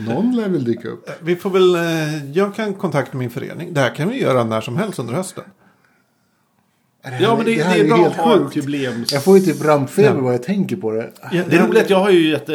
någon 0.06 0.36
lär 0.36 0.48
väl 0.48 0.64
dyka 0.64 0.88
upp. 0.88 1.10
Vi 1.22 1.36
får 1.36 1.50
väl, 1.50 1.74
eh, 1.74 2.30
jag 2.32 2.54
kan 2.54 2.74
kontakta 2.74 3.16
min 3.18 3.30
förening. 3.30 3.74
Det 3.74 3.80
här 3.80 3.94
kan 3.94 4.08
vi 4.08 4.20
göra 4.22 4.44
när 4.44 4.60
som 4.60 4.76
helst 4.76 4.98
under 4.98 5.14
hösten. 5.14 5.44
Ja, 7.20 7.36
men 7.36 7.44
det, 7.46 7.54
det, 7.54 7.62
här 7.62 7.74
är 7.78 7.82
ju 7.82 7.88
bra 7.88 7.96
helt 7.96 8.18
att 8.18 8.24
ha 8.24 8.34
ett 8.36 8.42
sjukt. 8.42 8.56
jubileums... 8.56 9.12
Jag 9.12 9.24
får 9.24 9.38
ju 9.38 9.44
typ 9.44 9.64
rampfeber 9.64 10.08
Ja. 10.16 10.20
vad 10.24 10.34
jag 10.34 10.42
tänker 10.42 10.76
på 10.76 10.90
det. 10.90 11.10
Ja, 11.32 11.42
Det 11.48 11.56
är 11.56 11.66
roligt 11.66 11.82
att 11.82 11.90
jag 11.90 11.98
har 11.98 12.10
ju 12.10 12.30
jätte... 12.30 12.52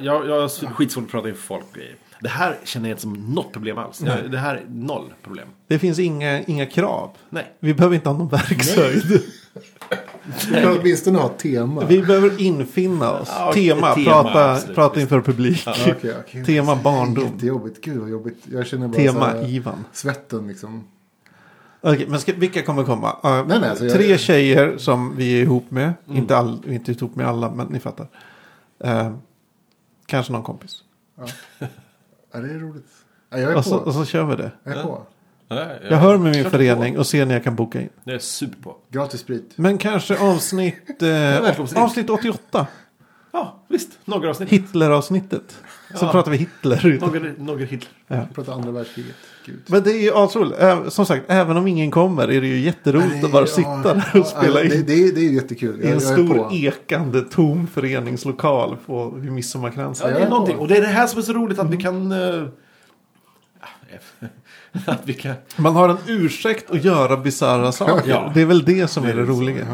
Jag, 0.00 0.28
jag 0.28 0.40
har 0.40 0.72
skitsvårt 0.72 1.04
att 1.04 1.10
prata 1.10 1.28
inför 1.28 1.42
folk. 1.42 1.64
Det 2.20 2.28
här 2.28 2.56
känner 2.64 2.88
jag 2.88 2.92
inte 2.92 3.02
som 3.02 3.12
något 3.34 3.52
problem 3.52 3.78
alls. 3.78 4.02
Jag, 4.06 4.30
det 4.30 4.38
här 4.38 4.54
är 4.54 4.64
noll 4.68 5.12
problem. 5.22 5.48
Det 5.68 5.78
finns 5.78 5.98
inga, 5.98 6.42
inga 6.42 6.66
krav. 6.66 7.10
Nej. 7.30 7.52
Vi 7.60 7.74
behöver 7.74 7.96
inte 7.96 8.08
ha 8.08 8.18
någon 8.18 8.28
verkshöjd. 8.28 9.04
Vi 10.50 10.54
kan 10.62 10.78
åtminstone 10.80 11.18
ha 11.18 11.26
ett 11.26 11.38
tema. 11.38 11.84
Vi 11.88 12.02
behöver 12.02 12.40
infinna 12.42 13.12
oss. 13.12 13.28
Ja, 13.38 13.52
tema, 13.52 13.88
ett 13.88 13.94
tema, 13.94 14.22
prata, 14.22 14.52
absolut. 14.52 14.74
prata 14.76 15.00
inför 15.00 15.20
publik. 15.20 15.64
Okej, 15.66 16.14
okej. 16.20 16.44
Tema 16.44 16.76
barndom. 16.76 17.24
Jättejobbigt. 17.24 17.84
Gud 17.84 17.96
vad 17.98 18.10
jobbigt. 18.10 18.38
Jag 18.52 18.66
känner 18.66 18.88
bara 18.88 18.96
Tema 18.96 19.32
så 19.32 19.38
här, 19.38 19.48
Ivan. 19.48 19.84
svetten 19.92 20.48
liksom. 20.48 20.84
Okej, 21.80 22.06
men 22.08 22.20
ska, 22.20 22.32
vilka 22.32 22.62
kommer 22.62 22.84
komma? 22.84 23.08
Uh, 23.10 23.46
Nej, 23.46 23.60
nej, 23.60 23.70
alltså 23.70 23.84
jag- 23.84 23.94
Tre 23.94 24.18
tjejer 24.18 24.78
som 24.78 25.16
vi 25.16 25.38
är 25.38 25.42
ihop 25.42 25.70
med. 25.70 25.92
Inte, 26.06 26.36
all, 26.36 26.60
inte 26.66 26.92
ihop 26.92 27.14
med 27.16 27.26
alla, 27.28 27.50
men 27.50 27.66
ni 27.66 27.80
fattar. 27.80 28.06
Uh, 28.84 29.16
kanske 30.06 30.32
någon 30.32 30.42
kompis. 30.42 30.82
Ja, 32.32 32.40
det 32.40 32.50
är 32.50 32.58
roligt. 32.58 32.86
Ja, 33.30 33.38
jag 33.38 33.52
är 33.52 33.56
Och 33.56 33.64
så, 33.64 33.78
på. 33.78 33.84
och 33.84 33.94
så 33.94 34.04
kör 34.04 34.24
vi 34.24 34.36
det. 34.36 34.50
Jag 34.64 34.76
är 34.76 34.82
på. 34.82 35.02
Jag 35.90 35.96
hör 35.96 36.18
med 36.18 36.32
min 36.36 36.50
förening 36.50 36.98
och 36.98 37.06
ser 37.06 37.26
när 37.26 37.34
jag 37.34 37.44
kan 37.44 37.54
boka 37.56 37.80
in. 37.80 37.88
Det 38.04 38.12
är 38.12 38.18
super 38.18 38.62
på. 38.62 38.76
Gratis 38.90 39.20
sprit. 39.20 39.52
Men 39.56 39.78
kanske 39.78 40.18
avsnitt, 40.18 41.02
eh, 41.02 41.82
avsnitt 41.82 42.10
88. 42.10 42.66
Ja, 43.32 43.58
visst. 43.68 43.90
Några 44.04 44.30
avsnitt. 44.30 44.48
Hitler-avsnittet. 44.48 45.56
Så 45.94 46.04
Ja. 46.04 46.12
pratar 46.12 46.30
vi 46.30 46.36
Hitler. 46.36 46.98
Några, 47.00 47.32
några 47.38 47.64
Hitler. 47.64 47.90
Jag 48.06 48.34
pratar 48.34 48.52
andra 48.52 48.70
världskriget. 48.70 49.14
Gud. 49.46 49.60
Men 49.66 49.82
det 49.82 49.90
är 49.92 50.02
ju 50.02 50.10
asroligt. 50.14 50.92
Som 50.92 51.06
sagt, 51.06 51.24
även 51.28 51.56
om 51.56 51.66
ingen 51.66 51.90
kommer 51.90 52.22
är 52.28 52.40
det 52.40 52.46
ju 52.46 52.58
jätteroligt 52.60 53.24
att 53.24 53.32
bara 53.32 53.46
sitta 53.46 53.94
där 53.94 54.20
och 54.20 54.26
spela 54.26 54.60
Det, 54.60 54.64
in. 54.76 54.84
det, 54.86 54.92
är- 54.92 55.12
det 55.12 55.20
är 55.20 55.30
jättekul. 55.32 55.80
I 55.82 55.86
en 55.86 55.94
är 55.96 55.98
stor 55.98 56.52
ekande 56.52 57.20
tom 57.22 57.66
föreningslokal 57.66 58.76
på 58.86 59.10
midsommarkransen. 59.10 60.08
Ja, 60.10 60.14
det 60.14 60.22
är 60.22 60.26
är 60.26 60.30
någonting. 60.30 60.56
Och 60.58 60.68
det 60.68 60.76
är 60.76 60.80
det 60.80 60.86
här 60.86 61.06
som 61.06 61.18
är 61.18 61.22
så 61.22 61.32
roligt 61.32 61.58
att 61.58 61.70
vi 61.70 61.76
kan... 61.76 62.12
eh, 62.12 62.42
att 64.86 65.00
vi 65.04 65.14
kan... 65.14 65.34
Man 65.56 65.74
har 65.76 65.88
en 65.88 65.96
ursäkt 66.06 66.70
att 66.70 66.84
göra 66.84 67.16
bisarra 67.16 67.72
saker. 67.72 68.02
Ja. 68.10 68.30
Det 68.34 68.40
är 68.42 68.46
väl 68.46 68.64
det 68.64 68.88
som 68.88 69.02
Det 69.02 69.08
är 69.08 69.12
är 69.12 69.16
det 69.16 69.22
det 69.22 69.26
som- 69.26 69.40
roliga. 69.40 69.66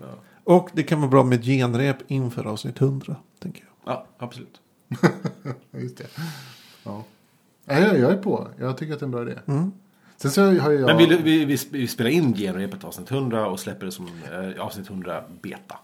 Ja. 0.00 0.08
Och 0.44 0.68
det 0.72 0.82
kan 0.82 1.00
vara 1.00 1.10
bra 1.10 1.22
med 1.24 1.38
ett 1.40 1.44
genrep 1.44 1.96
inför 2.08 2.44
avsnitt 2.46 2.80
100. 2.80 3.16
Tänker 3.42 3.64
jag. 3.84 3.94
Ja, 3.94 4.06
absolut. 4.18 4.60
Ja, 4.88 5.08
Just 5.78 5.96
det. 5.96 6.06
Ja. 6.84 7.04
Ja, 7.64 7.78
jag, 7.78 7.98
jag 7.98 8.12
är 8.12 8.16
på. 8.16 8.48
Jag 8.58 8.78
tycker 8.78 8.94
att 8.94 9.00
det 9.00 9.04
är 9.04 9.06
en 9.06 9.10
bra 9.10 9.22
idé. 9.22 9.38
Mm. 9.46 9.72
Sen 10.16 10.30
så 10.30 10.42
har 10.42 10.72
jag... 10.72 10.86
Men 10.86 10.96
vi, 10.96 11.16
vi, 11.16 11.44
vi, 11.44 11.58
vi 11.70 11.88
spelar 11.88 12.10
in 12.10 12.34
genrepet 12.34 12.84
avsnitt 12.84 13.10
100 13.10 13.46
och 13.46 13.60
släpper 13.60 13.86
det 13.86 13.92
som 13.92 14.06
eh, 14.06 14.64
avsnitt 14.64 14.90
100 14.90 15.24
beta. 15.42 15.78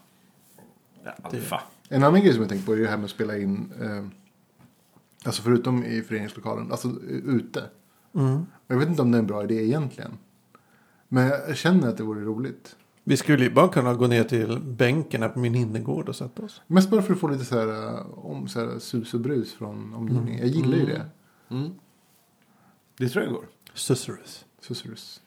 Alfa. 1.21 1.61
En 1.89 2.03
annan 2.03 2.21
grej 2.21 2.33
som 2.33 2.41
jag 2.41 2.49
tänkt 2.49 2.65
på 2.65 2.73
är 2.73 2.77
det 2.77 2.87
här 2.87 2.97
med 2.97 3.05
att 3.05 3.11
spela 3.11 3.37
in. 3.37 3.73
Eh, 3.81 4.05
alltså 5.25 5.41
förutom 5.41 5.83
i 5.83 6.01
föreningslokalen. 6.01 6.71
Alltså 6.71 6.87
eh, 6.87 7.35
ute. 7.35 7.63
Mm. 8.15 8.45
Jag 8.67 8.77
vet 8.77 8.89
inte 8.89 9.01
om 9.01 9.11
det 9.11 9.17
är 9.17 9.19
en 9.19 9.27
bra 9.27 9.43
idé 9.43 9.55
egentligen. 9.55 10.17
Men 11.07 11.27
jag 11.27 11.57
känner 11.57 11.89
att 11.89 11.97
det 11.97 12.03
vore 12.03 12.21
roligt. 12.21 12.75
Vi 13.07 13.17
skulle 13.17 13.43
ju 13.43 13.49
bara 13.49 13.67
kunna 13.67 13.93
gå 13.93 14.07
ner 14.07 14.23
till 14.23 14.59
bänken 14.59 15.21
här 15.21 15.29
på 15.29 15.39
min 15.39 15.55
innergård 15.55 16.09
och 16.09 16.15
sätta 16.15 16.43
oss. 16.43 16.61
Mest 16.67 16.89
bara 16.89 17.01
för 17.01 17.13
att 17.13 17.19
få 17.19 17.27
lite 17.27 17.45
så 17.45 17.59
här, 17.59 17.67
eh, 17.67 18.05
om, 18.25 18.47
så 18.47 18.59
här 18.59 18.79
sus 18.79 19.13
och 19.13 19.19
brus 19.19 19.53
från 19.53 19.93
omgivningen. 19.93 20.39
Jag 20.39 20.47
gillar 20.47 20.77
ju 20.77 20.85
det. 20.85 21.05
Mm. 21.49 21.71
Det 22.97 23.09
tror 23.09 23.23
jag 23.23 23.33
går. 23.33 23.45
Susurrus. 23.73 24.45
Susurrus. 24.61 25.21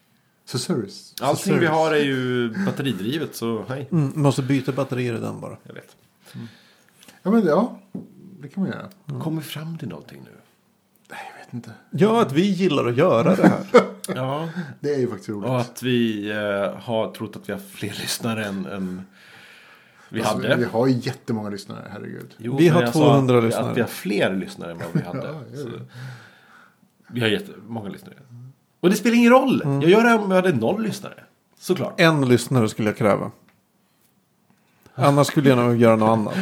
Susurrus. 0.45 1.15
Allting 1.21 1.59
vi 1.59 1.67
har 1.67 1.93
är 1.93 2.05
ju 2.05 2.49
batteridrivet 2.67 3.37
så 3.37 3.65
hej. 3.69 3.89
Mm, 3.93 4.13
måste 4.15 4.43
byta 4.43 4.73
batterier 4.73 5.15
i 5.15 5.21
den 5.21 5.41
bara. 5.41 5.57
Jag 5.63 5.75
vet. 5.75 5.97
Ja 7.23 7.31
men 7.31 7.47
ja. 7.47 7.79
Det 8.41 8.49
kan 8.49 8.63
man 8.63 8.73
göra. 8.73 9.21
Kommer 9.21 9.43
vi 9.43 9.49
fram 9.49 9.79
till 9.79 9.89
någonting 9.89 10.21
nu? 10.25 10.31
Jag 11.51 11.55
vet 11.61 11.67
inte. 11.67 11.71
Ja, 11.91 12.23
att 12.23 12.33
vi 12.33 12.51
gillar 12.51 12.87
att 12.87 12.97
göra 12.97 13.37
det 13.37 13.49
här. 13.49 13.61
Ja. 14.15 14.49
Det 14.81 14.95
är 14.95 14.99
ju 14.99 15.09
faktiskt 15.09 15.29
roligt. 15.29 15.51
Och 15.51 15.61
att 15.61 15.83
vi 15.83 16.31
eh, 16.31 16.81
har 16.81 17.13
trott 17.13 17.37
att 17.37 17.49
vi 17.49 17.53
har 17.53 17.61
fler 17.61 17.89
lyssnare 17.89 18.45
än, 18.45 18.67
än 18.67 19.07
vi 20.09 20.21
Alltså, 20.21 20.35
hade. 20.35 20.57
Vi 20.57 20.65
har 20.65 20.87
ju 20.87 20.95
jättemånga 20.95 21.51
lyssnare, 21.51 21.89
herregud. 21.93 22.35
Jo, 22.39 22.57
Vi 22.57 22.69
har 22.69 22.83
jag 22.83 22.93
sa 22.93 22.99
200 23.01 23.39
att, 23.39 23.45
lyssnare. 23.45 23.71
Att 23.71 23.77
vi 23.77 23.81
har 23.81 23.89
fler 23.89 24.37
lyssnare 24.37 24.73
än 24.73 24.79
vad 24.79 24.87
vi 24.93 25.03
hade. 25.03 25.29
Ja, 25.55 27.13
vi 27.13 27.21
har 27.21 27.29
jättemånga 27.29 27.89
lyssnare. 27.89 28.15
Och 28.81 28.91
det 28.91 28.97
spelar 28.97 29.17
ingen 29.17 29.33
roll. 29.33 29.63
Jag 29.65 29.91
gör 29.91 30.05
det 30.05 30.15
om 30.15 30.29
vi 30.29 30.35
hade 30.37 30.53
noll 30.53 30.83
lyssnare. 30.83 31.25
Såklart. 31.59 32.01
En 32.01 32.29
lyssnare 32.29 32.69
skulle 32.69 32.89
jag 32.89 32.97
kräva. 32.97 33.31
Annars 34.99 35.27
skulle 35.27 35.49
jag 35.49 35.59
nog 35.59 35.77
göra 35.77 35.97
något 35.97 36.09
annat. 36.09 36.35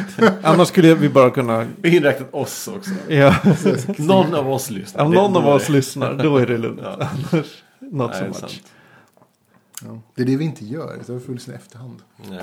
Annars 0.43 0.67
skulle 0.67 0.95
vi 0.95 1.09
bara 1.09 1.29
kunna... 1.29 1.67
Inräknat 1.83 2.33
oss 2.33 2.67
också. 2.67 2.91
Ja. 3.09 3.35
Någon 3.97 4.35
av 4.35 4.49
oss 4.51 4.69
lyssnar. 4.69 5.03
Om 5.05 5.11
Det- 5.11 5.17
någon 5.17 5.35
av 5.37 5.43
är 5.45 5.53
oss 5.53 5.67
det- 5.67 5.73
lyssnar, 5.73 6.13
då 6.13 6.37
är 6.37 6.45
det 6.47 6.57
lugnt. 6.57 6.79
Ja. 6.83 6.97
Annars, 7.01 7.63
not 7.79 8.11
Nej, 8.11 8.19
so 8.19 8.19
det 8.19 8.25
är 8.25 8.27
much. 8.27 8.37
sant. 8.39 8.63
Ja. 9.85 10.01
Det 10.15 10.21
är 10.21 10.25
det 10.25 10.35
vi 10.37 10.45
inte 10.45 10.65
gör. 10.65 11.19
får 11.25 11.33
lyssna 11.33 11.53
i 11.53 11.55
efterhand. 11.55 12.01
Nej. 12.29 12.41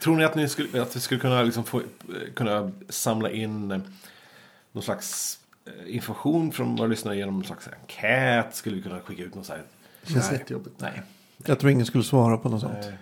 Tror 0.00 0.16
ni 0.16 0.24
att, 0.24 0.34
ni 0.34 0.48
skulle, 0.48 0.82
att 0.82 0.96
vi 0.96 1.00
skulle 1.00 1.20
kunna, 1.20 1.42
liksom 1.42 1.64
få, 1.64 1.82
kunna 2.34 2.70
samla 2.88 3.30
in 3.30 3.70
eh, 3.70 3.80
någon 4.72 4.82
slags 4.82 5.38
eh, 5.66 5.94
information 5.94 6.52
från 6.52 6.76
våra 6.76 6.86
lyssnare 6.86 7.16
genom 7.16 7.34
någon 7.34 7.44
slags 7.44 7.68
enkät? 7.80 8.54
Skulle 8.56 8.76
vi 8.76 8.82
kunna 8.82 9.00
skicka 9.00 9.22
ut 9.22 9.34
något 9.34 9.46
så 9.46 9.52
här? 9.52 9.62
Det 10.06 10.12
känns 10.12 10.30
Nej. 10.30 10.38
jättejobbigt. 10.40 10.74
Nej. 10.80 11.02
Jag 11.46 11.58
tror 11.58 11.72
ingen 11.72 11.86
skulle 11.86 12.04
svara 12.04 12.36
på 12.36 12.48
något 12.48 12.60
sånt. 12.60 12.72
Nej. 12.80 12.98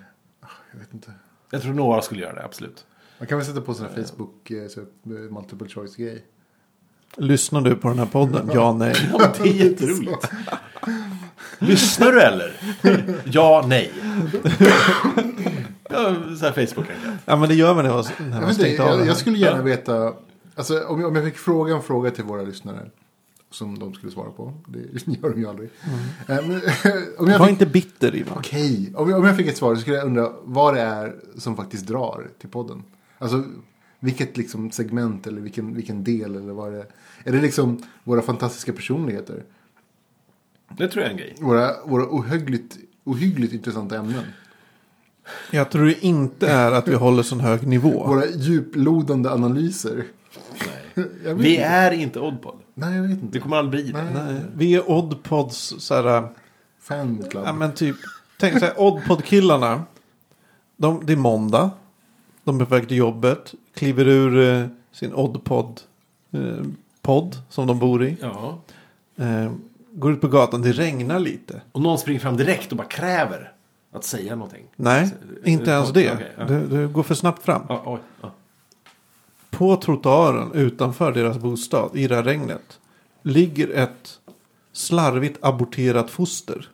Jag 0.73 0.79
vet 0.79 0.95
inte. 0.95 1.13
Jag 1.51 1.63
tror 1.63 1.75
några 1.75 2.03
skulle 2.03 2.21
göra 2.23 2.35
det, 2.35 2.45
absolut. 2.45 2.87
Man 3.19 3.27
kan 3.29 3.39
väl 3.39 3.47
sätta 3.47 3.61
på 3.61 3.75
här 3.75 4.03
Facebook 4.03 4.51
eh, 4.51 4.69
så, 4.69 4.81
eh, 4.81 4.87
multiple 5.07 5.69
choice 5.69 5.97
grej. 5.97 6.25
Lyssnar 7.17 7.61
du 7.61 7.77
på 7.77 7.89
den 7.89 7.99
här 7.99 8.07
podden? 8.07 8.51
Ja, 8.55 8.73
nej. 8.73 8.95
Ja, 9.19 9.33
det 9.43 9.49
är 9.49 9.53
jätteroligt. 9.71 10.31
Lyssnar 11.59 12.13
du 12.13 12.21
eller? 12.21 12.61
Ja, 13.25 13.65
nej. 13.69 13.93
Ja, 15.91 16.15
så 16.39 16.45
här 16.45 16.53
Facebook 16.67 16.91
enkelt. 16.91 17.21
Ja, 17.25 17.37
men 17.37 17.49
det 17.49 17.55
gör 17.55 17.75
man 17.75 17.85
när 17.85 17.93
man 17.93 18.05
när 18.19 18.25
Jag, 18.25 18.31
man 18.31 18.41
vet 18.41 18.51
inte, 18.51 18.55
stängt 18.55 18.81
av 18.81 18.99
jag, 18.99 19.07
jag 19.07 19.17
skulle 19.17 19.39
gärna 19.39 19.63
veta, 19.63 20.13
alltså, 20.55 20.85
om, 20.85 21.01
jag, 21.01 21.09
om 21.09 21.17
jag 21.17 21.25
fick 21.25 21.37
fråga 21.39 21.75
en 21.75 21.83
fråga 21.83 22.11
till 22.11 22.25
våra 22.25 22.43
lyssnare. 22.43 22.91
Som 23.51 23.79
de 23.79 23.95
skulle 23.95 24.13
svara 24.13 24.31
på. 24.31 24.53
Det 24.67 24.79
gör 25.23 25.31
de 25.31 25.41
ju 25.41 25.49
aldrig. 25.49 25.71
Eh, 26.29 26.47
men, 26.47 26.51
om 27.19 27.29
jag 27.31 27.39
Var 27.39 27.47
fick, 27.47 27.53
inte 27.53 27.67
bitter 27.67 28.17
Ivan. 28.17 28.39
Okej, 28.39 28.93
om, 28.97 29.11
jag- 29.11 29.19
om 29.19 29.25
jag 29.27 29.37
fick 29.37 29.47
ett 29.47 29.57
svar 29.57 29.75
så 29.75 29.81
skulle 29.81 29.97
jag 29.97 30.07
undra 30.07 30.33
vad 30.45 30.75
det 30.75 30.81
är 30.81 31.17
som 31.37 31.57
faktiskt 31.57 31.87
drar 31.87 32.29
till 32.39 32.49
podden. 32.49 32.83
Alltså 33.19 33.45
vilket 34.01 34.37
liksom 34.37 34.71
segment 34.71 35.27
eller 35.27 35.41
vilken, 35.41 35.75
vilken 35.75 36.05
del 36.05 36.37
eller 36.37 36.53
vad 36.53 36.73
det 36.73 36.79
är. 36.79 36.87
Är 37.25 37.33
det 37.33 37.41
liksom 37.41 37.83
våra 38.05 38.23
fantastiska 38.23 38.73
personligheter? 38.73 39.45
Det 40.77 40.89
tror 40.89 41.03
jag 41.03 41.07
är 41.07 41.11
en 41.11 41.17
grej. 41.19 41.35
Våra, 41.41 41.85
våra 41.85 42.07
ohyggligt, 42.09 42.77
ohyggligt 43.05 43.53
intressanta 43.53 43.97
ämnen? 43.99 44.25
Jag 45.51 45.71
tror 45.71 45.87
det 45.87 46.05
inte 46.05 46.49
är 46.49 46.73
att 46.73 46.89
vi 46.89 46.95
håller 46.95 47.23
sån 47.23 47.41
hög 47.41 47.67
nivå. 47.67 48.07
Våra 48.07 48.27
djuplodande 48.27 49.31
analyser? 49.31 50.05
Nej. 50.99 51.09
Jag 51.25 51.35
vet 51.35 51.45
Vi 51.45 51.51
inte. 51.55 51.65
är 51.67 51.91
inte 51.91 52.21
Oddpod. 52.21 52.55
Nej, 52.75 52.95
jag 52.97 53.03
vet 53.03 53.11
Det 53.21 53.23
inte. 53.27 53.39
kommer 53.41 53.57
aldrig 53.57 53.85
bli 53.85 53.93
det. 53.93 54.03
Nej. 54.05 54.13
Nej, 54.33 54.43
vi 54.55 54.75
är 54.75 54.91
Oddpods 54.91 55.75
så 55.79 55.95
här. 55.95 56.29
Fanclub. 56.81 57.43
Ja 57.47 57.53
men 57.53 57.73
typ. 57.75 57.97
Tänk 58.41 58.59
så 58.59 58.65
här 58.65 58.81
Oddpod-killarna. 58.81 59.83
De, 60.77 61.07
det 61.07 61.13
är 61.13 61.17
måndag. 61.17 61.71
De 62.45 62.61
är 62.61 62.65
på 62.65 62.75
väg 62.75 62.89
till 62.89 62.97
jobbet. 62.97 63.55
Kliver 63.75 64.09
ur 64.09 64.55
eh, 64.63 64.67
sin 64.93 65.15
Oddpod. 65.15 65.81
Eh, 66.33 66.41
podd 67.03 67.37
som 67.49 67.67
de 67.67 67.79
bor 67.79 68.05
i. 68.05 68.17
Ja. 68.21 68.59
Eh, 69.17 69.53
går 69.93 70.13
ut 70.13 70.21
på 70.21 70.29
gatan. 70.29 70.63
Det 70.63 70.73
regnar 70.73 71.19
lite. 71.19 71.61
Och 71.73 71.81
någon 71.83 71.99
springer 71.99 72.21
fram 72.21 72.37
direkt 72.37 72.71
och 72.73 72.79
bara 72.79 72.87
kräver 72.89 73.53
att 73.93 74.05
säga 74.05 74.37
någonting. 74.37 74.67
Nej, 74.77 75.09
Så- 75.43 75.49
inte 75.49 75.71
ens 75.71 75.93
det. 75.93 76.13
Okej, 76.13 76.33
ja. 76.39 76.45
Du, 76.45 76.67
du 76.67 76.89
går 76.89 77.03
för 77.03 77.15
snabbt 77.15 77.43
fram. 77.45 77.63
Ja, 77.69 77.83
oj, 77.87 77.99
ja. 78.21 78.31
På 79.59 79.77
trottoaren 79.77 80.53
utanför 80.53 81.13
deras 81.13 81.39
bostad 81.39 81.91
i 81.95 82.07
det 82.07 82.15
här 82.15 82.23
regnet 82.23 82.79
ligger 83.23 83.69
ett 83.71 84.19
slarvigt 84.73 85.39
aborterat 85.41 86.11
foster. 86.11 86.69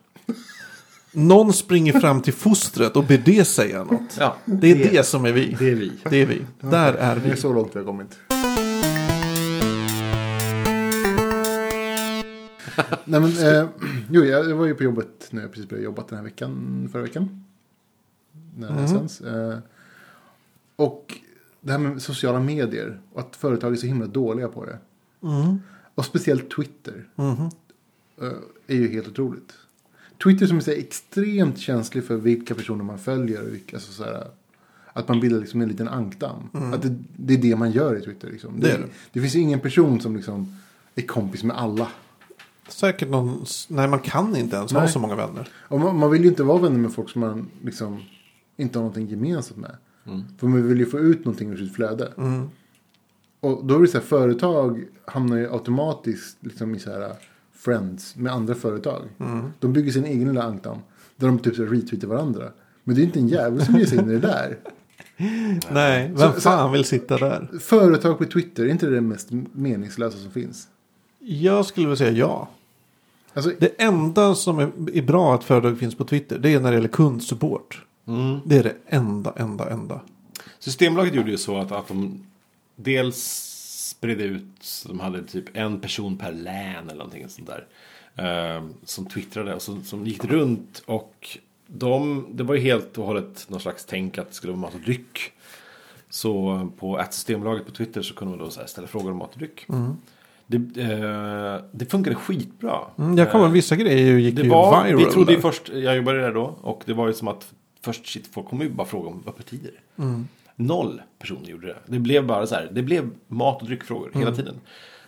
Någon 1.11 1.53
springer 1.53 1.99
fram 1.99 2.21
till 2.21 2.33
fostret 2.33 2.95
och 2.95 3.03
ber 3.03 3.17
det 3.17 3.45
säga 3.45 3.83
något. 3.83 4.17
ja. 4.19 4.35
Det 4.45 4.71
är 4.71 4.91
det, 4.91 5.05
som 5.05 5.25
är 5.25 5.31
vi. 5.31 5.55
Det 5.59 5.71
är 5.71 5.75
vi. 5.75 5.91
Det 6.09 6.17
är 6.21 6.25
vi. 6.25 6.41
Där 6.61 6.93
är 6.93 7.15
Det 7.15 7.21
är 7.27 7.31
vi. 7.31 7.37
så 7.37 7.53
långt 7.53 7.69
vi 7.75 7.79
har 7.79 7.85
kommit. 7.85 8.19
Nej 13.05 13.19
men, 13.19 13.23
eh, 13.55 13.67
jo, 14.11 14.23
jag, 14.23 14.55
var 14.55 14.65
ju 14.65 14.75
på 14.75 14.83
jobbet 14.83 15.27
när 15.29 15.41
jag 15.41 15.51
precis 15.51 15.69
började 15.69 15.85
jobba 15.85 16.03
den 16.09 16.17
här 16.17 16.23
veckan, 16.23 16.89
förra 16.91 17.01
veckan. 17.01 17.43
När 18.57 18.67
det 18.67 18.73
här 18.73 18.87
sänds. 18.87 19.21
Eh, 19.21 19.57
och 20.75 21.13
det 21.65 21.71
här 21.71 21.79
med 21.79 22.01
sociala 22.01 22.39
medier 22.39 22.99
och 23.13 23.19
att 23.19 23.35
företag 23.35 23.73
är 23.73 23.77
så 23.77 23.87
himla 23.87 24.07
dåliga 24.07 24.47
på 24.47 24.65
det. 24.65 24.77
Mm. 25.23 25.59
Och 25.95 26.05
speciellt 26.05 26.55
Twitter 26.55 27.07
eh, 28.21 28.27
är 28.67 28.75
ju 28.75 28.87
helt 28.87 29.07
otroligt. 29.07 29.53
Twitter 30.23 30.47
som 30.47 30.57
är 30.57 30.69
extremt 30.69 31.59
känslig 31.59 32.03
för 32.03 32.15
vilka 32.15 32.55
personer 32.55 32.83
man 32.83 32.99
följer. 32.99 33.41
Och 33.41 33.53
vilka, 33.53 33.75
alltså 33.75 33.91
så 33.91 34.03
här, 34.03 34.27
att 34.93 35.07
man 35.07 35.19
bildar 35.19 35.39
liksom 35.39 35.61
en 35.61 35.69
liten 35.69 35.87
ankdamm. 35.87 36.49
Att 36.73 36.81
det, 36.81 36.95
det 37.15 37.33
är 37.33 37.37
det 37.37 37.55
man 37.55 37.71
gör 37.71 37.97
i 37.97 38.01
Twitter. 38.01 38.31
Liksom. 38.31 38.49
Mm. 38.49 38.61
Det 38.61 38.71
är 38.71 38.77
det. 38.77 38.87
det 39.11 39.19
finns 39.21 39.35
ju 39.35 39.39
ingen 39.39 39.59
person 39.59 40.01
som 40.01 40.15
liksom 40.15 40.57
är 40.95 41.01
kompis 41.01 41.43
med 41.43 41.57
alla. 41.57 41.87
Säkert 42.67 43.09
någon... 43.09 43.45
Nej, 43.67 43.87
man 43.87 43.99
kan 43.99 44.35
inte 44.35 44.55
ens 44.55 44.71
ha 44.71 44.79
Nej. 44.79 44.89
så 44.89 44.99
många 44.99 45.15
vänner. 45.15 45.49
Man, 45.69 45.99
man 45.99 46.11
vill 46.11 46.21
ju 46.21 46.27
inte 46.27 46.43
vara 46.43 46.61
vänner 46.61 46.77
med 46.77 46.93
folk 46.93 47.09
som 47.09 47.21
man 47.21 47.49
liksom 47.61 48.03
inte 48.57 48.79
har 48.79 48.83
någonting 48.83 49.07
gemensamt 49.07 49.59
med. 49.59 49.75
För 50.37 50.47
man 50.47 50.67
vill 50.67 50.77
ju 50.79 50.85
få 50.85 50.99
ut 50.99 51.25
någonting 51.25 51.49
ur 51.51 51.57
sitt 51.57 51.75
flöde. 51.75 52.13
Mm. 52.17 52.49
Och 53.39 53.65
då 53.65 53.75
är 53.75 53.81
det 53.81 53.87
så 53.87 53.97
här, 53.97 54.05
företag 54.05 54.83
hamnar 55.05 55.37
ju 55.37 55.51
automatiskt 55.53 56.37
liksom 56.39 56.75
i 56.75 56.79
så 56.79 56.91
här 56.91 57.11
friends 57.53 58.15
med 58.15 58.33
andra 58.33 58.55
företag. 58.55 59.01
Mm. 59.19 59.45
De 59.59 59.73
bygger 59.73 59.91
sin 59.91 60.05
egen 60.05 60.27
lilla 60.27 60.43
ankdamm. 60.43 60.77
Där 61.15 61.27
de 61.27 61.39
typ 61.39 61.55
så 61.55 61.63
retweetar 61.65 62.07
varandra. 62.07 62.43
Men 62.83 62.95
det 62.95 63.01
är 63.01 63.03
inte 63.03 63.19
en 63.19 63.27
jävel 63.27 63.65
som 63.65 63.75
ger 63.75 63.85
sig 63.85 63.97
in 63.99 64.09
i 64.09 64.13
det 64.13 64.19
där. 64.19 64.57
Nej, 65.71 66.07
vem 66.07 66.17
Så- 66.17 66.33
så- 66.33 66.41
fan 66.41 66.71
vill 66.71 66.85
sitta 66.85 67.17
där? 67.17 67.49
Företag 67.59 68.17
på 68.17 68.25
Twitter, 68.25 68.63
är 68.65 68.69
inte 68.69 68.85
det 68.85 68.95
det 68.95 69.01
mest 69.01 69.29
meningslösa 69.51 70.17
som 70.17 70.31
finns? 70.31 70.67
Jag 71.19 71.65
skulle 71.65 71.87
vilja 71.87 71.97
säga 71.97 72.11
ja. 72.11 72.49
Alltså, 73.33 73.51
Det 73.59 73.81
enda 73.81 74.35
som 74.35 74.59
är, 74.59 74.71
är 74.93 75.01
bra 75.01 75.35
att 75.35 75.43
företag 75.43 75.79
finns 75.79 75.95
på 75.95 76.03
Twitter. 76.05 76.39
Det 76.39 76.53
är 76.53 76.59
när 76.59 76.71
det 76.71 76.75
gäller 76.75 76.87
kundsupport. 76.89 77.85
Mm. 78.07 78.39
Det 78.45 78.57
är 78.57 78.63
det 78.63 78.75
enda, 78.87 79.33
enda, 79.37 79.69
enda. 79.69 80.01
Systembolaget 80.59 81.15
gjorde 81.15 81.31
ju 81.31 81.37
så 81.37 81.57
att, 81.57 81.71
att 81.71 81.87
de 81.87 82.25
dels 82.75 83.51
spred 83.89 84.21
ut, 84.21 84.83
de 84.87 84.99
hade 84.99 85.23
typ 85.23 85.45
en 85.53 85.79
person 85.79 86.17
per 86.17 86.31
län 86.31 86.89
eller 86.89 86.95
någonting 86.95 87.29
sånt 87.29 87.49
där. 87.49 87.65
Eh, 88.15 88.63
som 88.83 89.05
twittrade 89.05 89.53
och 89.55 89.61
som, 89.61 89.83
som 89.83 90.05
gick 90.05 90.25
runt 90.25 90.83
och 90.85 91.37
de, 91.67 92.27
det 92.31 92.43
var 92.43 92.55
ju 92.55 92.61
helt 92.61 92.97
och 92.97 93.05
hållet 93.05 93.45
någon 93.49 93.59
slags 93.59 93.85
tänk 93.85 94.17
att 94.17 94.27
det 94.27 94.33
skulle 94.33 94.53
vara 94.53 94.61
mat 94.61 94.73
och 94.73 94.79
dryck. 94.79 95.19
Så 96.09 96.67
på 96.77 96.95
att 96.95 97.13
Systembolaget 97.13 97.65
på 97.65 97.71
Twitter 97.71 98.01
så 98.01 98.13
kunde 98.13 98.37
man 98.37 98.45
då 98.45 98.51
så 98.51 98.61
ställa 98.65 98.87
frågor 98.87 99.11
om 99.11 99.17
mat 99.17 99.33
och 99.33 99.39
dryck. 99.39 99.65
Det, 100.47 100.81
eh, 100.81 101.63
det 101.71 101.85
funkade 101.85 102.15
skitbra. 102.15 102.79
Mm, 102.97 103.17
jag 103.17 103.31
kommer 103.31 103.49
vissa 103.49 103.75
grejer 103.75 104.17
gick 104.17 104.35
det 104.35 104.41
ju 104.41 104.49
var, 104.49 104.83
viral. 104.83 104.97
vi 104.97 105.05
trodde 105.05 105.33
ju 105.33 105.41
först, 105.41 105.69
jag 105.69 105.95
jobbade 105.95 106.21
där 106.21 106.33
då, 106.33 106.55
och 106.61 106.83
det 106.85 106.93
var 106.93 107.07
ju 107.07 107.13
som 107.13 107.27
att 107.27 107.53
först 107.85 108.07
shit, 108.07 108.27
folk 108.27 108.47
kommer 108.47 108.65
ju 108.65 108.71
bara 108.71 108.87
fråga 108.87 109.09
om 109.09 109.23
öppettider. 109.27 109.71
Mm. 109.97 110.27
Noll 110.55 111.01
personer 111.19 111.49
gjorde 111.49 111.67
det. 111.67 111.77
Det 111.85 111.99
blev 111.99 112.25
bara 112.27 112.47
så 112.47 112.55
här, 112.55 112.69
det 112.71 112.81
blev 112.81 113.09
mat 113.27 113.61
och 113.61 113.67
dryckfrågor 113.67 114.11
hela 114.13 114.25
Mm. 114.25 114.35
tiden. 114.35 114.55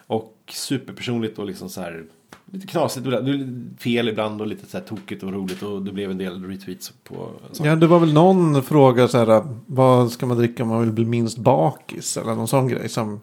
Och 0.08 0.34
superpersonligt 0.54 1.40
och 1.40 1.46
liksom 1.46 1.70
så 1.70 1.82
här, 1.82 2.04
lite 2.52 2.68
knasigt, 2.68 3.08
fel 3.80 4.10
ibland 4.10 4.42
och 4.42 4.48
lite 4.48 4.66
så 4.66 4.78
här 4.78 4.86
tokigt 4.86 5.24
och 5.24 5.34
roligt 5.34 5.64
och 5.64 5.82
det 5.82 5.92
blev 5.92 6.12
en 6.12 6.18
del 6.18 6.46
retweets 6.46 6.94
på 7.04 7.30
saker. 7.52 7.70
Ja, 7.70 7.76
det 7.76 7.88
var 7.88 8.00
väl 8.00 8.14
någon 8.14 8.64
fråga 8.64 9.08
så 9.08 9.18
här. 9.18 9.48
Vad 9.66 10.12
ska 10.12 10.26
man 10.26 10.38
dricka 10.38 10.64
om 10.64 10.70
man 10.70 10.82
vill 10.82 10.92
bli 10.92 11.06
minst 11.06 11.38
bakis? 11.38 12.18
Eller 12.18 12.36
någon 12.36 12.48
sån 12.48 12.68
grej 12.68 12.90
som 12.90 13.20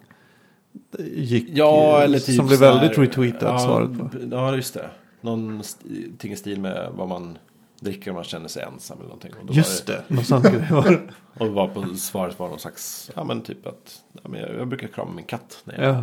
gick. 1.15 1.49
Ja, 1.49 2.03
eller 2.03 2.19
typ 2.19 2.37
Som 2.37 2.47
blev 2.47 2.59
väldigt 2.59 2.99
retweetat 2.99 3.43
ja, 3.43 3.59
svaret 3.59 3.99
på. 3.99 4.11
Ja, 4.31 4.57
just 4.57 4.75
det. 4.75 4.91
Någonting 5.21 6.33
i 6.33 6.37
stil 6.37 6.61
med 6.61 6.91
vad 6.95 7.09
man 7.09 7.39
dricker 7.85 8.11
om 8.11 8.15
man 8.15 8.25
känner 8.25 8.49
sig 8.49 8.63
ensam 8.63 8.97
eller 8.99 9.07
någonting. 9.09 9.33
Och 9.41 9.47
då 9.47 9.53
Just 9.55 9.89
var 9.89 10.03
det, 10.09 10.25
sån 10.25 10.43
grej 10.43 10.67
var 10.71 10.91
det. 10.91 11.01
Och 11.39 11.49
var 11.53 11.69
på 11.69 11.95
svaret 11.95 12.39
var 12.39 12.49
någon 12.49 12.59
slags, 12.59 13.11
ja 13.15 13.25
men 13.25 13.43
typ 13.43 13.67
att, 13.67 13.99
ja, 14.23 14.29
men 14.29 14.41
jag, 14.41 14.55
jag 14.55 14.69
brukar 14.69 14.89
krama 14.89 15.13
min 15.13 15.25
katt 15.25 15.61
när 15.65 15.83
jag, 15.85 15.95
Ja. 15.95 16.03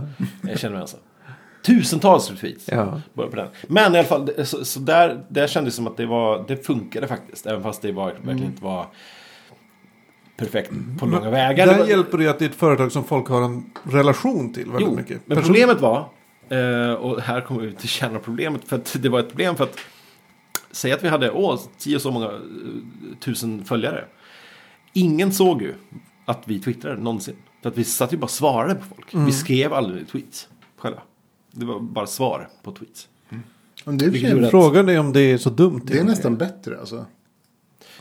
jag 0.50 0.60
känner 0.60 0.74
mig 0.76 0.82
ensam. 0.82 1.00
Tusentals 1.66 2.32
retweets. 2.32 2.68
Ja. 2.68 3.02
Bara 3.14 3.28
på 3.28 3.36
den. 3.36 3.48
Men 3.68 3.96
i 3.96 3.98
alla 3.98 4.08
fall, 4.08 4.26
det- 4.26 4.46
så, 4.46 4.66
så 4.66 4.80
där, 4.80 5.26
där 5.30 5.48
kändes 5.48 5.74
det 5.74 5.76
som 5.76 5.88
att 5.88 5.98
det 5.98 6.06
var, 6.06 6.46
det 6.48 6.66
funkade 6.66 7.08
faktiskt. 7.08 7.46
Även 7.46 7.64
fast 7.64 7.82
det 7.82 7.92
var, 7.92 8.06
verkligen 8.06 8.30
Mm. 8.38 8.44
inte 8.44 8.64
var 8.64 8.86
perfekt 10.38 10.72
på 11.00 11.06
långa 11.06 11.30
vägar. 11.30 11.66
Det 11.68 11.72
Där 11.74 11.80
var- 11.80 11.88
hjälper 11.88 12.18
det 12.18 12.28
att 12.28 12.40
det 12.40 12.46
är 12.46 12.50
ett 12.50 12.56
företag 12.56 12.92
som 12.92 13.04
folk 13.04 13.28
har 13.28 13.42
en 13.42 13.72
relation 13.84 14.54
till 14.54 14.66
väldigt 14.72 14.88
Jo, 14.90 14.96
mycket. 14.96 15.22
men 15.26 15.38
Person- 15.38 15.54
problemet 15.54 15.82
var, 15.82 16.10
eh, 16.50 16.94
och 16.94 17.22
här 17.22 17.42
kommer 17.42 17.62
vi 17.62 17.72
till 17.74 17.90
kärnan 17.90 18.16
av 18.16 18.20
problemet, 18.20 18.62
för 18.66 18.76
att 18.76 18.96
det 19.00 19.10
var 19.10 19.20
ett 19.20 19.28
problem 19.30 19.56
för 19.56 19.64
att 19.64 19.78
säga 20.72 20.96
att 20.96 21.04
vi 21.04 21.08
hade 21.10 21.32
åh, 21.32 21.60
tio 21.78 22.00
så 22.00 22.12
många 22.12 22.26
eh, 22.26 22.40
tusen 23.20 23.66
följare. 23.66 24.06
Ingen 24.94 25.32
såg 25.32 25.62
ju 25.62 25.74
att 26.26 26.42
vi 26.46 26.60
twittrade 26.60 27.02
någonsin. 27.02 27.36
För 27.62 27.70
att 27.70 27.78
vi 27.78 27.84
satt 27.84 28.14
ju 28.14 28.18
bara 28.18 28.24
och 28.24 28.30
svarade 28.32 28.76
på 28.76 28.86
folk. 28.96 29.14
Mm. 29.14 29.26
Vi 29.26 29.32
skrev 29.32 29.74
aldrig 29.74 30.08
tweets 30.08 30.48
själva. 30.78 31.02
Det 31.52 31.66
var 31.66 31.80
bara 31.80 32.08
svar 32.08 32.50
på 32.64 32.72
tweets. 32.72 33.08
men 33.86 33.98
det, 33.98 34.06
är, 34.06 34.50
Frågan 34.50 34.90
är 34.90 35.00
om 35.00 35.14
det 35.14 35.22
är 35.22 35.38
så 35.38 35.50
dumt. 35.50 35.82
det 35.84 36.00
är 36.00 36.04
nästan 36.04 36.38
bättre 36.38 36.80
alltså. 36.80 37.06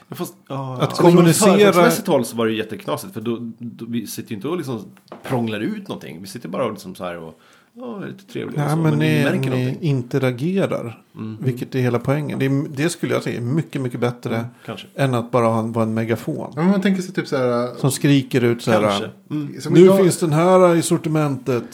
Ja, 0.09 0.17
Fast, 0.17 0.35
ja, 0.49 0.75
Att 0.75 0.81
alltså, 0.89 1.03
kommunicera- 1.03 1.47
Från 1.47 1.59
företagsmässigt 1.59 2.09
håll 2.09 2.25
så 2.25 2.37
var 2.37 2.47
det 2.47 2.53
ju 2.53 2.59
jätteknasigt. 2.59 3.15
För 3.15 3.21
då, 3.21 3.53
då, 3.59 3.85
vi 3.89 4.07
sitter 4.07 4.31
ju 4.31 4.37
inte 4.37 4.49
och 4.49 4.57
liksom 4.57 4.85
prånglar 5.23 5.61
ut 5.61 5.89
någonting. 5.89 6.21
Vi 6.21 6.27
sitter 6.27 6.49
bara 6.49 6.65
och 6.65 6.71
liksom 6.73 6.95
så 6.95 7.05
här 7.05 7.17
och, 7.19 7.41
ja, 7.81 8.01
det 8.01 8.07
lite 8.47 8.61
Ja, 8.61 8.71
så, 8.71 8.77
men 8.77 8.87
ingen 8.87 8.99
ni, 8.99 9.25
märker 9.25 9.39
ni 9.39 9.47
någonting. 9.65 9.83
interagerar. 9.83 11.03
Mm. 11.15 11.37
Vilket 11.41 11.75
är 11.75 11.79
hela 11.81 11.99
poängen. 11.99 12.39
Det, 12.39 12.45
är, 12.47 12.69
det 12.77 12.91
skulle 12.91 13.15
jag 13.15 13.23
säga 13.23 13.37
är 13.37 13.41
mycket, 13.45 13.81
mycket 13.83 14.01
bättre. 14.01 14.45
Kanske. 14.67 14.87
Än 14.95 15.15
att 15.15 15.31
bara 15.31 15.47
ha 15.47 15.59
en, 15.59 15.73
vara 15.73 15.85
en 15.85 15.95
megafon. 15.95 16.53
Ja, 16.57 16.63
men 16.63 16.71
man 16.71 16.81
tänker 16.83 17.03
sig 17.03 17.15
typ 17.15 17.27
så 17.29 17.37
här. 17.37 17.75
Som 17.79 17.91
skriker 17.91 18.45
ut 18.45 18.63
så 18.63 18.71
Kanske. 18.71 18.89
här. 18.91 19.11
Mm. 19.31 19.61
Som 19.61 19.75
Nu 19.75 19.81
idag- 19.81 19.99
finns 19.99 20.19
den 20.19 20.33
här 20.33 20.77
i 20.77 20.83
sortimentet. 20.83 21.65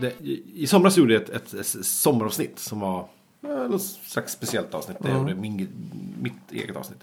Det, 0.00 0.12
i, 0.54 0.66
somras 0.66 0.96
gjorde 0.96 1.12
jag 1.12 1.22
ett, 1.22 1.30
ett, 1.30 1.54
ett 1.54 1.66
sommaravsnitt 1.86 2.58
som 2.58 2.80
var 2.80 3.06
något 3.70 3.82
slags 3.82 4.32
speciellt 4.32 4.74
avsnitt. 4.74 4.96
Det 5.00 5.08
Mm. 5.10 5.26
är 5.28 5.34
min, 5.34 5.68
mitt 6.22 6.52
eget 6.52 6.76
avsnitt. 6.76 6.98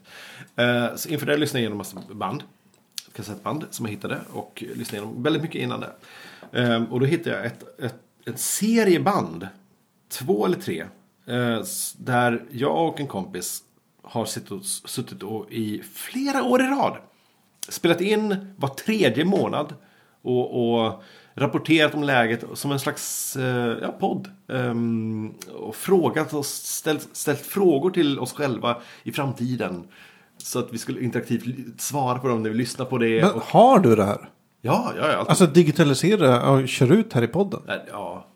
Eh, 0.55 0.85
så 0.95 1.09
inför 1.09 1.25
det 1.25 1.37
lyssnade 1.37 1.59
jag 1.59 1.63
igenom 1.63 1.77
massa 1.77 1.97
band. 2.13 2.43
Kassettband 3.15 3.65
som 3.69 3.85
jag 3.85 3.91
hittade. 3.91 4.19
Och 4.33 4.63
lyssnade 4.75 4.97
igenom 4.97 5.23
väldigt 5.23 5.41
mycket 5.41 5.61
innan 5.61 5.79
det. 5.79 5.91
Eh, 6.51 6.83
och 6.83 6.99
då 6.99 7.05
hittade 7.05 7.35
jag 7.35 7.45
ett, 7.45 7.79
ett, 7.79 7.95
ett 8.25 8.39
serieband. 8.39 9.47
Två 10.09 10.45
eller 10.45 10.57
tre. 10.57 10.85
Eh, 11.25 11.61
där 11.97 12.43
jag 12.51 12.87
och 12.87 12.99
en 12.99 13.07
kompis 13.07 13.63
har 14.01 14.25
suttit 14.25 14.51
och, 14.51 14.65
suttit 14.65 15.23
och 15.23 15.51
i 15.51 15.81
flera 15.93 16.43
år 16.43 16.61
i 16.61 16.65
rad 16.65 16.97
spelat 17.69 18.01
in 18.01 18.53
var 18.57 18.69
tredje 18.69 19.25
månad 19.25 19.73
och, 20.21 20.83
och 20.83 21.03
rapporterat 21.33 21.93
om 21.93 22.03
läget 22.03 22.45
som 22.53 22.71
en 22.71 22.79
slags 22.79 23.35
eh, 23.35 23.77
ja, 23.81 23.91
podd. 23.91 24.29
Ehm, 24.47 25.33
och 25.53 25.75
frågat 25.75 26.33
och 26.33 26.45
ställt, 26.45 27.09
ställt 27.11 27.39
frågor 27.39 27.89
till 27.89 28.19
oss 28.19 28.33
själva 28.33 28.81
i 29.03 29.11
framtiden. 29.11 29.87
Så 30.45 30.59
att 30.59 30.73
vi 30.73 30.77
skulle 30.77 31.01
interaktivt 31.01 31.81
svara 31.81 32.19
på 32.19 32.27
dem 32.27 32.43
när 32.43 32.49
vi 32.49 32.55
lyssnar 32.55 32.85
på 32.85 32.97
det. 32.97 33.21
Men 33.21 33.31
och, 33.31 33.41
har 33.41 33.79
du 33.79 33.95
det 33.95 34.03
här? 34.05 34.29
ja, 34.61 34.93
ja, 34.97 35.11
ja. 35.11 35.25
Alltså 35.27 35.45
digitalisera 35.45 36.49
och 36.49 36.67
kör 36.67 36.91
ut 36.91 37.13
här 37.13 37.21
i 37.21 37.27
podden. 37.27 37.59
Ja, 37.91 38.27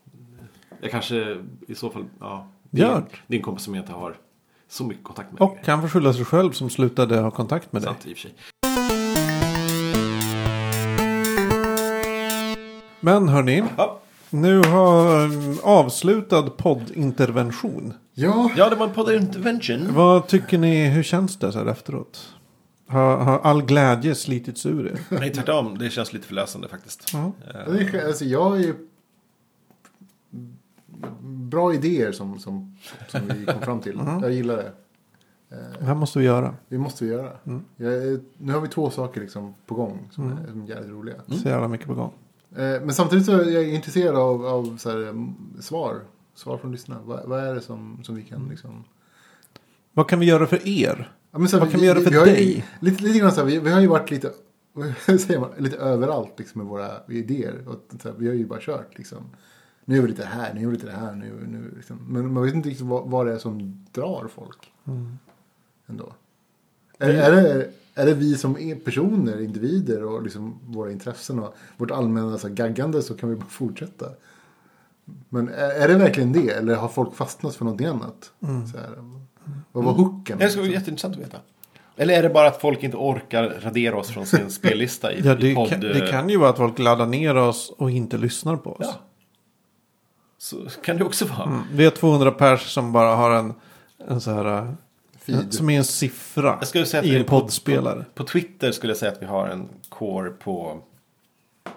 jag 0.82 0.91
kanske 0.91 1.38
i 1.68 1.76
så 1.76 1.89
fall, 1.89 2.05
ja. 2.20 2.47
Gör. 2.72 3.03
Det 3.28 3.36
är 3.36 3.38
en 3.38 3.43
kompis 3.43 3.64
som 3.66 3.76
jag 3.76 3.82
inte 3.84 3.91
har 3.91 4.16
så 4.70 4.84
mycket 4.84 5.03
kontakt 5.03 5.32
med. 5.32 5.41
Och 5.41 5.57
kan 5.66 5.82
få 5.82 5.88
skylla 5.88 6.14
sig 6.14 6.26
själv 6.26 6.51
som 6.51 6.70
slutade 6.70 7.20
ha 7.20 7.32
kontakt 7.32 7.74
med 7.74 7.82
dig. 7.82 7.88
Sant 8.03 8.18
sig. 8.18 8.34
Men 12.99 13.30
hörni, 13.30 13.64
Ja. 13.78 13.99
nu 14.30 14.60
har 14.60 15.26
mm, 15.26 15.57
avslutad 15.64 16.43
poddintervention. 16.49 17.93
Ja, 18.20 18.51
ja, 18.57 18.70
det 18.70 18.76
var 18.76 18.88
en 18.88 18.93
podd 18.93 19.11
intervention. 19.15 19.93
Vad 19.93 20.28
tycker 20.28 20.57
ni, 20.57 20.88
hur 20.88 21.03
känns 21.03 21.38
det 21.39 21.51
så 21.51 21.59
här 21.59 21.65
efteråt? 21.65 22.36
Har, 22.88 23.17
har 23.17 23.39
all 23.39 23.61
glädje 23.61 24.15
slitits 24.15 24.65
ur 24.65 24.88
er? 24.88 24.99
Nej, 25.20 25.34
tvärtom. 25.34 25.78
Det 25.78 25.89
känns 25.89 26.13
lite 26.13 26.28
förlösande 26.28 26.67
faktiskt. 26.67 27.09
Ja. 27.13 27.32
Är, 27.53 28.07
alltså 28.07 28.26
jag 28.26 28.55
är 28.55 28.59
ju 28.59 28.76
bra 31.22 31.74
idéer 31.74 32.11
som, 32.11 32.39
som, 32.39 32.76
som 33.07 33.22
vi 33.28 33.45
kom 33.45 33.61
fram 33.61 33.80
till. 33.80 33.99
Jag 34.22 34.32
gillar 34.32 34.57
det. 34.57 34.72
Det 35.80 35.86
här 35.86 35.95
måste 35.95 36.20
vi 36.20 36.26
göra. 36.26 36.55
Det 36.70 36.78
måste 36.78 37.05
vi 37.05 37.11
göra. 37.11 37.32
Jag, 37.78 37.93
är- 37.93 38.20
nu 38.38 38.53
har 38.53 38.61
vi 38.61 38.67
två 38.67 38.89
saker 38.89 39.22
liksom 39.22 39.53
på 39.65 39.76
gång 39.76 40.07
som, 40.11 40.32
är, 40.32 40.47
som 40.51 40.61
är 40.63 40.67
jävligt 40.67 40.91
roliga. 40.91 41.15
Så 41.28 41.49
jävla 41.49 41.67
mycket 41.67 41.88
på 41.88 41.93
gång. 41.93 42.13
Eh, 42.55 42.57
Men 42.82 42.93
samtidigt 42.93 43.26
så 43.26 43.32
är 43.32 43.49
jag 43.49 43.70
intresserad 43.70 44.15
av, 44.15 44.45
av 44.45 44.78
så 44.78 44.89
här, 44.89 44.97
mm, 44.97 45.34
svar. 45.59 45.95
Svar 46.40 46.58
från 46.58 46.72
lyssnarna. 46.72 47.02
Vad, 47.06 47.26
vad 47.26 47.40
är 47.40 47.56
det 47.56 47.62
som, 47.62 48.04
som 48.04 48.16
vi 48.16 48.24
kan 48.24 48.48
liksom... 48.50 48.84
Vad 49.94 50.10
kan 50.10 50.20
vi 50.20 50.26
göra 50.26 50.48
för 50.48 50.68
er? 50.68 51.12
Ja, 51.32 51.40
Vad 51.40 51.72
kan 51.72 51.80
vi 51.80 51.86
göra 51.86 52.02
för 52.02 52.12
ju- 52.12 52.34
dig? 52.34 52.66
Lite, 52.80 53.04
lite 53.04 53.20
grann 53.20 53.32
så 53.32 53.40
här, 53.40 53.48
vi, 53.48 53.60
vi 53.60 53.72
har 53.72 53.82
ju 53.82 53.88
varit 53.88 54.12
lite, 54.12 54.32
säger 55.06 55.40
man, 55.40 55.50
lite 55.58 55.78
överallt 55.78 56.40
liksom, 56.40 56.62
med 56.62 56.68
våra 56.68 56.92
idéer. 57.08 57.68
Och, 57.68 58.04
här, 58.04 58.14
vi 58.18 58.28
har 58.28 58.34
ju 58.34 58.46
bara 58.46 58.60
kört 58.62 58.98
liksom. 58.98 59.18
Nu 59.86 59.96
gör 59.96 60.02
vi 60.02 60.08
lite 60.08 60.26
här, 60.26 60.54
nu 60.54 60.62
gör 60.62 60.70
vi 60.70 60.76
lite 60.76 60.92
här. 60.92 61.16
Nu, 61.16 61.48
nu, 61.48 61.74
liksom. 61.76 61.98
Men 62.08 62.34
man 62.34 62.44
vet 62.44 62.54
inte 62.54 62.70
riktigt 62.70 62.86
vad, 62.86 63.10
vad 63.10 63.26
det 63.26 63.34
är 63.34 63.38
som 63.38 63.86
drar 63.92 64.28
folk. 64.36 64.72
Mm. 64.88 65.18
Ändå. 65.88 66.14
Är, 66.98 67.10
är, 67.10 67.32
det, 67.32 67.72
är 67.96 68.06
det 68.06 68.14
vi 68.14 68.36
som 68.36 68.56
personer, 68.86 69.42
individer 69.42 70.04
och 70.04 70.24
liksom 70.24 70.60
våra 70.66 70.92
intressen 70.92 71.40
och 71.40 71.56
vårt 71.78 71.92
allmänna 71.92 72.38
så 72.38 72.48
här, 72.48 72.56
gaggande 72.56 73.02
så 73.02 73.14
kan 73.14 73.30
vi 73.30 73.36
bara 73.36 73.46
fortsätta. 73.46 74.06
Men 75.30 75.49
är, 75.49 75.70
är 75.70 75.88
det 75.88 75.95
verkligen 75.95 76.32
det? 76.32 76.49
Eller 76.49 76.76
har 76.76 76.88
folk 76.88 77.16
fastnat 77.16 77.55
för 77.55 77.66
någonting 77.66 77.88
annat? 77.88 78.32
Mm. 78.43 78.68
Så 78.68 78.78
här, 78.78 78.89
vad 79.72 79.84
var 79.84 79.91
hooken? 79.93 80.38
Det 80.38 80.49
skulle 80.49 80.64
vara 80.68 80.74
jätteintressant 80.74 81.16
att 81.16 81.22
veta. 81.22 81.38
Eller 81.97 82.14
är 82.18 82.24
det 82.24 82.30
bara 82.30 82.47
att 82.47 82.62
folk 82.62 82.84
inte 82.84 82.97
orkar 82.97 83.43
radera 83.62 83.97
oss 83.97 84.10
från 84.10 84.26
sin 84.26 84.49
spellista 84.51 85.14
i, 85.14 85.22
Ja, 85.26 85.32
i 85.32 85.36
det, 85.41 85.55
podd? 85.55 85.70
kan, 85.70 85.80
det 85.80 86.07
kan 86.12 86.30
ju 86.30 86.38
vara 86.38 86.49
att 86.49 86.57
folk 86.57 86.80
laddar 86.80 87.05
ner 87.05 87.36
oss 87.36 87.74
och 87.78 87.91
inte 87.91 88.18
lyssnar 88.18 88.55
på 88.55 88.70
oss. 88.72 88.78
Ja. 88.80 88.93
Så 90.38 90.57
kan 90.84 90.97
det 90.97 91.03
också 91.03 91.26
vara. 91.26 91.43
Mm. 91.43 91.60
Vi 91.74 91.84
har 91.84 91.91
200 91.91 92.32
pers 92.32 92.62
som 92.74 92.91
bara 92.91 93.16
har 93.16 93.32
en, 93.32 93.53
en 94.07 94.22
så 94.22 94.32
här... 94.32 94.57
eh, 94.57 94.72
Feed. 95.20 95.53
Som 95.53 95.70
är 95.70 95.78
en 95.78 95.84
siffra 95.84 96.57
Jag 96.60 96.68
skulle 96.68 96.86
säga 96.86 97.01
att 97.01 97.07
i 97.07 97.16
en 97.18 97.24
på- 97.24 97.39
poddspelare. 97.39 98.05
På, 98.14 98.24
på 98.24 98.24
Twitter 98.24 98.72
skulle 98.72 98.91
jag 98.91 98.97
säga 98.97 99.12
att 99.12 99.22
vi 99.22 99.26
har 99.26 99.47
en 99.47 99.70
core 99.89 100.30
på 100.30 100.78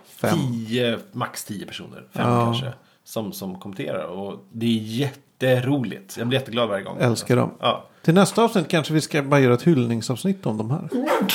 Fem. 0.04 0.38
10, 0.66 0.98
max 1.12 1.44
10 1.44 1.66
personer. 1.66 2.04
Fem 2.12 2.28
Ja. 2.28 2.44
kanske. 2.44 2.72
Som, 3.12 3.32
som 3.32 3.58
kommenterar. 3.60 4.04
Och 4.04 4.44
det 4.52 4.66
är 4.66 4.80
jätteroligt. 4.82 6.16
Jag 6.18 6.26
blir 6.28 6.38
jätteglad 6.38 6.68
varje 6.68 6.84
gång. 6.84 6.96
Älskar 7.00 7.36
dem. 7.36 7.50
Ja. 7.60 7.84
Till 8.02 8.14
nästa 8.14 8.42
avsnitt 8.44 8.68
kanske 8.68 8.92
vi 8.94 9.00
ska 9.00 9.22
bara 9.22 9.40
göra 9.40 9.54
ett 9.54 9.62
hyllningsavsnitt 9.62 10.46
om 10.46 10.56
de 10.58 10.70
här. 10.70 10.88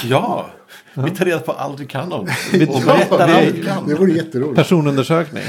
ja. 0.05 0.45
Vi 0.93 1.09
tar 1.11 1.25
reda 1.25 1.39
på 1.39 1.51
allt 1.51 1.79
vi 1.79 1.85
kan 1.85 2.13
om 2.13 2.27
Vi- 2.51 2.59
det. 2.59 2.67
Och 2.69 2.81
berättar 2.85 3.19
allt 3.19 3.47
vi 3.53 3.63
kan. 3.63 3.87
Det 3.87 3.95
vore 3.95 4.11
jätteroligt. 4.11 4.55
Personundersökning. 4.55 5.43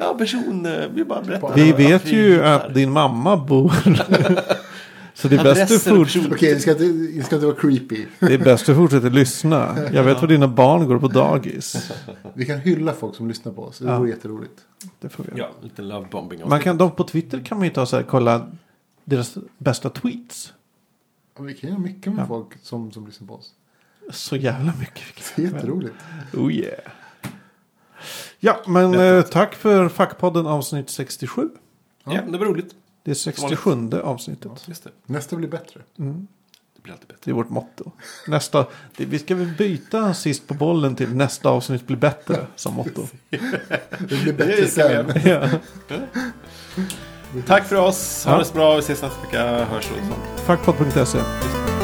Ja, 0.00 0.14
person. 0.18 0.66
eh, 0.66 0.72
Vi 0.94 1.04
bara 1.04 1.22
berättar. 1.22 1.52
Vi 1.54 1.72
vet 1.72 2.04
vi 2.06 2.10
ju 2.16 2.44
att 2.44 2.74
din 2.74 2.90
mamma 2.92 3.36
bor... 3.36 3.72
Så 5.18 5.28
det 5.28 5.36
är, 5.36 5.44
bäst 5.44 5.56
du 5.56 5.62
Adresser 5.62 5.92
och 5.92 5.98
fort... 5.98 6.06
person- 6.06 6.32
Okej, 6.32 6.54
det 6.54 6.60
ska, 6.60 6.70
inte, 6.70 6.84
det 6.84 7.22
ska 7.22 7.34
inte 7.36 7.46
vara 7.46 7.56
creepy. 7.56 8.06
det 8.20 8.34
är 8.34 8.38
bäst 8.38 8.66
du 8.66 8.74
fortsätter 8.74 9.10
lyssna. 9.10 9.76
Jag 9.92 10.04
vet 10.04 10.20
var 10.20 10.28
dina 10.28 10.48
barn 10.48 10.86
går 10.88 10.98
på 10.98 11.08
dagis. 11.08 11.90
Vi 12.34 12.46
kan 12.46 12.58
hylla 12.60 12.92
folk 12.92 13.16
som 13.16 13.28
lyssnar 13.28 13.52
på 13.52 13.62
oss. 13.64 13.78
Det 13.78 13.84
Ja. 13.88 13.98
vore 13.98 14.10
jätteroligt. 14.10 14.60
Det 15.00 15.08
får 15.08 15.24
vi 15.24 15.30
göra. 15.38 15.38
Ja, 15.38 15.50
lite 15.62 15.82
lovebombing. 15.82 16.40
Man 16.48 16.60
kan, 16.60 16.76
de 16.78 16.90
på 16.90 17.04
Twitter 17.04 17.40
kan 17.44 17.58
man 17.58 17.66
ju 17.66 17.72
ta 17.72 17.86
så 17.86 17.96
här, 17.96 18.02
kolla 18.02 18.46
deras 19.04 19.36
bästa 19.58 19.90
tweets. 19.90 20.52
Ja, 21.38 21.42
Vi 21.44 21.54
kan 21.54 21.70
göra 21.70 21.80
mycket 21.80 22.12
med 22.12 22.22
Ja. 22.22 22.26
folk 22.26 22.46
som, 22.62 22.92
som 22.92 23.06
lyssnar 23.06 23.28
på 23.28 23.34
oss. 23.34 23.50
Så 24.10 24.36
jävla 24.36 24.72
mycket. 24.78 25.32
Det 25.36 25.42
är 25.42 25.46
jätteroligt. 25.46 25.94
Oh 26.34 26.52
yeah. 26.52 26.78
Ja, 28.40 28.60
men 28.66 28.94
eh, 28.94 29.22
tack 29.22 29.54
för 29.54 29.88
Fackpodden 29.88 30.46
avsnitt 30.46 30.90
67. 30.90 31.48
Ja, 32.04 32.20
det 32.28 32.38
var 32.38 32.46
roligt. 32.46 32.74
Det 33.06 33.12
är 33.12 33.14
67 33.14 33.90
avsnittet. 34.04 34.52
Just 34.66 34.84
det. 34.84 34.90
Nästa 35.06 35.36
blir 35.36 35.48
bättre. 35.48 35.80
Det 35.96 36.82
blir 36.82 36.92
alltid 36.92 37.08
bättre. 37.08 37.20
Det 37.24 37.30
är 37.30 37.34
vårt 37.34 37.50
motto. 37.50 37.92
Nästa, 38.26 38.66
det, 38.96 39.04
vi 39.04 39.18
ska 39.18 39.34
väl 39.34 39.46
byta 39.58 40.14
sist 40.14 40.46
på 40.48 40.54
bollen 40.54 40.96
till 40.96 41.14
nästa 41.14 41.48
avsnitt 41.48 41.86
blir 41.86 41.96
bättre 41.96 42.46
som 42.56 42.74
motto. 42.74 43.06
Det 43.30 44.22
blir 44.22 44.32
bättre 44.32 44.56
Det 44.56 44.68
sen. 44.68 45.12
ja. 45.24 45.48
Tack 47.46 47.64
för 47.68 47.76
oss. 47.76 48.24
Ha 48.24 48.32
Ja. 48.32 48.38
det 48.38 48.44
så 48.44 48.54
bra. 48.54 48.74
Vi 48.74 48.78
ses 48.80 49.02
nästa 49.02 49.20
vecka. 49.22 49.64
Hörs 49.64 49.90
och 49.90 49.96
sånt. 49.96 50.40
Fackpodd.se. 50.46 50.94
Puss 50.94 51.75